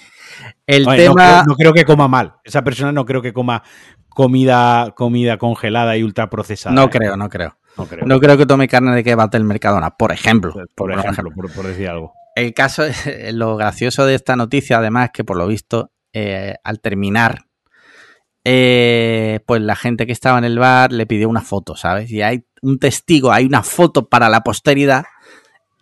[0.65, 1.43] El tema...
[1.47, 2.35] no, creo que coma mal.
[2.43, 3.63] Esa persona no creo que coma
[4.11, 6.75] comida, comida congelada y ultraprocesada.
[6.75, 6.89] No ¿eh?
[6.89, 7.57] creo, no creo.
[7.77, 8.05] No creo.
[8.05, 10.53] No creo que tome carne de kebab del Mercadona, por ejemplo.
[10.75, 12.13] Por, ejemplo, Por, decir algo.
[12.35, 12.83] El caso,
[13.31, 17.45] lo gracioso de esta noticia, además, es que por lo visto, eh, al terminar,
[18.43, 22.11] eh, pues la gente que estaba en el bar le pidió una foto, ¿sabes?
[22.11, 25.05] Y hay un testigo, hay una foto para la posteridad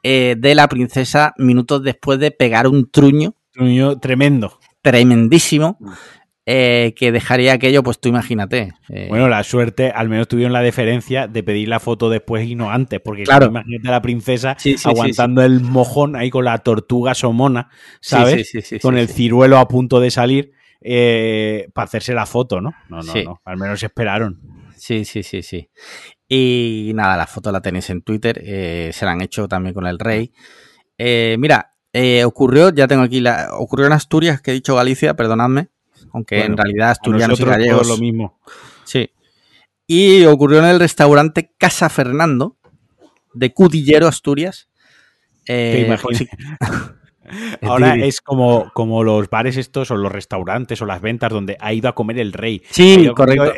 [0.01, 3.35] de la princesa minutos después de pegar un truño.
[3.59, 4.57] Truño tremendo.
[4.81, 5.77] Tremendísimo.
[5.81, 5.89] Mm.
[6.45, 8.71] Eh, que dejaría aquello, pues tú imagínate.
[8.89, 9.05] Eh.
[9.07, 12.71] Bueno, la suerte, al menos tuvieron la deferencia de pedir la foto después y no
[12.71, 13.47] antes, porque claro.
[13.47, 17.69] imagínate a la princesa aguantando el mojón ahí con la tortuga somona,
[18.01, 18.51] ¿sabes?
[18.81, 22.73] con el ciruelo a punto de salir eh, para hacerse la foto, ¿no?
[22.89, 24.41] No, no, no, al menos esperaron.
[24.75, 25.69] Sí, sí, sí, sí.
[26.27, 28.41] Y nada, la foto la tenéis en Twitter,
[28.91, 30.31] se la han hecho también con el rey.
[30.97, 31.73] mira,
[32.25, 33.49] ocurrió, ya tengo aquí la.
[33.53, 35.69] Ocurrió en Asturias, que he dicho Galicia, perdonadme
[36.13, 37.87] aunque en realidad asturianos y gallegos.
[37.87, 38.39] lo mismo.
[38.83, 39.11] Sí.
[39.87, 42.57] Y ocurrió en el restaurante Casa Fernando
[43.33, 44.69] de Cudillero, Asturias.
[45.47, 45.95] Eh,
[47.61, 51.73] Ahora es como, como los bares estos o los restaurantes o las ventas donde ha
[51.73, 52.63] ido a comer el rey.
[52.71, 53.53] Sí, correcto.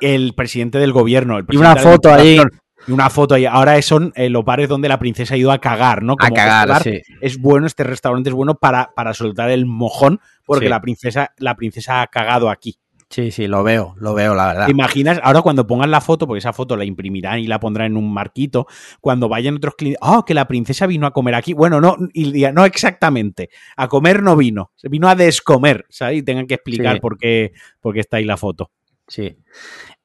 [0.00, 1.38] El, presidente del gobierno.
[1.50, 2.40] y una foto ahí.
[2.86, 3.46] Y una foto ahí.
[3.46, 6.16] Ahora son eh, los bares donde la princesa ha ido a cagar, ¿no?
[6.18, 7.02] a cagar, sí.
[7.20, 11.54] Es bueno, este restaurante es bueno para, para soltar el mojón porque la, princesa, la
[11.54, 12.76] princesa ha cagado aquí.
[13.10, 14.66] Sí, sí, lo veo, lo veo, la verdad.
[14.66, 15.18] ¿Te imaginas?
[15.24, 18.12] Ahora cuando pongan la foto, porque esa foto la imprimirán y la pondrán en un
[18.12, 18.68] marquito,
[19.00, 21.52] cuando vayan otros clientes, oh, que la princesa vino a comer aquí.
[21.52, 23.50] Bueno, no, no exactamente.
[23.76, 26.18] A comer no vino, vino a descomer, ¿sabes?
[26.18, 28.70] Y tengan que explicar por, qué, por qué está ahí la foto.
[29.08, 29.36] Sí.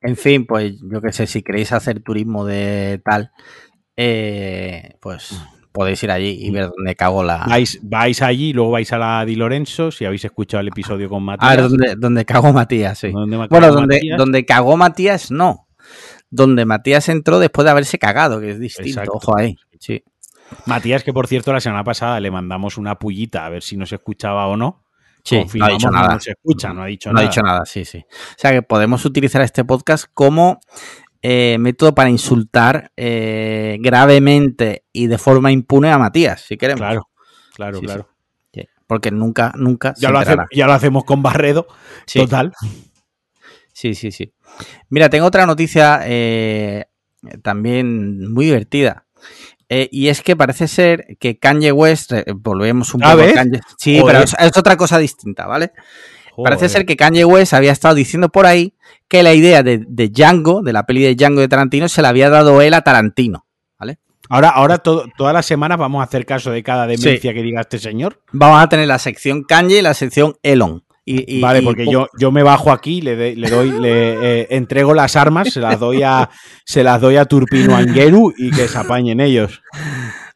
[0.06, 3.32] En fin, pues yo qué sé, si queréis hacer turismo de tal,
[3.98, 5.36] eh, pues
[5.72, 7.46] podéis ir allí y ver dónde cago la.
[7.48, 11.24] Vais, vais allí, luego vais a la Di Lorenzo, si habéis escuchado el episodio con
[11.24, 11.52] Matías.
[11.52, 13.12] A ver, donde, donde cagó Matías, sí.
[13.12, 15.68] bueno, donde, donde cagó Matías, no.
[16.30, 19.02] Donde Matías entró después de haberse cagado, que es distinto.
[19.12, 19.56] Ojo ahí.
[19.80, 20.04] Sí.
[20.66, 23.92] Matías, que por cierto, la semana pasada le mandamos una pullita a ver si nos
[23.92, 24.85] escuchaba o no.
[25.26, 26.14] Sí, no ha dicho nada.
[26.14, 27.22] No se escucha, no ha dicho nada.
[27.22, 27.98] No ha dicho nada, sí, sí.
[27.98, 30.60] O sea que podemos utilizar este podcast como
[31.24, 36.82] eh, método para insultar eh, gravemente y de forma impune a Matías, si queremos.
[36.82, 37.10] Claro,
[37.56, 38.10] claro, claro.
[38.88, 39.96] Porque nunca, nunca.
[39.98, 40.22] Ya, lo
[40.52, 41.66] ya, lo hacemos con Barredo,
[42.14, 42.54] total.
[43.74, 44.32] Sí, sí, sí.
[44.90, 46.86] Mira, tengo otra noticia eh,
[47.42, 49.05] también muy divertida.
[49.70, 53.34] Eh, y es que parece ser que Kanye West, eh, volvemos un ¿Ah, poco a?
[53.34, 53.62] Kanye.
[53.78, 54.14] Sí, Joder.
[54.16, 55.72] pero es, es otra cosa distinta, ¿vale?
[56.44, 58.74] Parece ser que Kanye West había estado diciendo por ahí
[59.08, 62.10] que la idea de, de Django, de la peli de Django de Tarantino, se la
[62.10, 63.46] había dado él a Tarantino.
[64.28, 67.62] Ahora, ahora todo- todas las semanas vamos a hacer caso de cada demencia que diga
[67.62, 68.20] este señor.
[68.32, 70.84] Vamos a tener la sección Kanye y la sección Elon.
[71.08, 74.42] Y, y- vale, y- porque yo, yo me bajo aquí, le, de- le doy, le
[74.42, 76.30] eh, entrego las armas, se las doy a,
[76.66, 79.62] se las doy a Turpino Angueru y que se apañen ellos.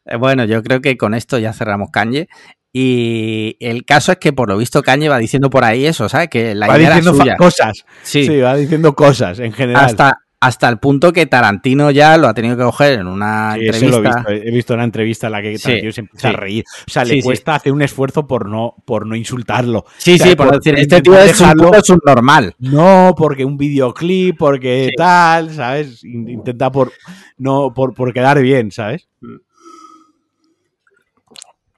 [0.06, 2.28] Eh, Bueno, yo creo que con esto ya cerramos Kanye.
[2.72, 6.28] Y el caso es que por lo visto Kanye va diciendo por ahí eso, ¿sabes?
[6.28, 7.36] Que la va idea diciendo suya.
[7.36, 7.84] cosas.
[8.02, 8.38] Sí, Sí.
[8.38, 9.84] va diciendo cosas en general.
[9.86, 13.66] hasta, hasta el punto que Tarantino ya lo ha tenido que coger en una Sí,
[13.68, 14.30] eso lo he entrevista.
[14.30, 14.48] visto.
[14.48, 16.34] He visto una entrevista en la que Sí, Tarantino se empieza sí.
[16.34, 16.64] a reír.
[16.88, 19.84] O sea, le cuesta hacer un esfuerzo por no, por no insultarlo.
[19.98, 22.54] Sí, O sea, sí, por, decir, este tío es un puto subnormal.
[22.58, 26.02] No, porque un videoclip, porque tal, ¿sabes?
[26.04, 26.90] In- Intenta por
[27.36, 29.08] no por, por quedar bien, ¿sabes?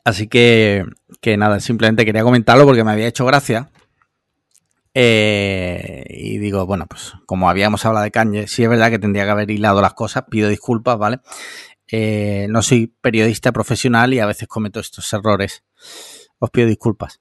[0.04, 0.84] Así que,
[1.20, 3.70] que nada, simplemente quería comentarlo porque me había hecho gracia.
[4.94, 9.24] Eh, y digo, bueno, pues como habíamos hablado de Kanye, sí es verdad que tendría
[9.24, 11.20] que haber hilado las cosas, pido disculpas, ¿vale?
[11.90, 15.64] Eh, no soy periodista profesional y a veces cometo estos errores.
[16.38, 17.20] Os pido disculpas.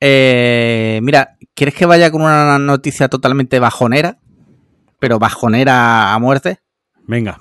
[0.00, 4.18] Eh, mira, ¿quieres que vaya con una noticia totalmente bajonera?
[5.00, 6.60] Pero bajonera a muerte.
[7.06, 7.38] Venga.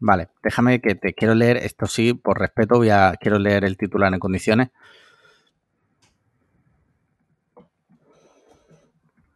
[0.00, 3.76] Vale, déjame que te quiero leer, esto sí, por respeto, voy a, quiero leer el
[3.76, 4.70] titular en condiciones.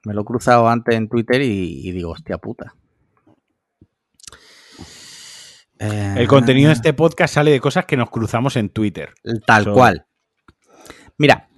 [0.06, 2.76] Me lo he cruzado antes en Twitter y, y digo, hostia puta.
[5.80, 9.14] Eh, El contenido de este podcast sale de cosas que nos cruzamos en Twitter.
[9.46, 10.06] Tal cual.
[11.18, 11.48] Mira,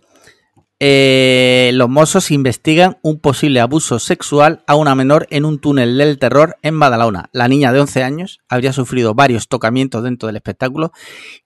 [0.81, 6.19] eh, los mozos investigan un posible abuso sexual a una menor en un túnel del
[6.19, 7.29] terror en Badalona.
[7.33, 10.93] La niña de 11 años habría sufrido varios tocamientos dentro del espectáculo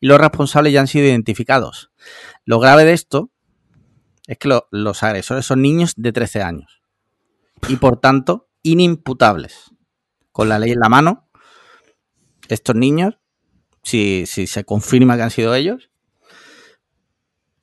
[0.00, 1.90] y los responsables ya han sido identificados.
[2.44, 3.30] Lo grave de esto
[4.28, 6.81] es que lo- los agresores son niños de 13 años
[7.68, 9.70] y por tanto inimputables.
[10.30, 11.28] Con la ley en la mano,
[12.48, 13.18] estos niños,
[13.82, 15.90] si, si se confirma que han sido ellos,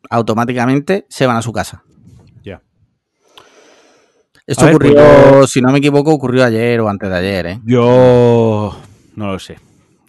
[0.10, 1.84] automáticamente se van a su casa.
[2.44, 2.62] Ya.
[4.46, 4.96] Esto ver, ocurrió,
[5.32, 7.46] pues si no me equivoco, ocurrió ayer o antes de ayer.
[7.48, 7.62] ¿eh?
[7.66, 8.80] Yo
[9.16, 9.60] no lo sé.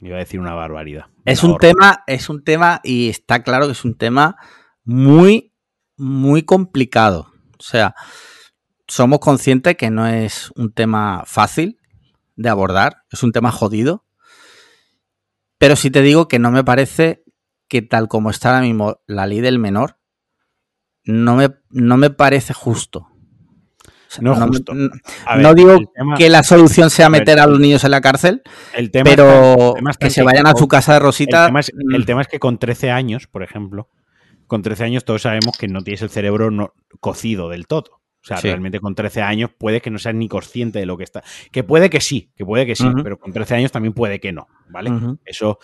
[0.03, 1.07] Iba a decir una barbaridad.
[1.27, 4.37] Es un tema, es un tema, y está claro que es un tema
[4.85, 5.53] muy,
[5.97, 7.33] muy complicado.
[7.59, 7.95] O sea,
[8.91, 11.79] somos conscientes que no es un tema fácil
[12.37, 14.05] de abordar, es un tema jodido.
[15.59, 17.23] Pero sí te digo que no me parece
[17.69, 19.99] que tal como está ahora mismo la ley del menor,
[21.05, 23.07] no me, no me parece justo.
[23.07, 24.73] O sea, No justo.
[24.75, 28.01] ver, digo tema- que la solución sea a ver, meter a los niños en la
[28.01, 28.43] cárcel,
[28.75, 31.43] el tema pero está- el tema está que se vayan a su casa de Rosita.
[31.45, 33.89] El tema, es, mm, el tema es que con 13 años, por ejemplo,
[34.49, 38.00] con 13 años todos sabemos que no tienes el cerebro cocido del todo.
[38.23, 38.49] O sea, Sí.
[38.49, 41.23] realmente con 13 años puede que no seas ni consciente de lo que está.
[41.51, 44.31] Que puede que sí, que puede que sí, pero con 13 años también puede que
[44.33, 44.91] no, ¿vale?
[45.25, 45.59] Eso,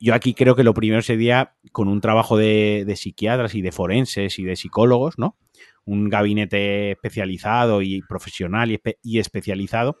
[0.00, 3.70] yo aquí creo que lo primero sería con un trabajo de, de psiquiatras y de
[3.72, 5.36] forenses y de psicólogos, ¿no?
[5.84, 9.96] Un gabinete especializado y profesional y, espe- y especializado,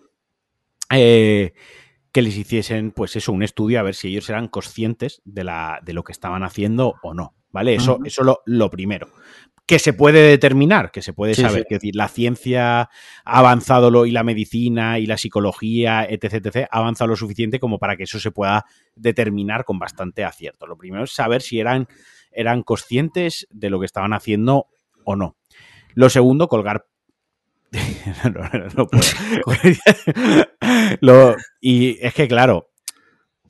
[0.92, 1.52] eh,
[2.12, 5.80] que les hiciesen, pues eso, un estudio a ver si ellos eran conscientes de, la,
[5.84, 7.74] de lo que estaban haciendo o no, ¿vale?
[7.76, 8.06] Eso, Ujú.
[8.06, 9.08] eso lo, lo primero.
[9.70, 11.60] Que se puede determinar, que se puede Sí, saber.
[11.60, 11.74] sí.
[11.74, 12.88] Es decir, la ciencia ha
[13.24, 17.78] avanzado lo, y la medicina y la psicología, etc, etc, ha avanzado lo suficiente como
[17.78, 18.64] para que eso se pueda
[18.96, 20.66] determinar con bastante acierto.
[20.66, 21.86] Lo primero es saber si eran,
[22.32, 24.66] eran conscientes de lo que estaban haciendo
[25.04, 25.36] o no.
[25.94, 26.86] Lo segundo, colgar.
[28.24, 29.04] no, no, no puedo.
[31.00, 32.70] Lo- y es que, claro,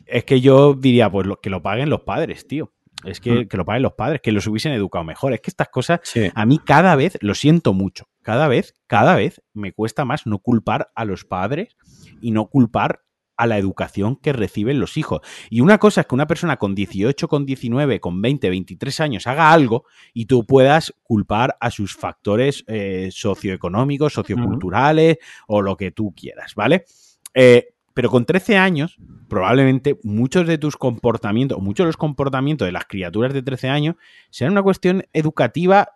[0.06, 2.72] es que yo diría, pues lo- que lo paguen los padres, tío.
[3.04, 3.48] Es que, Mm.
[3.48, 5.32] que lo paguen los padres, que los hubiesen educado mejor.
[5.32, 6.30] Es que estas cosas, Sí.
[6.34, 10.38] a mí cada vez, lo siento mucho, cada vez, cada vez me cuesta más no
[10.38, 11.76] culpar a los padres
[12.20, 13.02] y no culpar
[13.36, 15.20] a la educación que reciben los hijos.
[15.48, 19.26] Y una cosa es que una persona con 18, con 19, con 20, 23 años
[19.26, 25.16] haga algo y tú puedas culpar a sus factores eh, socioeconómicos, socioculturales
[25.46, 26.84] o lo que tú quieras, ¿vale?
[27.32, 28.96] Eh, pero con 13 años,
[29.28, 33.68] probablemente muchos de tus comportamientos, o muchos de los comportamientos de las criaturas de 13
[33.68, 33.96] años,
[34.30, 35.88] sean una cuestión educativa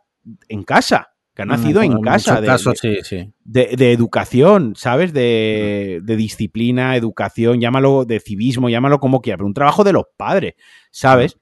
[0.49, 2.41] en casa, que ha nacido en casa.
[2.41, 3.33] de- casos, de- sí, sí.
[3.45, 5.12] de, de educación, ¿sabes?
[5.12, 10.05] De, de disciplina, educación, llámalo de civismo, llámalo como quieras, pero un trabajo de los
[10.16, 10.55] padres,
[10.91, 11.37] ¿sabes?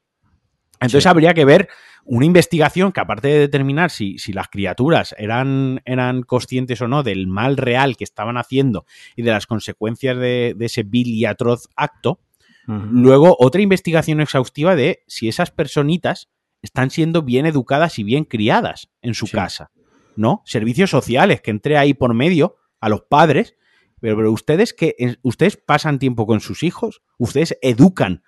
[0.82, 1.08] Entonces Sí.
[1.08, 1.68] habría que ver
[2.04, 7.02] una investigación que aparte de determinar si, si las criaturas eran, eran conscientes o no
[7.02, 8.84] del mal real que estaban haciendo
[9.16, 12.20] y de las consecuencias de, de ese vil y atroz acto,
[12.66, 16.28] luego otra investigación exhaustiva de si esas personitas
[16.62, 19.32] están siendo bien educadas y bien criadas en su Sí.
[19.32, 19.70] casa,
[20.16, 20.42] ¿no?
[20.44, 23.56] Servicios sociales, que entre ahí por medio a los padres,
[24.00, 28.22] pero, pero ustedes que eh, ustedes pasan tiempo con sus hijos, ustedes educan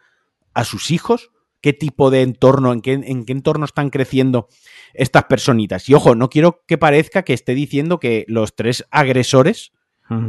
[0.52, 1.30] a sus hijos,
[1.64, 4.48] qué tipo de entorno, en qué, en qué entorno están creciendo
[4.92, 5.88] estas personitas.
[5.88, 9.72] Y ojo, no quiero que parezca que esté diciendo que los tres agresores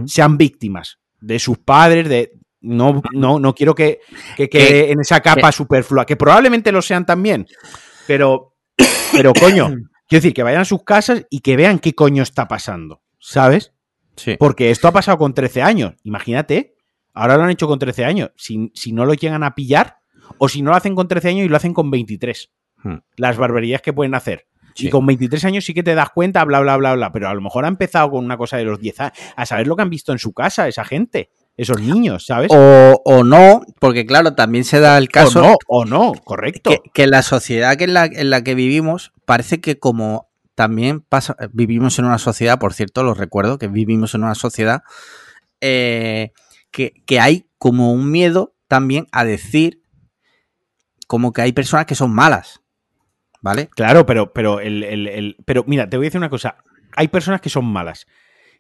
[0.06, 2.40] sean víctimas de sus padres, de.
[2.62, 4.00] No, no, no quiero que,
[4.38, 7.46] que quede en esa capa superflua, que probablemente lo sean también.
[8.08, 8.56] Pero,
[9.12, 9.68] pero coño,
[10.08, 13.74] quiero decir, que vayan a sus casas y que vean qué coño está pasando, ¿sabes?
[14.16, 14.38] Sí.
[14.40, 15.96] Porque esto ha pasado con 13 años.
[16.04, 16.78] Imagínate,
[17.14, 18.32] ahora lo han hecho con 13 años.
[18.38, 19.98] Si, si no lo llegan a pillar,
[20.38, 22.52] o si no lo hacen con 13 años y lo hacen con 23.
[22.84, 22.96] Hmm.
[23.18, 24.48] Las barbaridades que pueden hacer.
[24.76, 24.88] Sí.
[24.88, 27.12] Y con 23 años sí que te das cuenta, bla, bla, bla, bla.
[27.12, 29.14] Pero a lo mejor ha empezado con una cosa de los 10 años.
[29.36, 32.52] A saber lo que han visto en su casa, esa gente, esos niños, ¿sabes?
[32.52, 36.70] O, o no, porque claro, también se da el caso o no, o no, correcto.
[36.70, 41.02] que, que la sociedad que en, la, en la que vivimos parece que como también
[41.02, 44.84] pasa, vivimos en una sociedad, por cierto, lo recuerdo, que vivimos en una sociedad
[45.62, 46.32] eh,
[46.72, 49.82] que, que hay como un miedo también a decir
[51.08, 52.62] como que hay personas que son malas,
[53.42, 53.68] ¿vale?
[53.68, 56.58] Claro, pero, pero, el, el- el- pero mira, te voy a decir una cosa.
[56.96, 58.08] Hay personas que son malas,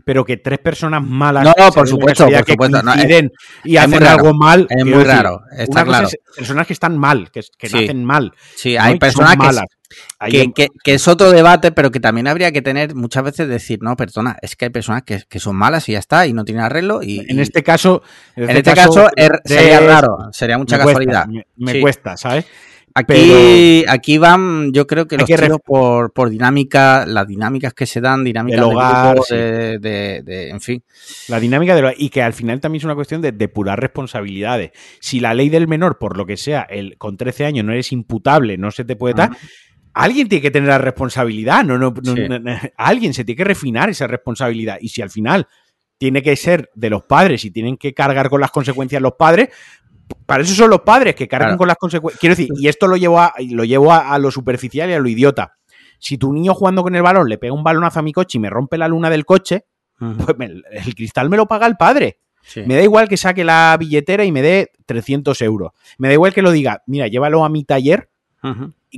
[0.06, 3.24] pero que tres personas malas No, por supuesto, por supuesto, no, es-
[3.66, 4.68] y hacen raro, algo mal.
[4.70, 6.08] es muy decir, raro, está claro.
[6.08, 7.76] es personas que están mal, que, que Sí.
[7.82, 8.32] nacen mal.
[8.56, 9.66] Sí, hay personas que, malas.
[10.30, 13.80] Que, que- que es otro debate, pero que también habría que tener muchas veces decir,
[13.82, 16.46] no, perdona, es que hay personas que, que son malas y ya está, y no
[16.46, 17.02] tienen arreglo.
[17.02, 18.04] Y, en este caso,
[18.36, 21.28] en este caso, er- sería raro, sería mucha me cuesta, casualidad.
[21.28, 21.82] me, me Sí.
[21.82, 22.46] cuesta, ¿sabes?
[22.98, 27.86] Aquí, aquí van, yo creo que los que tiros por, por dinámica, las dinámicas que
[27.86, 29.36] se dan, dinámicas Del de hogar, grupo, sí.
[29.36, 30.82] de, de- de- en fin.
[31.28, 34.72] La dinámica de lo, y que al final también es una cuestión de depurar responsabilidades.
[35.02, 37.92] Si la ley del menor, por lo que sea, el, con 13 años no eres
[37.92, 39.32] imputable, no se te puede dar,
[39.94, 42.22] alguien tiene que tener la responsabilidad, no, no, no- Sí.
[42.30, 44.78] no- no- alguien se tiene que refinar esa responsabilidad.
[44.80, 45.48] Y si al final
[45.98, 49.50] tiene que ser de los padres y tienen que cargar con las consecuencias los padres,
[50.26, 51.58] para eso son los padres que cargan Claro.
[51.60, 52.20] con las consecuencias.
[52.20, 55.00] Quiero decir, y esto lo llevo, a, lo llevo a, a lo superficial y a
[55.00, 55.54] lo idiota.
[56.00, 58.42] Si tu niño jugando con el balón le pega un balonazo a mi coche y
[58.42, 59.66] me rompe la luna del coche,
[59.98, 62.20] pues me- el cristal me lo paga el padre.
[62.42, 62.62] Sí.
[62.68, 65.72] Me da igual que saque la billetera y me dé 300 euros.
[65.98, 68.10] Me da igual que lo diga, mira, llévalo a mi taller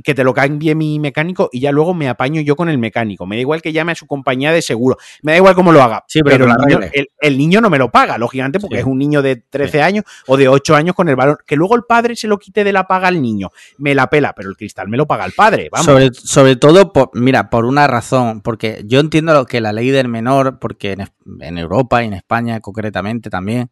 [0.02, 3.26] que te lo cambie mi mecánico y ya luego me apaño yo con el mecánico.
[3.26, 4.96] Me da igual que llame a su compañía de seguro.
[5.22, 6.04] Me da igual cómo lo haga.
[6.08, 6.90] Sí, pero el, niño, arregle.
[6.94, 8.80] el- el niño no me lo paga, lógicamente, porque Sí.
[8.80, 11.36] es un niño de 13 años o de 8 años con el balón.
[11.46, 13.50] Que luego el padre se lo quite de la paga al niño.
[13.78, 15.68] Me la pela, pero el cristal me lo paga el padre.
[15.70, 15.86] Vamos.
[15.86, 19.90] Sobre, sobre todo, por, mira, por una razón, porque yo entiendo lo que la ley
[19.90, 21.08] del menor, porque en,
[21.40, 23.70] en Europa y en España concretamente también,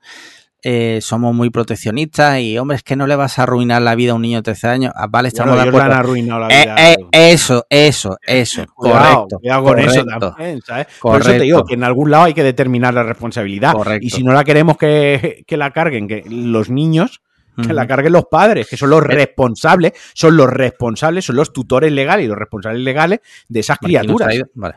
[0.69, 4.11] eh, somos muy proteccionistas y, hombre, es que no le vas a arruinar la vida
[4.11, 4.93] a un niño de 13 años.
[4.97, 6.01] Ah, vale, estamos Bueno, de han acuerdo.
[6.01, 6.77] arruinado la Eh, vida.
[6.93, 9.39] eh, eso, eso, eso, Cuidado, correcto.
[9.39, 10.31] cuidado con eso correcto.
[10.35, 10.87] también, ¿sabes?
[11.01, 11.43] Por eso te Correcto.
[11.45, 13.75] digo que en algún lado hay que determinar la responsabilidad.
[13.75, 14.05] Correcto.
[14.05, 17.21] Y si no la queremos que, que la carguen que los niños,
[17.65, 21.91] que la carguen los padres, que son los responsables, son los responsables, son los tutores
[21.93, 24.35] legales y los responsables legales de esas criaturas.
[24.55, 24.75] Vale.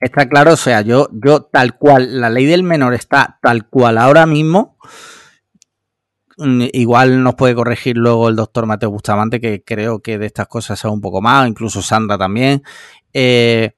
[0.00, 3.98] Está claro, o sea, yo, yo tal cual, la ley del menor está tal cual
[3.98, 4.78] ahora mismo.
[6.38, 10.48] mm, Igual nos puede corregir luego el doctor Mateo Bustamante, que creo que de estas
[10.48, 12.62] cosas sabe un poco más, incluso Sandra también.
[13.12, 13.72] Eh,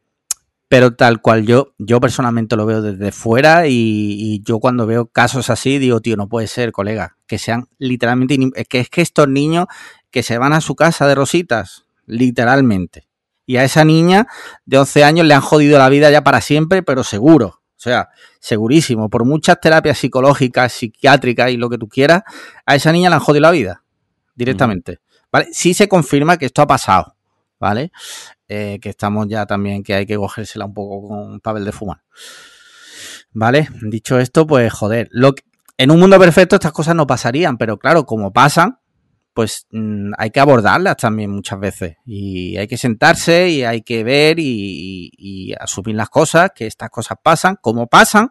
[0.69, 5.07] pero tal cual yo, yo personalmente lo veo desde fuera y, y yo cuando veo
[5.07, 8.39] casos así digo, tío, no puede ser, colega, que sean literalmente,
[8.69, 9.67] que es que estos niños
[10.11, 13.09] que se van a su casa de rositas, literalmente.
[13.47, 14.27] Y a esa niña
[14.65, 17.47] de 11 años le han jodido la vida ya para siempre, pero seguro.
[17.77, 19.11] O sea, segurísimo.
[19.11, 22.23] Por muchas terapias psicológicas, psiquiátricas y lo que tú quieras,
[22.65, 23.83] a esa niña le han jodido la vida
[24.35, 25.01] directamente.
[25.33, 25.49] ¿Vale?
[25.53, 27.17] Sí se confirma que esto ha pasado.
[27.59, 27.91] ¿Vale?
[28.49, 31.73] Eh, que estamos ya también, que hay que cogérsela un poco con un papel de
[31.73, 32.03] fumar.
[33.33, 33.69] ¿Vale?
[33.83, 35.09] Dicho esto, pues joder.
[35.11, 35.43] Lo que-
[35.79, 38.79] en un mundo perfecto estas cosas no pasarían, pero claro, como pasan,
[39.35, 41.97] pues mm, hay que abordarlas también muchas veces.
[42.07, 46.67] Y hay que sentarse y hay que ver y, y- y asumir las cosas, que
[46.67, 48.31] estas cosas pasan, como pasan.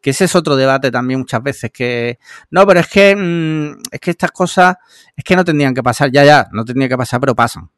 [0.00, 2.18] Que ese es otro debate también muchas veces, que
[2.50, 4.76] no, pero es que mm, es que estas cosas
[5.16, 7.70] es que no tendrían que pasar, ya, ya, no tendrían que pasar, pero pasan.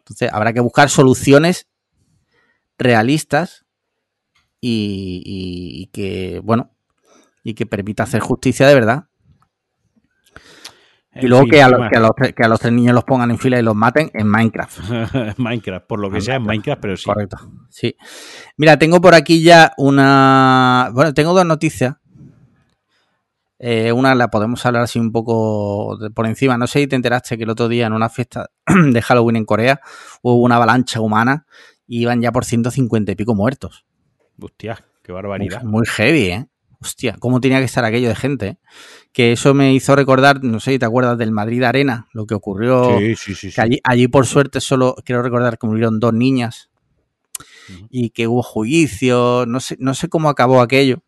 [0.00, 1.68] Entonces habrá que buscar soluciones
[2.78, 3.64] realistas
[4.60, 6.70] y que, bueno,
[7.44, 9.04] y que permita hacer justicia de verdad.
[11.20, 13.30] Y luego que, a los, que, a los, que, a los, tres niños los pongan
[13.30, 14.78] en fila y los maten en Minecraft.
[15.38, 17.04] Minecraft, por lo que sea en Minecraft, pero sí.
[17.04, 17.36] Correcto.
[17.68, 17.96] Sí.
[18.56, 20.90] Mira, tengo por aquí ya una.
[20.92, 21.96] Bueno, tengo dos noticias.
[23.60, 26.56] Eh, una la podemos hablar así un poco por encima.
[26.56, 29.44] No sé si te enteraste que el otro día en una fiesta de Halloween en
[29.44, 29.80] Corea
[30.22, 31.46] hubo una avalancha humana
[31.86, 33.84] y iban ya por 150 y pico muertos.
[34.40, 35.62] Hostia, qué barbaridad.
[35.62, 36.46] Muy, muy heavy, ¿eh?
[36.80, 38.46] Hostia, cómo tenía que estar aquello de gente.
[38.46, 38.58] ¿eh?
[39.12, 42.34] Que eso me hizo recordar, no sé si te acuerdas del Madrid Arena, lo que
[42.34, 42.98] ocurrió.
[42.98, 43.52] Sí, sí, sí.
[43.52, 46.70] Que allí, allí, por suerte, solo quiero recordar que murieron dos niñas
[47.90, 49.44] y que hubo juicio.
[49.46, 51.02] No sé, no sé cómo acabó aquello.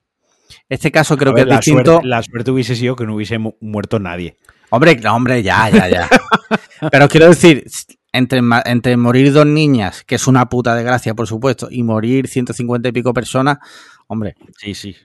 [0.69, 1.93] Este caso creo ver, que es la distinto.
[1.93, 4.37] Suerte, la suerte hubiese sido que no hubiese muerto nadie.
[4.71, 6.09] Hombre, no, hombre, ya, ya, ya.
[6.91, 7.65] Pero quiero decir,
[8.13, 12.89] entre, entre, morir dos niñas, que es una puta desgracia, por supuesto, y morir 150
[12.89, 13.59] y pico personas,
[14.07, 14.37] hombre.
[14.59, 14.97] Sí, sí.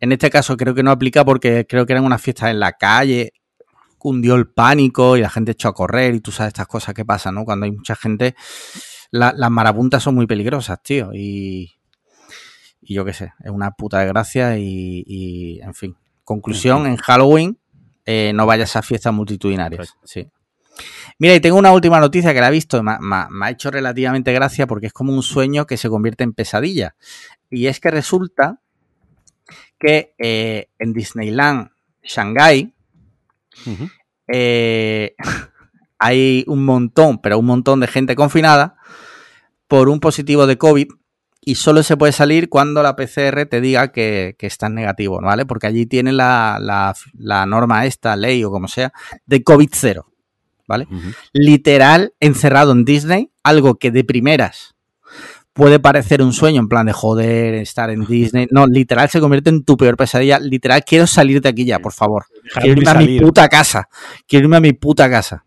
[0.00, 2.72] En este caso creo que no aplica porque creo que eran unas fiestas en la
[2.72, 3.32] calle,
[3.98, 7.04] cundió el pánico y la gente echó a correr y tú sabes estas cosas que
[7.04, 7.44] pasan, ¿no?
[7.44, 8.34] Cuando hay mucha gente,
[9.10, 11.74] la, las marabuntas son muy peligrosas, tío, y,
[12.80, 15.96] y yo qué sé, es una puta desgracia y, y en fin.
[16.24, 17.58] Conclusión, en Halloween
[18.06, 19.96] eh, no vayas a fiestas multitudinarias.
[20.04, 20.30] Sí.
[21.18, 23.50] Mira, y tengo una última noticia que la he visto y me, me, me, ha
[23.50, 26.96] hecho relativamente gracia porque es como un sueño que se convierte en pesadilla.
[27.50, 28.60] Y es que resulta
[29.80, 31.70] que eh, en Disneyland
[32.02, 32.72] Shanghai
[33.66, 33.90] uh -huh.
[34.32, 35.14] eh,
[35.98, 38.76] hay un montón, pero un montón de gente confinada
[39.66, 40.88] por un positivo de COVID
[41.42, 45.46] y solo se puede salir cuando la PCR te diga que, que estás negativo, ¿vale?
[45.46, 48.92] Porque allí tiene la, la, la, norma esta, ley o como sea,
[49.24, 50.12] de COVID cero,
[50.68, 50.86] ¿vale?
[50.90, 51.14] Uh -huh.
[51.32, 54.74] Literal, encerrado en Disney, algo que de primeras
[55.52, 58.46] puede parecer un sueño, en plan de joder, estar en Disney.
[58.50, 60.38] No, literal se convierte en tu peor pesadilla.
[60.38, 62.26] Literal, quiero salir de aquí ya, por favor.
[62.54, 63.08] Quiero irme salir.
[63.08, 63.88] a mi puta casa.
[64.26, 65.44] Quiero irme a mi puta casa.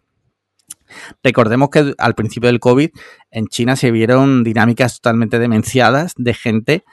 [1.23, 2.89] Recordemos que al principio del COVID
[3.31, 6.83] en China se vieron dinámicas totalmente demenciadas de gente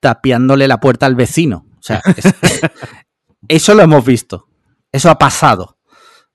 [0.00, 1.66] tapiándole la puerta al vecino.
[1.78, 2.24] O sea, es,
[3.48, 4.48] eso lo hemos visto.
[4.92, 5.76] Eso ha pasado.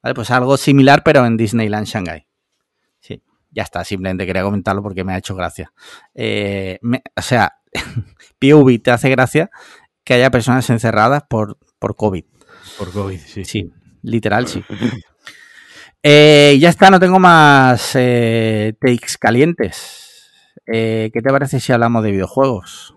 [0.04, 0.14] ¿Vale?
[0.14, 2.28] Pues algo similar, pero en Disneyland Shanghai.
[3.56, 3.84] Ya está.
[3.84, 5.72] Simplemente quería comentarlo porque me ha hecho gracia.
[6.14, 7.54] Eh, me, o sea,
[8.40, 9.50] PUB te hace gracia
[10.04, 12.26] que haya personas encerradas por, por COVID.
[12.78, 13.46] Por COVID, sí.
[13.46, 13.72] Sí,
[14.04, 14.64] literal, sí.
[16.08, 20.30] Eh, ya está, no tengo más eh, takes calientes.
[20.72, 22.96] Eh, ¿Qué te parece si hablamos de videojuegos?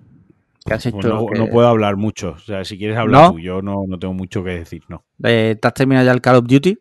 [0.67, 0.99] ¿Qué has hecho?
[0.99, 1.39] Pues no, que...
[1.39, 2.33] no, puedo hablar mucho.
[2.33, 3.33] O sea, si quieres hablar ¿No?
[3.33, 5.07] tú, yo no, no, tengo mucho que decir, no.
[5.23, 6.77] ¿Te has terminado ya el Call of Duty?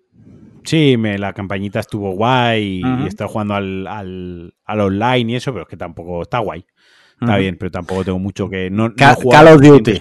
[0.67, 3.03] Sí, me, la campañita estuvo guay y, uh -huh.
[3.05, 6.65] y estoy jugando al, al, al, online y eso, pero es que tampoco está guay.
[7.13, 7.39] Está uh -huh.
[7.39, 8.69] bien, pero tampoco tengo mucho que.
[8.69, 9.93] No, Ca no Call of Duty.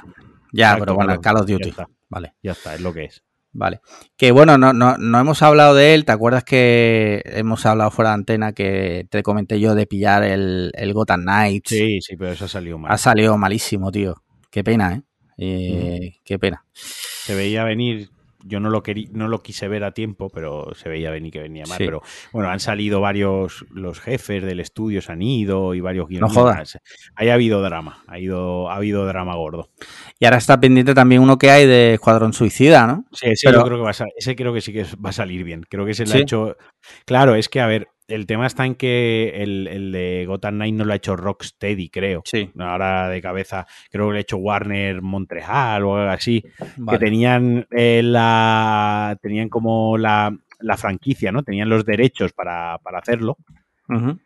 [0.52, 1.72] Ya, Exacto, pero bueno, Call of Duty.
[2.08, 2.34] Vale.
[2.42, 3.22] Ya está, es lo que es.
[3.52, 3.80] Vale.
[4.16, 6.04] Que bueno, no, no, no hemos hablado de él.
[6.04, 10.72] ¿Te acuerdas que hemos hablado fuera de antena que te comenté yo de pillar el,
[10.74, 11.70] el Gotham Knights?
[11.70, 12.90] Sí, sí, pero eso ha salido mal.
[12.90, 14.16] Ha salido malísimo, tío.
[14.50, 15.02] Qué pena, ¿eh?
[15.38, 16.22] eh mm.
[16.24, 16.64] Qué pena.
[16.72, 18.10] Se veía venir
[18.46, 21.40] yo no lo querí, no lo quise ver a tiempo, pero se veía venir que
[21.40, 21.78] venía mal.
[21.78, 21.84] Sí.
[21.84, 22.02] Pero
[22.32, 26.36] bueno, han salido varios, los jefes del estudio se han ido y varios guionistas.
[26.36, 26.78] No jodas.
[27.14, 29.70] Ahí ha habido drama, ha, ido, ha habido drama gordo.
[30.18, 33.04] Y ahora está pendiente también uno que hay de Escuadrón Suicida, ¿no?
[33.12, 33.60] Sí, ese pero...
[33.60, 35.64] yo creo que va a ese creo que sí que va a salir bien.
[35.68, 36.18] Creo que se le ¿Sí?
[36.18, 36.56] ha hecho.
[37.04, 40.74] Claro, es que a ver, el tema está en que el, el, de Gotham Knight
[40.74, 42.22] no lo ha hecho Rocksteady, creo.
[42.24, 42.50] Sí.
[42.58, 46.44] Ahora de cabeza, creo que lo ha hecho Warner Montreal o algo así.
[46.76, 46.98] Vale.
[46.98, 49.18] Que tenían eh, la.
[49.20, 51.42] Tenían como la, la, franquicia, ¿no?
[51.42, 53.38] Tenían los derechos para, para hacerlo.
[53.88, 54.20] Uh -huh.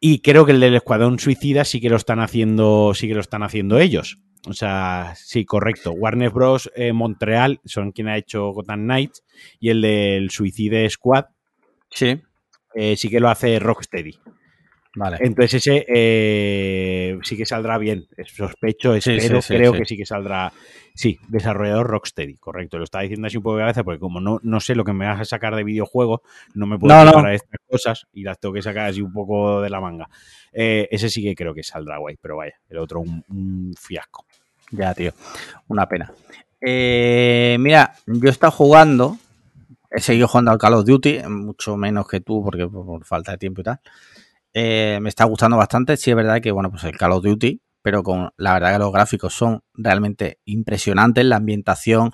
[0.00, 2.92] Y creo que el del Escuadrón Suicida sí que lo están haciendo.
[2.94, 4.18] Sí que lo están haciendo ellos.
[4.46, 5.92] O sea, sí, correcto.
[5.92, 6.70] Warner Bros.
[6.76, 9.24] Eh, Montreal son quien ha hecho Gotham Knights.
[9.58, 11.24] Y el del Suicide Squad.
[11.90, 12.20] Sí
[12.74, 14.18] eh, sí que lo hace Rocksteady.
[14.96, 15.16] Vale.
[15.20, 18.06] Entonces ese eh, sí que saldrá bien.
[18.26, 20.52] Sospecho, espero, sí, sí, creo que sí que saldrá.
[20.94, 22.78] Sí, desarrollador Rocksteady, correcto.
[22.78, 24.92] Lo estaba diciendo así un poco de cabeza porque como no, no sé lo que
[24.92, 26.20] me vas a sacar de videojuegos,
[26.54, 27.26] no me puedo no, no.
[27.26, 30.08] a estas cosas y las tengo que sacar así un poco de la manga.
[30.52, 34.24] Eh, ese sí que creo que saldrá guay, pero vaya, el otro un, un fiasco.
[34.70, 35.12] Ya, tío,
[35.66, 36.12] una pena.
[36.60, 39.18] Eh, mira, yo he estado jugando
[39.94, 43.38] he seguido jugando al Call of Duty, mucho menos que tú, porque por, falta de
[43.38, 43.80] tiempo y tal.
[44.52, 45.96] Eh, me está gustando bastante.
[45.96, 48.78] Sí, es verdad que, bueno, pues el Call of Duty, pero con la verdad que
[48.78, 51.24] los gráficos son realmente impresionantes.
[51.24, 52.12] La ambientación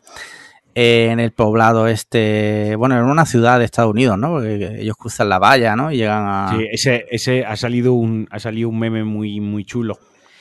[0.74, 4.31] eh, en el poblado este, bueno, en una ciudad de Estados Unidos, ¿no?
[4.31, 5.90] Porque ellos cruzan la valla, ¿no?
[5.90, 6.55] Y llegan a.
[6.57, 9.98] Sí, ese, ese ha salido un, ha salido un meme muy, muy chulo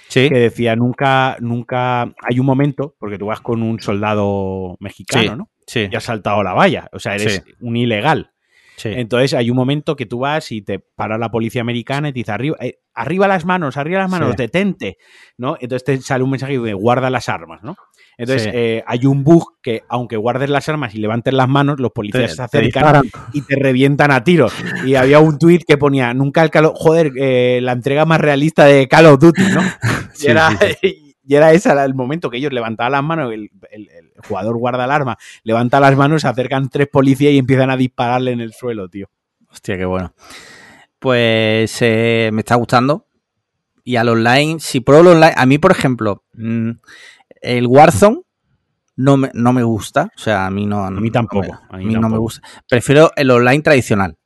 [0.08, 0.28] Sí.
[0.28, 5.38] que decía nunca, nunca hay un momento, porque tú vas con un soldado mexicano, Sí.
[5.38, 5.50] ¿no?
[5.70, 5.88] Sí.
[5.92, 7.52] Y has saltado la valla, o sea, eres Sí.
[7.62, 8.32] un ilegal.
[8.76, 8.90] sí.
[8.96, 12.20] Entonces hay un momento que tú vas y te para la policía americana y te
[12.20, 14.36] dice arriba, eh, arriba las manos, arriba las manos, Sí.
[14.38, 14.98] detente,
[15.38, 15.58] ¿no?
[15.60, 17.76] Entonces te sale un mensaje de guarda las armas, ¿no?
[18.18, 18.50] Entonces Sí.
[18.54, 22.32] eh, hay un bug que aunque guardes las armas y levantes las manos, los policías
[22.32, 23.02] Te- se acercan
[23.34, 24.54] y te revientan a tiros.
[24.86, 28.22] Y había un tuit que ponía, nunca el Call of- joder, eh, la entrega más
[28.22, 29.62] realista de Call of Duty, ¿no?
[30.22, 30.52] Y, era,
[30.82, 34.58] sí, y era ese el momento que ellos levantaban las manos, el, el- el jugador
[34.58, 38.42] guarda el arma, levanta las manos, se acercan tres policías y empiezan a dispararle en
[38.42, 39.08] el suelo, tío.
[39.52, 40.14] Hostia, qué bueno.
[41.00, 43.06] Pues eh, me está gustando.
[43.84, 46.72] Y al online, si pruebo el online, a mí, por ejemplo, mm,
[47.42, 48.22] el Warzone
[48.98, 50.12] no me, no me gusta.
[50.16, 50.84] O sea, a mí no.
[50.84, 52.22] A mí tampoco, no me- a A mí mí, no me tampoco.
[52.24, 52.48] gusta.
[52.68, 54.18] Prefiero el online tradicional.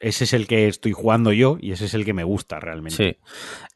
[0.00, 2.96] Ese es el que estoy jugando yo y ese es el que me gusta realmente.
[2.96, 3.16] Sí.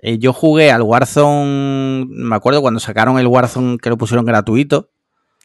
[0.03, 2.07] Eh, yo jugué al Warzone.
[2.11, 4.91] Me acuerdo cuando sacaron el Warzone que lo pusieron gratuito.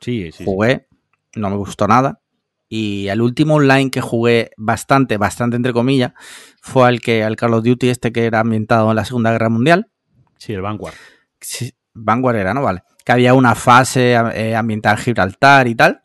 [0.01, 0.43] Sí, sí, sí.
[0.45, 0.87] jugué,
[1.35, 2.21] no me gustó nada.
[2.67, 6.11] Y el último online que jugué bastante, bastante entre comillas,
[6.59, 9.49] fue al que al Call of Duty este que era ambientado en la Segunda Guerra
[9.49, 9.89] Mundial.
[10.37, 10.95] Sí, el Vanguard.
[11.39, 12.61] Sí, Vanguard era, ¿no?
[12.61, 12.83] Vale.
[13.05, 16.01] Que había una fase eh, ambiental en Gibraltar y tal.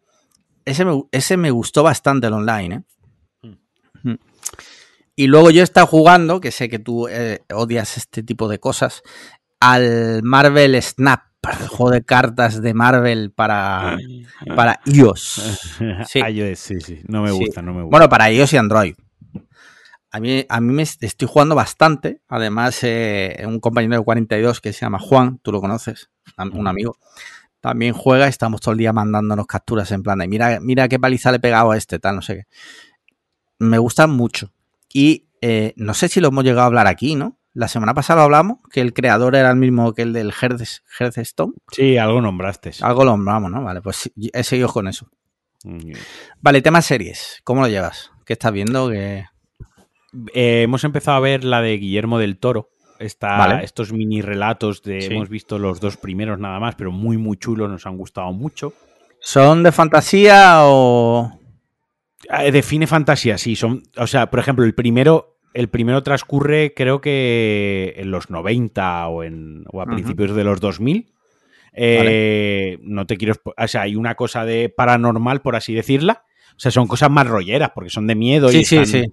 [0.64, 2.82] Ese me, ese me gustó bastante el online, ¿eh?
[5.14, 8.59] Y luego yo he estado jugando, que sé que tú eh, odias este tipo de
[8.59, 9.02] cosas,
[9.60, 11.20] al Marvel Snap,
[11.60, 13.98] el juego de cartas de Marvel para,
[14.56, 15.59] para iOS.
[16.09, 16.20] Sí.
[16.20, 17.01] iOS, sí, sí.
[17.09, 17.39] No me Sí.
[17.39, 17.90] gusta, no me gusta.
[17.90, 18.94] Bueno, para iOS y Android.
[20.14, 22.20] A mí, a mí me est- estoy jugando bastante.
[22.28, 26.10] Además, eh, un compañero de 42 que se llama Juan, tú lo conoces,
[26.52, 26.97] un amigo,
[27.60, 28.28] también juega.
[28.28, 31.40] Estamos todo el día mandándonos capturas en plan de mira, mira qué paliza le he
[31.40, 32.43] pegado a este, tal, no sé qué.
[33.59, 34.52] Me gustan mucho.
[34.93, 37.39] Y eh, no sé si lo hemos llegado a hablar aquí, ¿no?
[37.55, 40.81] La semana pasada lo hablamos, que el creador era el mismo que el del Hearth-
[40.98, 41.52] Hearthstone.
[41.70, 42.73] sí, algo nombraste.
[42.81, 43.62] Algo lo nombramos, ¿no?
[43.62, 45.06] Vale, pues he seguido con eso.
[45.64, 45.93] Mm.
[46.40, 47.40] Vale, tema series.
[47.44, 48.10] ¿Cómo lo llevas?
[48.24, 48.90] ¿Qué estás viendo?
[48.93, 49.27] Eh,
[50.35, 52.70] hemos empezado a ver la de Guillermo del Toro.
[53.20, 53.64] Vale.
[53.64, 55.01] Estos mini relatos de.
[55.02, 55.12] Sí.
[55.12, 58.73] Hemos visto los dos primeros nada más, pero muy, muy chulos, nos han gustado mucho.
[59.20, 61.39] ¿Son de fantasía o...?
[62.28, 63.57] Ah, Define fantasía, sí.
[63.57, 69.09] Son, o sea, por ejemplo, el primero, el primero transcurre, creo que en los 90
[69.09, 71.12] o, en, o a principios de los 2000.
[71.74, 73.35] Eh, No te quiero.
[73.57, 76.24] O sea, hay una cosa de paranormal, por así decirla.
[76.57, 79.12] O sea, son cosas más rolleras, porque son de miedo y Sí, sí, están- sí.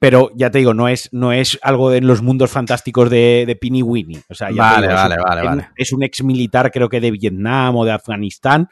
[0.00, 3.56] Pero ya te digo, no es, no es algo de los mundos fantásticos de, de
[3.56, 4.20] Pinny Winnie.
[4.28, 5.68] O sea, ya Vale, digo, vale, un- vale, es un- vale.
[5.76, 8.68] Es un ex militar, creo que de Vietnam o de Afganistán.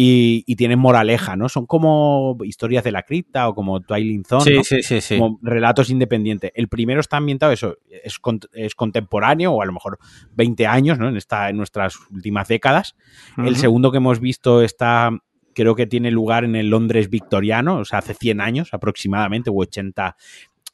[0.00, 1.48] Y, y tienen moraleja, ¿no?
[1.48, 4.62] Son como historias de la cripta o como Twilight Zone, Sí, ¿no?
[4.62, 5.18] sí, sí, sí.
[5.18, 6.52] como relatos independientes.
[6.54, 8.20] El primero está ambientado, eso, es,
[8.52, 9.98] es contemporáneo, o a lo mejor
[10.36, 11.08] 20 años, ¿no?
[11.08, 12.94] En, esta, en nuestras últimas décadas.
[13.38, 15.10] El segundo que hemos visto está,
[15.52, 19.54] creo que tiene lugar en el Londres victoriano, o sea, hace 100 años aproximadamente, o
[19.54, 20.16] 80,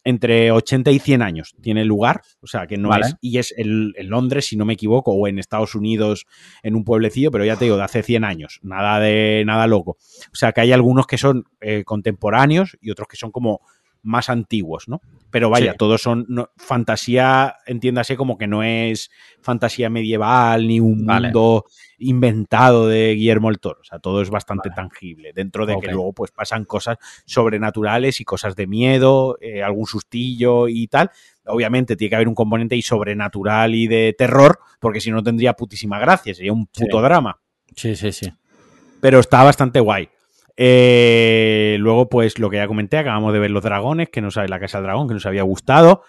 [0.05, 3.07] entre 80 y 100 años tiene lugar, o sea, que no Vale.
[3.07, 6.27] es, y es en Londres, si no me equivoco, o en Estados Unidos,
[6.63, 9.97] en un pueblecillo, pero ya te digo, de hace 100 años, nada de nada loco.
[10.33, 13.63] O sea, que hay algunos que son eh, contemporáneos y otros que son como
[14.05, 15.01] más antiguos, ¿no?
[15.31, 15.79] Pero vaya, Sí.
[15.79, 19.11] todos son no- fantasía, entiéndase como que no es
[19.41, 21.29] fantasía medieval ni un Vale.
[21.29, 21.65] mundo
[21.99, 23.81] inventado de Guillermo el Toro.
[23.81, 25.33] O sea, todo es bastante tangible.
[25.35, 30.69] Dentro de que luego pues pasan cosas sobrenaturales y cosas de miedo, eh, algún sustillo
[30.69, 31.11] y tal.
[31.47, 35.55] Obviamente tiene que haber un componente ahí sobrenatural y de terror, porque si no tendría
[35.55, 37.03] putísima gracia, sería un puto Sí.
[37.03, 37.41] drama.
[37.75, 38.31] Sí, sí, sí.
[39.01, 40.09] Pero está bastante guay.
[40.57, 44.61] Eh, luego, pues lo que ya comenté, acabamos de ver Los Dragones, que nos, la
[44.61, 46.03] Casa del Dragón, que nos había gustado.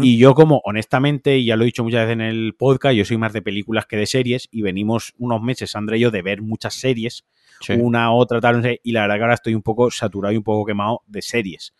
[0.00, 3.04] Y yo, como honestamente, y ya lo he dicho muchas veces en el podcast, yo
[3.04, 4.48] soy más de películas que de series.
[4.50, 7.24] Y venimos unos meses, Sandra y yo, de ver muchas series,
[7.60, 7.74] Sí.
[7.78, 8.80] una, otra, tal, no sé.
[8.82, 11.74] Y la verdad que ahora estoy un poco saturado y un poco quemado de series.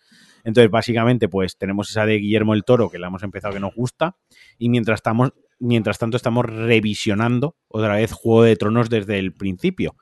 [0.44, 3.74] Entonces, básicamente, pues tenemos esa de Guillermo el Toro, que la hemos empezado que nos
[3.74, 4.16] gusta.
[4.58, 9.96] Y mientras estamos, mientras tanto, estamos revisionando otra vez Juego de Tronos desde el principio.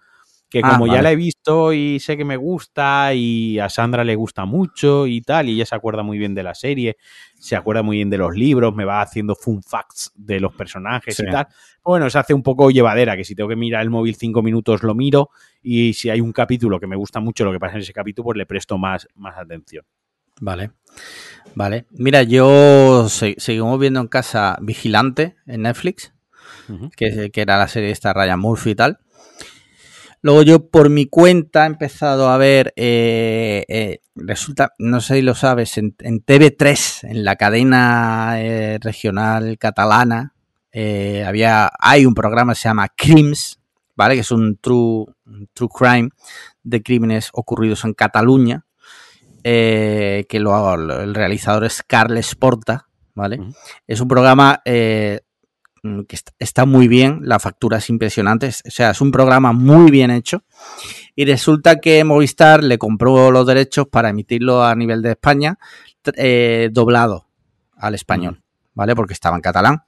[0.51, 4.02] Que Ah, como ya la he visto y sé que me gusta y a Sandra
[4.02, 6.97] le gusta mucho y tal, y ella se acuerda muy bien de la serie,
[7.39, 11.14] se acuerda muy bien de los libros, me va haciendo fun facts de los personajes
[11.14, 11.22] Sí.
[11.24, 11.47] y tal.
[11.85, 14.82] Bueno, se hace un poco llevadera, que si tengo que mirar el móvil cinco minutos
[14.82, 15.31] lo miro
[15.62, 18.24] y si hay un capítulo que me gusta mucho lo que pasa en ese capítulo,
[18.24, 19.85] pues le presto más, más atención.
[20.40, 20.72] Vale.
[21.55, 21.86] Vale.
[21.93, 26.12] Mira, yo se- seguimos viendo en casa Vigilante en Netflix,
[26.97, 28.98] que, que era la serie esta Ryan Murphy y tal.
[30.23, 35.23] Luego yo por mi cuenta he empezado a ver, eh, eh, resulta, no sé si
[35.23, 40.35] lo sabes, en, en TV3, en la cadena eh, regional catalana,
[41.27, 43.61] había, hay un programa que se llama Crims,
[43.97, 44.15] ¿vale?
[44.15, 45.07] Que es un true,
[45.55, 46.11] true crime
[46.63, 48.67] de crímenes ocurridos en Cataluña,
[49.43, 53.41] que lo, el realizador es Carles Porta, ¿vale?
[53.87, 55.21] Es un programa eh,
[56.07, 60.11] que está muy bien, la factura es impresionante, o sea, es un programa muy bien
[60.11, 60.44] hecho
[61.15, 65.59] y resulta que Movistar le compró los derechos para emitirlo a nivel de España
[66.70, 67.27] doblado
[67.77, 68.43] al español,
[68.74, 68.94] ¿vale?
[68.94, 69.85] Porque estaba en catalán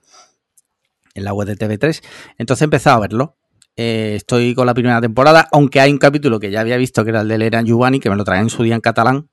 [1.13, 2.03] en la web de TV3.
[2.37, 3.35] Entonces he empezado a verlo.
[3.75, 7.09] Eh, estoy con la primera temporada, aunque hay un capítulo que ya había visto que
[7.09, 9.29] era el de Lera Giovanni, que me lo trae en su día en catalán.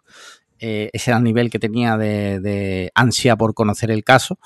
[0.59, 4.39] Eh, ese era el nivel que tenía de, ansia por conocer el caso,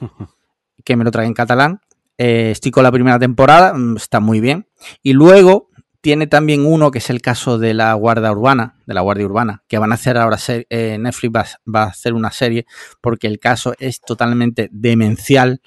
[0.84, 1.80] que me lo trae en catalán.
[2.18, 4.66] Eh, estoy con la primera temporada, mm, está muy bien.
[5.02, 5.70] Y luego
[6.00, 9.62] tiene también uno que es el caso de la Guardia Urbana, de la Guardia Urbana,
[9.68, 10.36] que van a hacer ahora,
[10.70, 12.66] Netflix va, a hacer una serie
[13.00, 15.62] porque el caso es totalmente demencial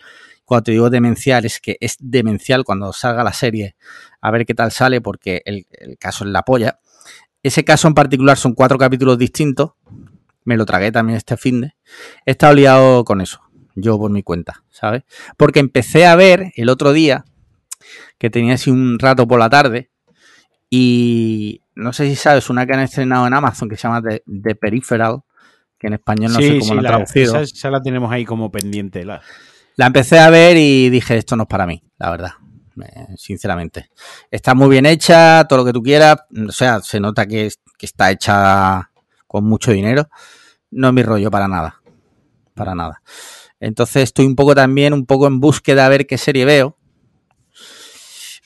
[0.47, 3.75] cuando te digo demencial, es que es demencial cuando salga la serie,
[4.21, 5.65] a ver qué tal sale, porque el,
[5.99, 6.79] caso es la polla.
[7.43, 9.71] Ese caso en particular son cuatro capítulos distintos.
[10.45, 11.75] Me lo tragué también este fin de.
[12.25, 13.41] He estado liado con eso,
[13.77, 15.03] yo por mi cuenta, ¿sabes?
[15.37, 17.25] Porque empecé a ver el otro día,
[18.17, 19.89] que tenía así un rato por la tarde,
[20.69, 24.55] y no sé si sabes, una que han estrenado en Amazon que se llama The,
[24.55, 25.21] Peripheral,
[25.77, 27.39] que en español no sé cómo lo han traducido.
[27.39, 29.05] Esa, la tenemos ahí como pendiente.
[29.05, 29.21] La...
[29.77, 32.31] La empecé a ver y dije, esto no es para mí, la verdad,
[33.15, 33.91] sinceramente.
[34.31, 36.17] Está muy bien hecha, todo lo que tú quieras,
[36.47, 38.89] o sea, se nota que, está hecha
[39.27, 40.09] con mucho dinero.
[40.71, 41.79] No es mi rollo para nada,
[42.55, 43.03] para nada.
[43.59, 46.77] Entonces estoy un poco también, un poco en búsqueda a ver qué serie veo.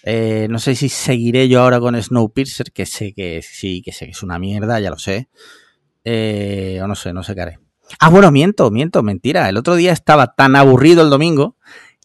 [0.04, 4.06] Eh, no sé si seguiré yo ahora con Snowpiercer, que sé que sí, que sé
[4.06, 5.30] que es una mierda, ya lo sé.
[6.04, 7.60] Eh, o no sé, no sé qué haré.
[8.00, 9.50] Ah, bueno, miento, miento, mentira.
[9.50, 11.58] El otro día estaba tan aburrido el domingo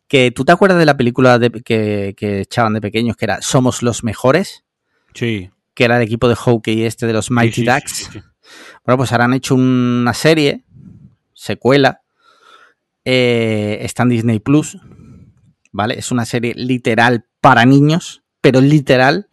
[0.08, 4.04] que tú te acuerdas de la película que, echaban de pequeños que era Somos los
[4.04, 4.64] mejores.
[5.14, 5.50] Sí.
[5.74, 8.10] Que era el equipo de hockey este de los Mighty Ducks.
[8.84, 10.64] bueno, pues ahora han hecho una serie,
[11.32, 12.02] secuela.
[13.06, 14.78] Eh, está en Disney Plus.
[15.72, 15.98] ¿Vale?
[15.98, 19.28] Es una serie literal para niños, pero literal.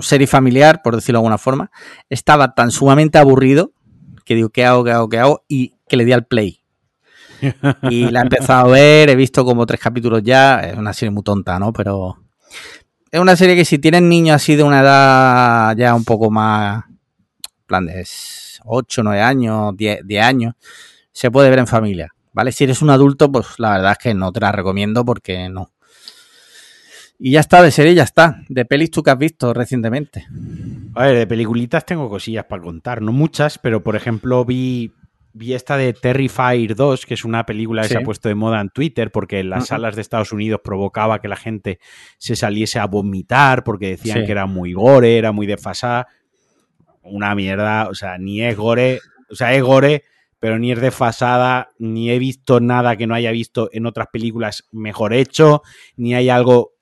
[0.00, 1.70] Serie familiar, por decirlo de alguna forma.
[2.08, 3.72] Estaba tan sumamente aburrido
[4.24, 5.44] que digo, ¿qué hago, qué hago, qué hago?
[5.48, 6.60] Y que le di al play.
[7.90, 11.10] Y la he empezado a ver, he visto como tres capítulos ya, es una serie
[11.10, 11.72] muy tonta, ¿no?
[11.72, 12.18] Pero
[13.10, 16.84] es una serie que si tienen niños así de una edad ya un poco más,
[17.66, 18.06] plan de
[18.64, 20.54] 8, 9 años, 10, 10 años,
[21.10, 22.52] se puede ver en familia, ¿vale?
[22.52, 25.72] Si eres un adulto, pues la verdad es que no te la recomiendo porque no.
[27.24, 28.42] Y ya está, de serie ya está.
[28.48, 30.26] De pelis tú que has visto recientemente.
[30.94, 33.00] A ver, de peliculitas tengo cosillas para contar.
[33.00, 34.92] No muchas, pero por ejemplo vi,
[35.32, 38.60] vi esta de Terrifier 2, que es una película que se ha puesto de moda
[38.60, 41.78] en Twitter porque en las salas de Estados Unidos provocaba que la gente
[42.18, 46.08] se saliese a vomitar porque decían que era muy gore, era muy desfasada.
[47.02, 48.98] Una mierda, o sea, ni es gore,
[49.30, 50.02] o sea, es gore,
[50.42, 54.66] pero ni es desfasada, ni he visto nada que no haya visto en otras películas
[54.72, 55.62] mejor hecho,
[55.96, 56.72] ni hay algo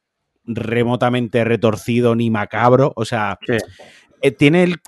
[0.47, 2.95] remotamente retorcido ni macabro.
[2.97, 3.39] O sea,
[4.23, 4.79] eh, tiene el,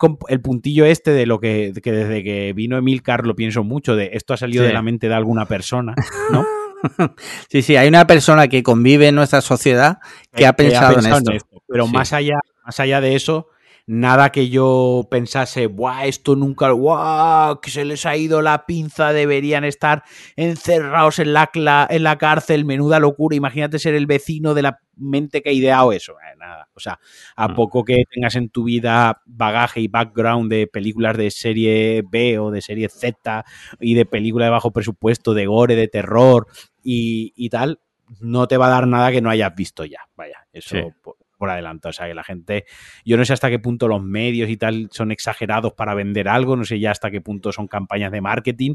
[0.41, 4.39] puntillo este de lo que, desde que vino Emilcar lo pienso mucho, de esto ha
[4.39, 5.95] salido de la mente de alguna persona,
[6.31, 6.47] ¿no?
[7.51, 9.99] sí, sí, hay una persona que convive en nuestra sociedad
[10.35, 11.63] que, ha, pensado en esto.
[11.69, 13.49] Pero más, allá, más allá de eso,
[13.93, 16.07] nada que yo pensase, ¡buah!
[16.07, 17.61] Esto nunca, ¡buah!
[17.61, 20.03] Que se les ha ido la pinza, deberían estar
[20.35, 21.51] encerrados en la,
[21.91, 23.37] en la cárcel, menuda locura.
[23.37, 26.13] Imagínate ser el vecino de la mente que ha ideado eso.
[26.13, 26.71] Eh, nada.
[26.75, 26.99] O sea,
[27.37, 27.55] a mm.
[27.55, 32.51] poco que tengas en tu vida bagaje y background de películas de serie B o
[32.51, 33.45] de serie Z
[33.79, 36.47] y de película de bajo presupuesto, de gore, de terror
[36.83, 37.81] y, tal,
[38.21, 40.01] no te va a dar nada que no hayas visto ya.
[40.17, 41.89] Vaya, eso por adelante.
[41.89, 42.65] O sea, que la gente,
[43.05, 46.57] yo no sé hasta qué punto los medios y tal son exagerados para vender algo,
[46.57, 48.75] no sé ya hasta qué punto son campañas de marketing.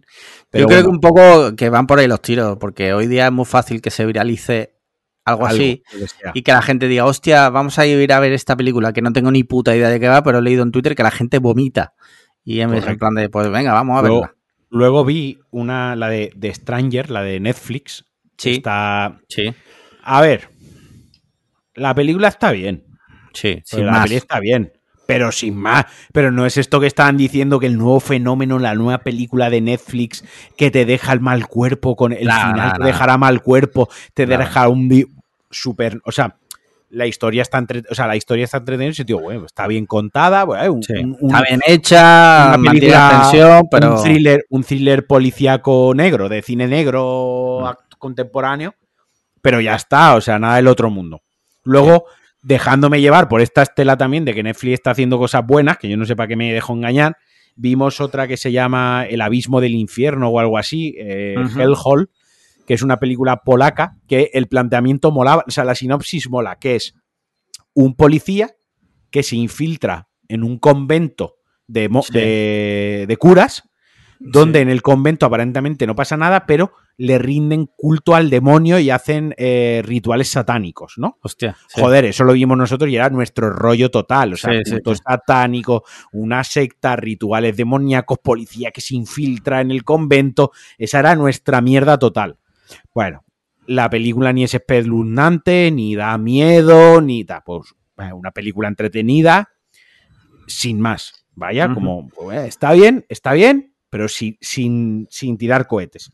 [0.49, 3.27] Pero yo creo que un poco que van por ahí los tiros, porque hoy día
[3.27, 4.73] es muy fácil que se viralice
[5.25, 5.83] algo, así
[6.33, 9.11] y que la gente diga, hostia, vamos a ir a ver esta película que no
[9.11, 11.39] tengo ni puta idea de qué va, pero he leído en Twitter que la gente
[11.39, 11.93] vomita.
[12.45, 14.33] Y en plan de, pues venga, vamos a verla.
[14.69, 18.05] Luego vi una, la de, de Stranger, la de Netflix.
[18.37, 18.55] Sí.
[18.55, 19.19] Está.
[19.27, 19.53] Sí.
[20.03, 20.49] A ver,
[21.77, 22.83] la película está bien.
[23.33, 23.81] Sí, sí.
[23.81, 24.73] la película está bien.
[25.05, 25.85] Pero sin más.
[26.11, 29.61] Pero no es esto que estaban diciendo que el nuevo fenómeno, la nueva película de
[29.61, 30.25] Netflix
[30.57, 34.67] que te deja el mal cuerpo con el final te dejará mal cuerpo, te dejará
[34.67, 34.89] un
[35.49, 36.35] súper, o sea,
[36.89, 40.45] la historia está entre, o sea, la historia está entretenida tío, bueno, está bien contada,
[40.81, 47.61] está bien hecha, una película, pero un thriller, un thriller policíaco negro de cine negro
[47.61, 47.97] mm.
[47.97, 48.75] contemporáneo
[49.47, 51.21] pero ya está, o sea, nada del otro mundo.
[51.67, 52.05] Luego,
[52.41, 55.97] dejándome llevar por esta estela también de que Netflix está haciendo cosas buenas, que yo
[55.97, 57.17] no sé para qué me dejo engañar,
[57.57, 62.05] vimos otra que se llama El Abismo del Infierno o algo así, eh, Hellhole,
[62.65, 66.75] que es una película polaca, que el planteamiento molaba, o sea, la sinopsis mola, que
[66.75, 66.95] es
[67.73, 68.55] un policía
[69.11, 71.35] que se infiltra en un convento
[71.67, 71.89] de,
[73.07, 73.63] de, curas,
[74.19, 78.89] donde en el convento aparentemente no pasa nada, pero le rinden culto al demonio y
[78.89, 81.17] hacen eh, rituales satánicos, ¿no?
[81.21, 81.55] Hostia.
[81.73, 84.33] Joder, eso lo vimos nosotros y era nuestro rollo total.
[84.33, 90.51] O sea, culto satánico, una secta, rituales demoníacos, policía que se infiltra en el convento.
[90.77, 92.37] Esa era nuestra mierda total.
[92.93, 93.23] Bueno,
[93.67, 97.75] la película ni es espeluznante, ni da miedo, ni da, pues,
[98.13, 99.49] una película entretenida,
[100.47, 101.25] sin más.
[101.35, 106.11] Vaya, como, pues, está bien, está bien, pero sin, sin, tirar cohetes.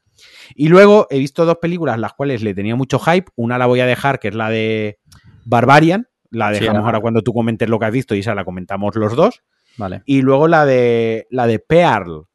[0.56, 3.32] Y luego he visto dos películas las cuales le tenía mucho hype.
[3.36, 5.00] Una la voy a dejar, que es la de
[5.46, 6.08] Barbarian.
[6.30, 9.16] La dejamos ahora cuando tú comentes lo que has visto y esa la comentamos los
[9.16, 9.44] dos.
[9.78, 10.02] Vale.
[10.06, 12.26] Y luego la de la de Pearl.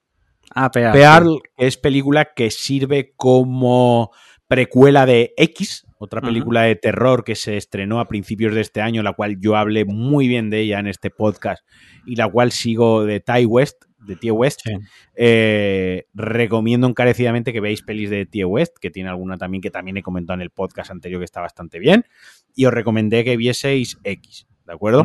[0.54, 0.92] Ah, Pearl.
[0.92, 4.12] Pearl es película que sirve como
[4.48, 9.02] precuela de X, otra película de terror que se estrenó a principios de este año,
[9.02, 11.62] la cual yo hablé muy bien de ella en este podcast
[12.06, 14.60] y la cual sigo de Ty West, de Tie West.
[15.14, 19.96] Eh, recomiendo encarecidamente que veáis pelis de Tie West, que tiene alguna también que también
[19.96, 22.04] he comentado en el podcast anterior que está bastante bien.
[22.54, 25.04] Y os recomendé que vieseis X, ¿de acuerdo?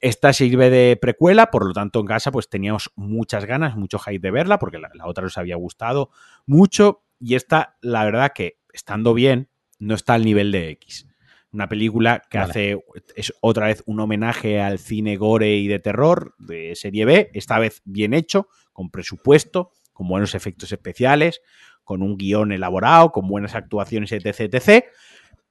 [0.00, 4.20] Esta sirve de precuela, por lo tanto en casa pues teníamos muchas ganas, mucho hype
[4.20, 6.10] de verla, porque la, la otra os había gustado
[6.46, 7.02] mucho.
[7.18, 9.48] Y esta, la verdad que estando bien,
[9.78, 11.06] no está al nivel de X.
[11.52, 12.78] Una película que hace,
[13.14, 17.58] es otra vez un homenaje al cine gore y de terror de serie B, esta
[17.58, 21.40] vez bien hecho, con presupuesto, con buenos efectos especiales,
[21.84, 24.84] con un guion elaborado, con buenas actuaciones, etc, etc.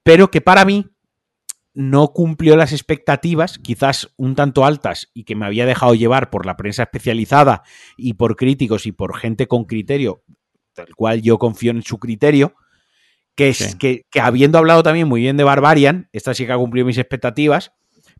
[0.02, 0.86] Pero que para mí
[1.76, 6.46] no cumplió las expectativas, quizás un tanto altas, y que me había dejado llevar por
[6.46, 7.64] la prensa especializada
[7.96, 10.22] y por críticos y por gente con criterio,
[10.74, 12.54] del cual yo confío en su criterio,
[13.36, 16.86] que, es, que, habiendo hablado también muy bien de Barbarian, esta sí que ha cumplido
[16.86, 17.72] mis expectativas,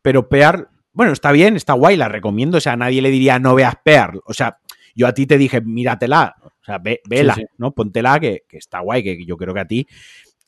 [0.03, 3.55] pero Pearl, bueno, está bien, está guay, la recomiendo, o sea, nadie le diría no
[3.55, 4.59] veas Pearl, o sea,
[4.95, 7.73] yo a ti te dije, míratela, o sea, ve, vela, ¿no?
[7.73, 9.87] Póntela, que, que, está guay, que yo creo que a ti,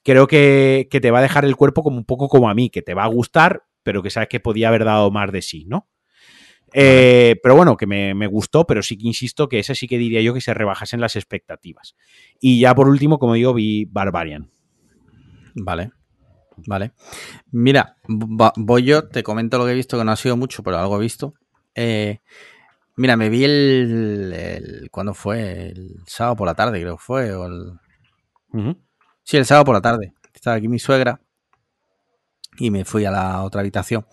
[0.02, 2.68] creo que, que, te va a dejar el cuerpo como un poco como a mí,
[2.68, 5.64] que te va a gustar, pero que sabes que podía haber dado más de sí,
[5.66, 5.88] ¿no?
[6.74, 9.96] Eh, pero bueno, que me, me, gustó, pero sí que insisto que esa sí que
[9.96, 11.96] diría yo que se rebajasen las expectativas.
[12.40, 14.50] Y ya por último, como digo, vi Barbarian.
[15.62, 15.92] Vale.
[16.66, 16.92] Vale.
[17.52, 20.78] Mira, voy yo, te comento lo que he visto, que no ha sido mucho, pero
[20.78, 21.34] algo he visto.
[21.74, 22.20] Eh,
[22.96, 25.68] mira, me vi el, el, ¿Cuándo fue?
[25.68, 27.32] El sábado por la tarde, creo que fue.
[27.34, 27.78] O el...
[29.22, 30.14] Sí, el sábado por la tarde.
[30.34, 31.20] Estaba aquí mi suegra
[32.58, 34.06] y me fui a la otra habitación.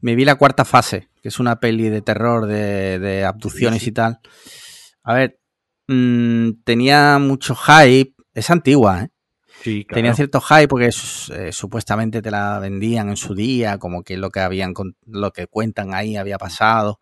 [0.00, 4.20] Me vi la cuarta fase, que es una peli de terror, de, abducciones y tal.
[5.02, 5.40] A ver,
[5.86, 8.14] mmm, tenía mucho hype.
[8.34, 9.13] Es antigua, ¿eh?
[9.88, 14.30] Tenía cierto hype porque eh, supuestamente te la vendían en su día, como que lo
[14.30, 14.74] que habían
[15.06, 17.00] lo que cuentan ahí había pasado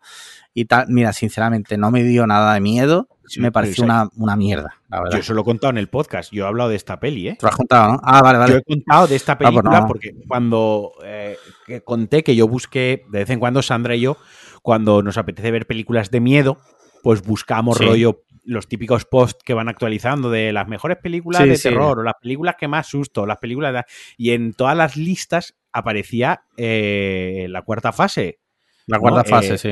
[0.53, 0.85] y tal.
[0.87, 4.75] Mira, sinceramente no me dio nada de miedo, me pareció una, mierda,
[5.11, 7.35] Yo eso lo he contado en el podcast, yo he hablado de esta peli, ¿eh?
[7.37, 7.99] Te lo has contado, ¿no?
[8.03, 8.53] Ah, vale, vale.
[8.53, 11.37] Yo he contado de esta ah, pues película porque cuando eh,
[11.83, 14.17] conté que yo busqué, de vez en cuando Sandra y yo,
[14.61, 16.57] cuando nos apetece ver películas de miedo,
[17.01, 21.99] pues buscamos rollo los típicos posts que van actualizando de las mejores películas de terror
[21.99, 23.83] o las películas que más susto, las películas de...
[24.17, 28.39] y en todas las listas aparecía eh, la cuarta fase.
[28.85, 29.69] La cuarta fase, eh, sí.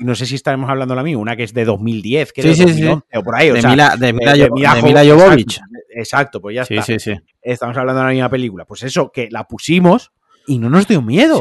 [0.00, 2.58] no sé si estaremos hablando de la misma, una que es de 2010, que es
[2.58, 3.50] de 2011, o por ahí.
[3.50, 5.60] de, Mila, de, Mila, Jovovich.
[5.90, 6.82] Exacto, pues ya está.
[6.82, 7.20] Sí, sí, sí.
[7.42, 8.64] Estamos hablando de la misma película.
[8.64, 10.12] Pues eso, que la pusimos
[10.46, 11.38] y no nos dio miedo.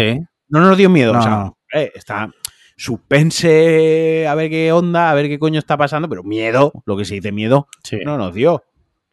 [0.50, 1.18] No nos dio miedo.
[1.18, 2.30] o sea, eh, está
[2.76, 7.06] suspense, a ver qué onda, a ver qué coño está pasando, pero miedo, lo que
[7.06, 7.68] se dice miedo,
[8.06, 8.64] no nos dio,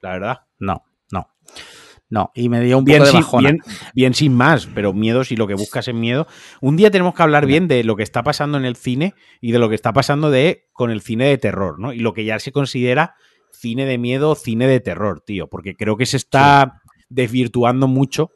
[0.01, 0.39] la verdad.
[0.59, 1.29] No, no.
[2.09, 3.57] No, y me dio un bien poco de bajona.
[3.95, 6.27] Bien, sin más, pero miedo, si lo que buscas es miedo.
[6.61, 9.53] Un día tenemos que hablar bien de lo que está pasando en el cine y
[9.53, 11.93] de lo que está pasando de, con el cine de terror, ¿no?
[11.93, 13.15] Y lo que ya se considera
[13.53, 18.31] cine de miedo, cine de terror, tío, porque creo que se está desvirtuando mucho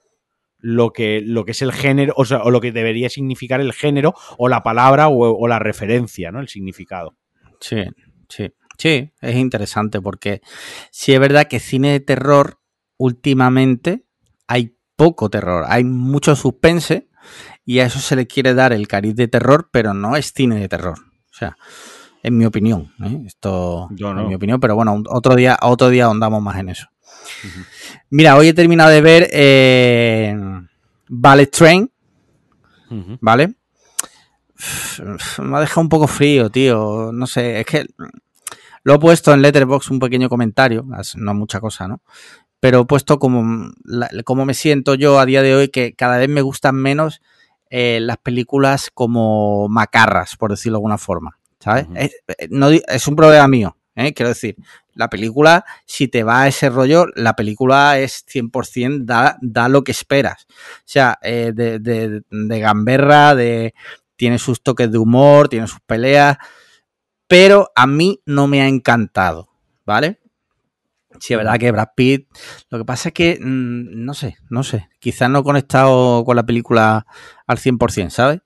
[0.67, 3.75] lo que, lo que es el género, o, sea, o lo que debería significar el
[3.75, 6.41] género, o la palabra, o, la referencia, ¿no?
[6.41, 7.19] El significado.
[7.61, 7.85] Sí,
[8.31, 8.51] sí.
[8.79, 10.41] Sí, es interesante porque
[10.91, 12.61] sí es verdad que cine de terror
[12.97, 14.07] últimamente
[14.49, 17.09] hay poco terror, hay mucho suspense
[17.67, 20.59] y a eso se le quiere dar el cariz de terror, pero no es cine
[20.59, 20.99] de terror.
[20.99, 21.57] O sea,
[22.23, 23.23] en mi opinión, ¿eh?
[23.27, 24.27] esto Yo no.
[24.27, 26.89] mi opinión, pero bueno, otro día, otro día ahondamos más en eso.
[28.11, 30.37] Mira, hoy he terminado de ver eh,
[31.09, 31.91] Ballet Train.
[33.21, 33.55] ¿vale?
[35.43, 37.11] Me ha dejado un poco frío, tío.
[37.13, 37.87] No sé, es que
[38.85, 40.87] lo he puesto en Letterboxd un pequeño comentario,
[41.17, 42.03] no mucha cosa, ¿no?
[42.61, 46.19] Pero he puesto como, la- como me siento yo a día de hoy, que cada
[46.19, 47.21] vez me gustan menos
[47.71, 51.87] eh, las películas como macarras, por decirlo de alguna forma, ¿sabes?
[51.97, 54.15] Es, eh, no es un problema mío, ¿eh?
[54.15, 54.57] Quiero decir,
[54.95, 59.83] la película, si te va a ese rollo, la película es 100% da, da lo
[59.85, 60.47] que esperas.
[60.51, 63.75] O sea, eh, de, de- de gamberra, de,
[64.17, 66.37] tiene sus toques de humor, tiene sus peleas,
[67.29, 69.49] pero a mí no me ha encantado,
[69.85, 70.21] ¿vale?
[71.21, 72.29] Sí, es verdad que Brad Pitt,
[72.71, 76.35] lo que pasa es que, mm, no sé, no sé, quizás no he conectado con
[76.37, 77.07] la película
[77.47, 78.41] al 100%, ¿sabes?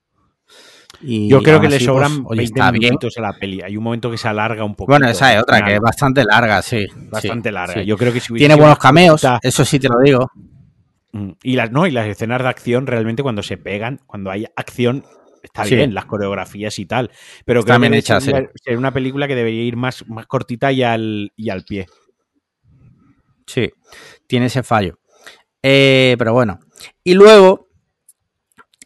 [1.00, 2.82] Y Yo creo que le sobran pues, oye, 20 está bien.
[2.90, 3.60] minutos a la peli.
[3.62, 4.90] Hay un momento que se alarga un poco.
[4.92, 6.86] Bueno, esa es otra, que es bastante larga, sí.
[7.10, 7.74] bastante sí, larga.
[7.80, 7.84] sí.
[7.86, 10.30] Yo creo que si Tiene buenos cameos, eso sí te lo digo.
[11.12, 14.46] Mm, Y las, no, y las escenas de acción realmente cuando se pegan, cuando hay
[14.56, 15.04] acción,
[15.42, 15.76] está Sí.
[15.76, 17.10] bien, las coreografías y tal.
[17.44, 18.46] Pero Están creo bien que hechas, sería, sí.
[18.64, 21.86] sería una película que debería ir más, más cortita y al, y al pie.
[23.46, 23.70] Sí,
[24.26, 24.98] tiene ese fallo.
[25.62, 26.58] Eh, pero bueno.
[27.02, 27.67] Y luego,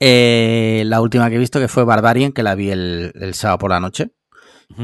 [0.05, 3.59] eh, la última que he visto que fue Barbarian, que la vi el, el sábado
[3.59, 4.11] por la noche.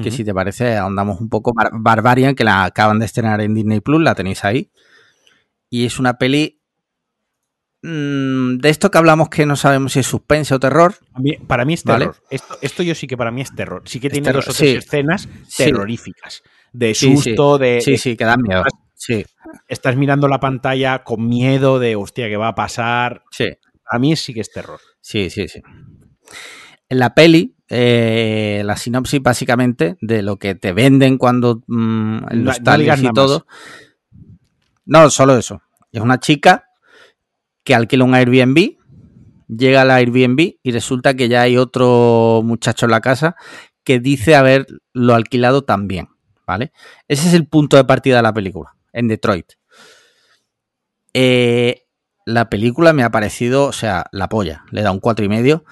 [0.02, 1.52] Que si te parece, ahondamos un poco.
[1.54, 4.70] Bar- Barbarian, que la acaban de estrenar en Disney Plus, la tenéis ahí.
[5.70, 6.60] Y es una peli.
[7.82, 10.94] mm, de esto que hablamos que no sabemos si es suspense o terror.
[11.16, 12.06] Mí- para mí es Vale.
[12.06, 12.16] terror.
[12.28, 13.82] Esto, esto yo sí que para mí es terror.
[13.86, 14.76] Sí que tiene dos o tres sí.
[14.76, 16.42] escenas terroríficas.
[16.72, 18.64] De Sí, susto, de, Sí, de- sí, que da miedo.
[18.94, 19.24] Sí,
[19.68, 23.22] estás mirando la pantalla con miedo de hostia, ¿qué va a pasar?
[23.30, 23.48] sí.
[23.90, 24.80] A mí sí que es terror.
[25.08, 25.62] Sí, sí, sí.
[26.90, 32.44] En la peli, eh, la sinopsis básicamente de lo que te venden cuando mm, en
[32.44, 33.46] los no y todo.
[34.84, 35.62] No, solo eso.
[35.92, 36.66] Es una chica
[37.64, 38.76] que alquila un Airbnb,
[39.48, 43.34] llega al Airbnb y resulta que ya hay otro muchacho en la casa
[43.84, 46.08] que dice haberlo alquilado también,
[46.46, 46.70] ¿vale?
[47.08, 49.52] Ese es el punto de partida de la película, en Detroit.
[51.14, 51.87] Eh,
[52.28, 54.64] la película me ha parecido, o sea, la polla.
[54.70, 55.64] Le da un cuatro y medio.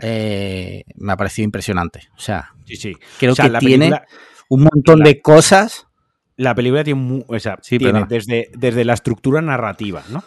[0.00, 2.08] eh, me ha parecido impresionante.
[2.16, 2.96] O sea, Sí, sí.
[3.20, 4.06] creo O sea, que la tiene película-
[4.48, 5.86] un montón la- de cosas.
[6.36, 10.24] la película tiene, o sea, Sí, tiene desde, desde la estructura narrativa, ¿no?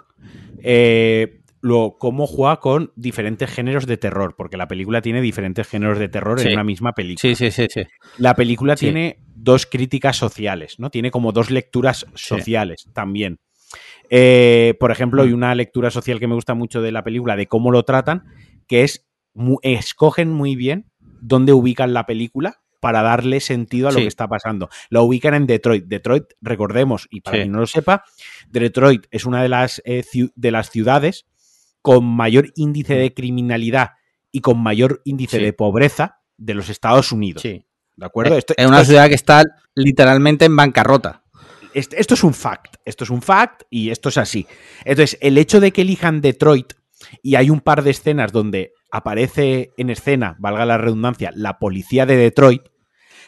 [0.63, 5.99] Eh, luego, cómo juega con diferentes géneros de terror, porque la película tiene diferentes géneros
[5.99, 6.47] de terror Sí.
[6.47, 7.21] en una misma película.
[7.21, 7.83] Sí, sí, sí, sí.
[8.17, 10.89] La película tiene dos críticas sociales, ¿no?
[10.89, 13.39] Tiene como dos lecturas sociales también.
[14.09, 15.25] Eh, por ejemplo, Mm.
[15.27, 18.23] hay una lectura social que me gusta mucho de la película, de cómo lo tratan,
[18.67, 20.85] que es, mu- escogen muy bien
[21.21, 24.03] dónde ubican la película para darle sentido a lo Sí.
[24.03, 24.69] que está pasando.
[24.89, 25.85] La ubican en Detroit.
[25.85, 27.41] Detroit, recordemos, y para Sí.
[27.41, 28.03] quien no lo sepa,
[28.49, 30.03] Detroit es una de las, eh,
[30.35, 31.25] de las ciudades
[31.81, 33.91] con mayor índice de criminalidad
[34.31, 35.43] y con mayor índice Sí.
[35.43, 37.41] de pobreza de los Estados Unidos.
[37.41, 37.65] sí.
[37.97, 38.35] ¿De acuerdo?
[38.35, 39.41] Eh, Esto, es una esto ciudad que está
[39.73, 41.23] literalmente en bancarrota.
[41.75, 42.77] Es, esto es un fact.
[42.85, 44.47] Esto es un fact y esto es así.
[44.85, 46.73] Entonces, el hecho de que elijan Detroit
[47.21, 52.05] y hay un par de escenas donde aparece en escena, valga la redundancia, la policía
[52.05, 52.63] de Detroit,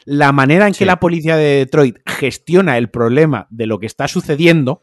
[0.06, 4.08] la manera en que la policía de Detroit gestiona el problema de lo que está
[4.08, 4.82] sucediendo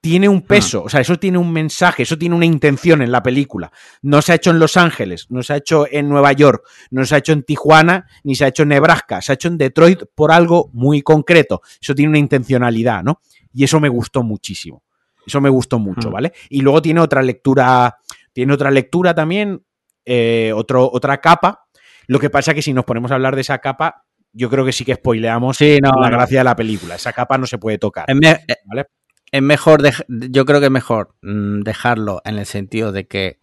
[0.00, 3.22] tiene un peso, o sea, eso tiene un mensaje, eso tiene una intención en la
[3.22, 3.72] película.
[4.02, 7.04] No se ha hecho en Los Ángeles, no se ha hecho en Nueva York, no
[7.04, 9.58] se ha hecho en Tijuana, ni se ha hecho en Nebraska, se ha hecho en
[9.58, 11.62] Detroit por algo muy concreto.
[11.80, 13.20] Eso tiene una intencionalidad, ¿no?
[13.52, 14.82] Y eso me gustó muchísimo.
[15.26, 16.12] Eso me gustó mucho, Mm.
[16.12, 16.32] ¿vale?
[16.48, 17.96] Y luego tiene otra lectura,
[18.32, 19.62] tiene otra lectura también,
[20.06, 21.66] eh, otro, otra capa.
[22.06, 24.72] Lo que pasa que si nos ponemos a hablar de esa capa, yo creo que
[24.72, 26.16] sí que spoileamos Sí, no, la no.
[26.16, 26.94] gracia de la película.
[26.94, 28.04] Esa capa no se puede tocar.
[28.08, 28.86] Es, me- ¿Vale?
[29.32, 33.38] Es mejor, yo creo que es mejor mm, dejarlo en el sentido de que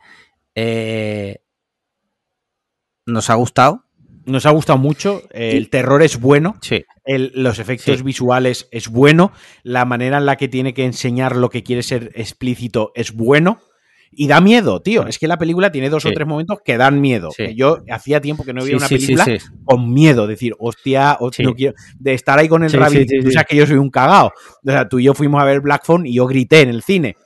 [0.56, 1.42] eh,
[3.06, 3.84] nos ha gustado.
[4.26, 5.22] Nos ha gustado mucho.
[5.32, 6.56] el terror es bueno.
[6.62, 8.04] Sí, el- los efectos Sí.
[8.04, 9.32] visuales es bueno.
[9.62, 13.60] La manera en la que tiene que enseñar lo que quiere ser explícito es bueno.
[14.18, 15.06] Y da miedo, tío.
[15.08, 17.32] Es que la película tiene dos o tres momentos que dan miedo.
[17.32, 17.48] Sí.
[17.48, 19.26] Que Yo hacía tiempo que no veía sí, una película
[19.66, 20.26] con miedo.
[20.26, 21.76] Decir, hostia, hostia, no quiero.
[22.00, 23.10] De estar ahí con el rabbit.
[23.24, 24.28] Tú sabes que yo soy un cagao.
[24.28, 26.82] O sea, tú y yo fuimos a ver Black Phone y yo grité en el
[26.82, 27.18] cine.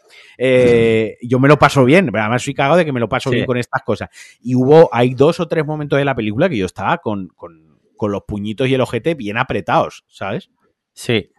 [0.41, 3.29] Eh, yo me lo paso bien, pero además soy cagado de que me lo paso
[3.29, 4.09] bien con estas cosas.
[4.41, 7.77] Y hubo, hay dos o tres momentos de la película que yo estaba con, con,
[7.97, 10.49] con los puñitos y el ojete bien apretados, ¿sabes?
[10.93, 11.29] sí.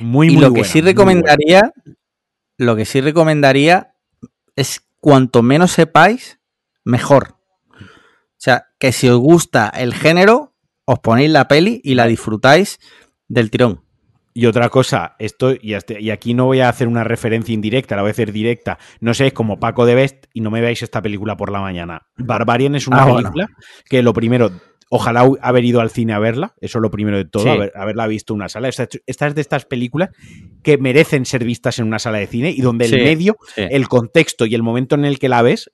[0.00, 1.72] Muy, y muy lo que sí recomendaría,
[2.58, 3.94] lo que sí recomendaría
[4.56, 6.40] es cuanto menos sepáis,
[6.84, 7.36] mejor.
[7.70, 10.54] O sea, que si os gusta el género,
[10.86, 12.78] os ponéis la peli y la disfrutáis
[13.28, 13.82] del tirón.
[14.32, 17.96] Y otra cosa, esto, y, este- y aquí no voy a hacer una referencia indirecta,
[17.96, 18.78] la voy a hacer directa.
[19.00, 21.60] No sé, es como Paco de Best y no me veáis esta película por la
[21.60, 22.06] mañana.
[22.16, 23.16] Barbarian es una Ah, bueno.
[23.32, 23.48] película
[23.88, 24.52] que lo primero,
[24.92, 27.48] ojalá haber ido al cine a verla, eso es lo primero de todo, Sí.
[27.48, 28.68] haber- haberla visto en una sala.
[28.68, 30.10] Esta, esta es de estas películas
[30.64, 33.62] que merecen ser vistas en una sala de cine y donde Sí, el medio, sí.
[33.70, 35.70] el contexto y el momento en el que la ves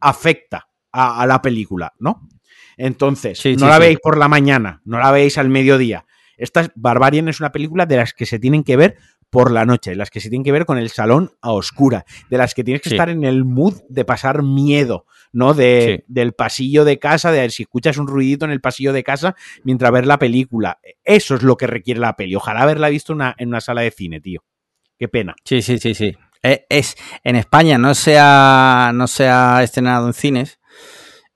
[0.00, 2.28] afecta a, a la película, ¿no?
[2.76, 6.04] Entonces, no la veis por la mañana, no la veis al mediodía.
[6.36, 8.96] Esta es- Barbarian es una película de las que se tienen que ver
[9.30, 12.04] por la noche, de las que se tienen que ver con el salón a oscura,
[12.30, 12.94] de las que tienes que Sí.
[12.94, 15.52] estar en el mood de pasar miedo, ¿no?
[15.54, 16.04] De, Sí.
[16.08, 19.92] Del pasillo de casa, de si escuchas un ruidito en el pasillo de casa mientras
[19.92, 20.78] ves la película.
[21.04, 22.34] Eso es lo que requiere la peli.
[22.36, 24.42] Ojalá haberla visto una- en una sala de cine, tío.
[24.98, 25.34] Qué pena.
[25.44, 26.16] Sí, sí, sí, sí.
[26.42, 30.58] Eh, Es, en España no se, ha, no se ha estrenado en cines,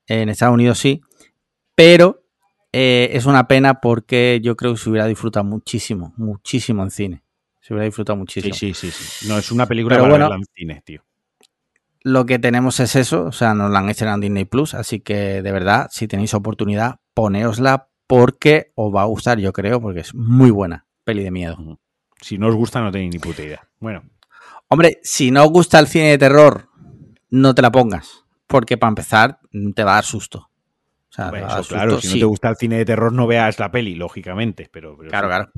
[0.07, 1.01] en Estados Unidos sí,
[1.75, 2.25] pero
[2.73, 7.23] eh, es una pena porque yo creo que se hubiera disfrutado muchísimo, muchísimo en cine.
[7.63, 8.55] Se hubiera disfrutado Sí, muchísimo.
[8.55, 9.27] sí, sí, sí.
[9.29, 10.25] No, es una película Pero para bueno.
[10.29, 11.03] verla en cine, tío.
[12.03, 15.01] Lo que tenemos es eso, o sea, nos la han estrenado en Disney Plus, así
[15.01, 20.01] que de verdad, si tenéis oportunidad, poneosla porque os va a gustar, yo creo, porque
[20.01, 21.79] es muy buena peli de miedo.
[22.21, 23.69] Si no os gusta, no tenéis ni puta idea.
[23.81, 24.03] Bueno,
[24.69, 26.69] Hombre, si no os gusta el cine de terror,
[27.31, 28.25] no te la pongas.
[28.47, 29.39] Porque para empezar,
[29.75, 30.49] te va a dar susto.
[31.11, 32.15] O sea, eso claro, si sí.
[32.15, 34.71] no te gusta el cine de terror, no veas la peli, lógicamente.
[34.73, 35.29] Pero, pero Claro, sí.
[35.29, 35.53] claro.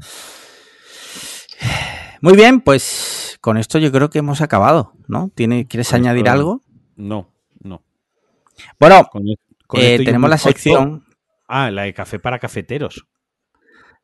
[2.24, 5.30] Muy bien, pues con esto yo creo que hemos acabado, ¿no?
[5.34, 6.62] ¿Tiene, ¿Quieres Con añadir esto- algo?
[6.96, 7.30] No,
[7.62, 7.82] no.
[8.80, 9.24] Bueno, Con
[9.66, 11.04] con eh, tenemos la sección.
[11.46, 13.06] Ah, la de café para cafeteros.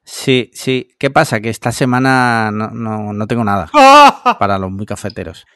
[0.04, 0.88] Sí, sí.
[0.98, 1.40] ¿Qué pasa?
[1.40, 3.70] Que esta semana no, no- no tengo nada
[4.38, 5.46] para los muy cafeteros.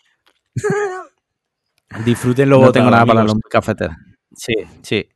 [2.07, 2.61] Disfrútenlo.
[2.63, 3.95] no tengo nada para los muy cafeteros.
[4.35, 5.09] Sí, sí.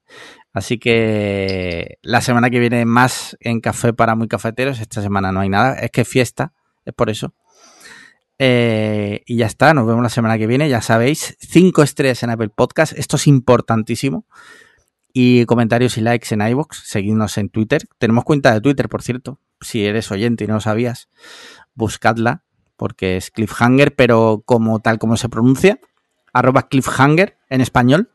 [0.53, 4.81] Así que la semana que viene más en café para muy cafeteros.
[4.81, 5.75] Esta semana no hay nada.
[5.79, 6.53] Es que es fiesta,
[6.89, 7.35] es por eso.
[8.39, 10.69] Eh, y ya está, nos vemos la semana que viene.
[10.69, 12.93] Ya sabéis, cinco estrellas en Apple Podcast.
[12.97, 14.27] Esto es importantísimo.
[15.12, 16.85] Y comentarios y likes en iVoox.
[16.85, 17.82] Seguidnos en Twitter.
[17.98, 19.40] Tenemos cuenta de Twitter, por cierto.
[19.60, 21.09] Si eres oyente y no lo sabías,
[21.74, 22.44] buscadla.
[22.77, 25.81] Porque es Cliffhanger, pero como tal como se pronuncia.
[26.32, 28.10] Arroba Cliffhanger en español.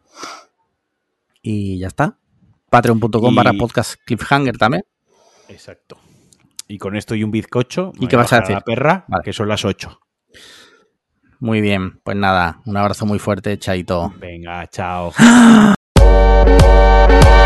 [1.41, 2.17] Y ya está.
[2.69, 4.85] Patreon.com Y- barra podcast Cliffhanger también.
[5.49, 5.97] Exacto.
[6.73, 7.91] Y con esto y un bizcocho.
[7.99, 8.55] ¿Y qué vas a decir?
[8.55, 9.23] La perra, Vale.
[9.23, 9.99] que son las 8.
[11.39, 11.99] Muy bien.
[12.03, 14.11] Pues nada, un abrazo muy fuerte, Chaito.
[14.17, 15.13] Venga, chao.